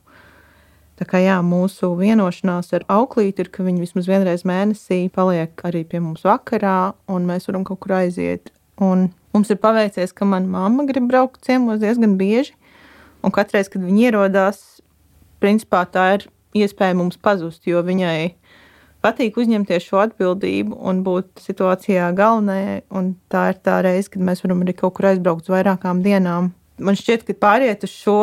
Tā 1.00 1.06
kā 1.08 1.22
jā, 1.24 1.38
mūsu 1.40 1.94
vienošanās 1.96 2.74
ar 2.76 2.84
auklīti 2.92 3.46
ir, 3.46 3.50
ka 3.54 3.64
viņi 3.64 3.86
vismaz 3.86 4.10
vienreiz 4.10 4.42
mēnesī 4.44 5.06
paliek 5.16 5.62
arī 5.64 5.86
pie 5.88 6.02
mums 6.04 6.26
vakarā, 6.28 6.92
un 7.08 7.28
mēs 7.30 7.48
varam 7.48 7.64
kaut 7.68 7.80
kur 7.86 7.96
aiziet. 8.02 8.52
Un 8.84 9.08
mums 9.32 9.52
ir 9.54 9.62
paveicies, 9.64 10.12
ka 10.12 10.28
mana 10.28 10.52
mamma 10.52 10.84
grib 10.90 11.08
braukt 11.08 11.40
ciemos 11.48 11.80
diezgan 11.80 12.18
bieži, 12.20 12.52
un 13.24 13.32
katreiz, 13.32 13.72
kad 13.72 13.86
viņi 13.86 14.10
ierodās, 14.10 14.60
principā 15.40 15.86
tā 15.88 16.06
ir 16.18 16.28
iespēja 16.60 17.00
mums 17.00 17.16
pazust, 17.16 17.64
jo 17.64 17.80
viņai 17.86 18.34
patīk 19.00 19.40
uzņemties 19.40 19.88
šo 19.88 20.04
atbildību 20.04 20.84
un 20.84 21.04
būt 21.08 21.40
situācijā 21.46 22.12
galvenajai. 22.18 22.82
Tā 23.32 23.50
ir 23.54 23.64
tā 23.64 23.80
reize, 23.88 24.12
kad 24.12 24.24
mēs 24.28 24.44
varam 24.44 24.68
arī 24.68 24.76
kaut 24.76 24.98
kur 25.00 25.14
aizbraukt 25.14 25.48
uz 25.48 25.56
vairākām 25.56 26.04
dienām 26.04 26.52
man 26.84 26.98
šķiet, 26.98 27.26
ka 27.28 27.36
pāriet 27.40 27.84
uz 27.86 27.94
šo 27.94 28.20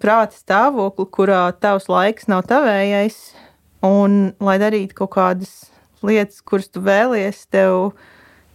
prāta 0.00 0.36
stāvokli, 0.36 1.06
kurā 1.14 1.42
tavs 1.60 1.88
laiks 1.90 2.28
nav 2.30 2.44
tavējais, 2.48 3.18
un 3.86 4.32
lai 4.42 4.56
darītu 4.60 4.96
kaut 5.02 5.12
kādas 5.16 5.52
lietas, 6.04 6.42
kuras 6.46 6.70
tu 6.70 6.82
vēlies, 6.84 7.44
tev 7.52 7.92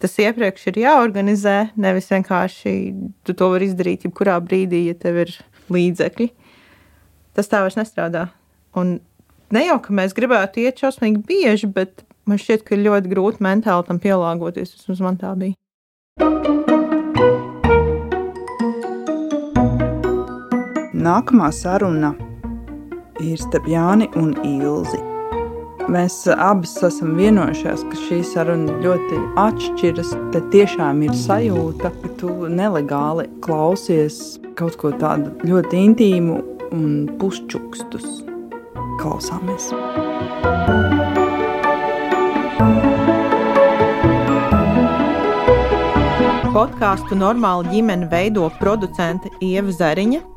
tas 0.03 0.17
iepriekš 0.19 0.67
ir 0.71 0.81
jāorganizē. 0.83 1.57
Nevis 1.79 2.11
vienkārši 2.11 2.75
tu 3.23 3.35
to 3.37 3.49
vari 3.53 3.69
izdarīt 3.71 4.07
jebkurā 4.07 4.39
brīdī, 4.43 4.85
ja 4.89 4.97
tev 4.99 5.23
ir 5.25 5.35
līdzekļi. 5.73 6.29
Tas 7.33 7.49
tā 7.49 7.63
vairs 7.63 7.79
nestrādā. 7.79 8.27
Un 8.77 8.97
ne 9.53 9.65
jau, 9.67 9.79
ka 9.83 9.95
mēs 9.95 10.15
gribētu 10.17 10.65
iet 10.65 10.83
šausmīgi 10.83 11.23
bieži, 11.29 11.71
bet 11.71 12.05
man 12.29 12.41
šķiet, 12.41 12.67
ka 12.67 12.75
ir 12.75 12.85
ļoti 12.89 13.15
grūti 13.15 13.43
mentāli 13.45 13.89
tam 13.89 14.03
pielāgoties. 14.03 14.77
Vismaz 14.81 15.03
man 15.07 15.19
tā 15.21 15.33
bija. 15.39 16.72
Nākamā 21.03 21.49
saruna 21.51 22.13
ir 23.19 23.39
starp 23.41 23.65
Jāni 23.67 24.05
un 24.19 24.29
Ilzi. 24.47 25.01
Mēs 25.91 26.15
abas 26.31 26.77
esam 26.87 27.17
vienojušās, 27.17 27.83
ka 27.89 27.99
šī 28.05 28.21
saruna 28.29 28.77
ļoti 28.79 29.19
atšķiras. 29.41 30.13
Te 30.31 30.39
tiešām 30.53 31.03
ir 31.03 31.17
sajūta, 31.25 31.91
ka 31.99 32.13
tu 32.21 32.47
nelegāli 32.47 33.27
klausies 33.43 34.37
kaut 34.55 34.79
ko 34.79 34.93
tādu 34.95 35.33
ļoti 35.43 35.83
intīmu 35.89 36.39
un 36.71 36.89
pušķukstus. 37.19 38.23
Klausāmies! 39.03 39.73
Podkāstu 46.53 47.17
normāli 47.17 47.73
ģimene 47.73 48.07
veido 48.07 48.47
producente 48.61 49.33
Ieva 49.43 49.73
Zariņa 49.73 50.29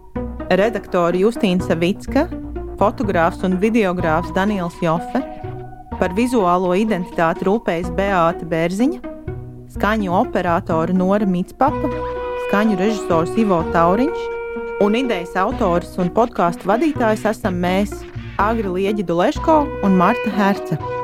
redaktore 0.51 1.19
Justīna 1.19 1.65
Savicka, 1.67 2.27
fotogrāfs 2.79 3.43
un 3.47 3.57
videogrāfs 3.63 4.33
Daniels 4.37 4.77
Jofe, 4.83 5.23
par 5.99 6.15
vizuālo 6.17 6.75
identitāti 6.77 7.47
rūpējas 7.49 7.93
Beāta 7.97 8.47
Bērziņa, 8.49 9.15
skaņu 9.77 10.13
operatora 10.15 10.95
Nora 10.95 11.27
Mitspapa, 11.27 11.91
skaņu 12.47 12.79
režisors 12.81 13.33
Ivo 13.41 13.63
Tauriņš 13.75 14.83
un 14.85 14.99
idejas 14.99 15.33
autors 15.41 15.97
un 16.03 16.13
podkāstu 16.13 16.69
vadītājs 16.69 17.25
esam 17.33 17.57
mēs, 17.63 17.97
Agri 18.39 18.69
Lieģidu 18.69 19.17
Leško 19.17 19.63
un 19.87 19.97
Marta 19.97 20.31
Herce. 20.37 20.96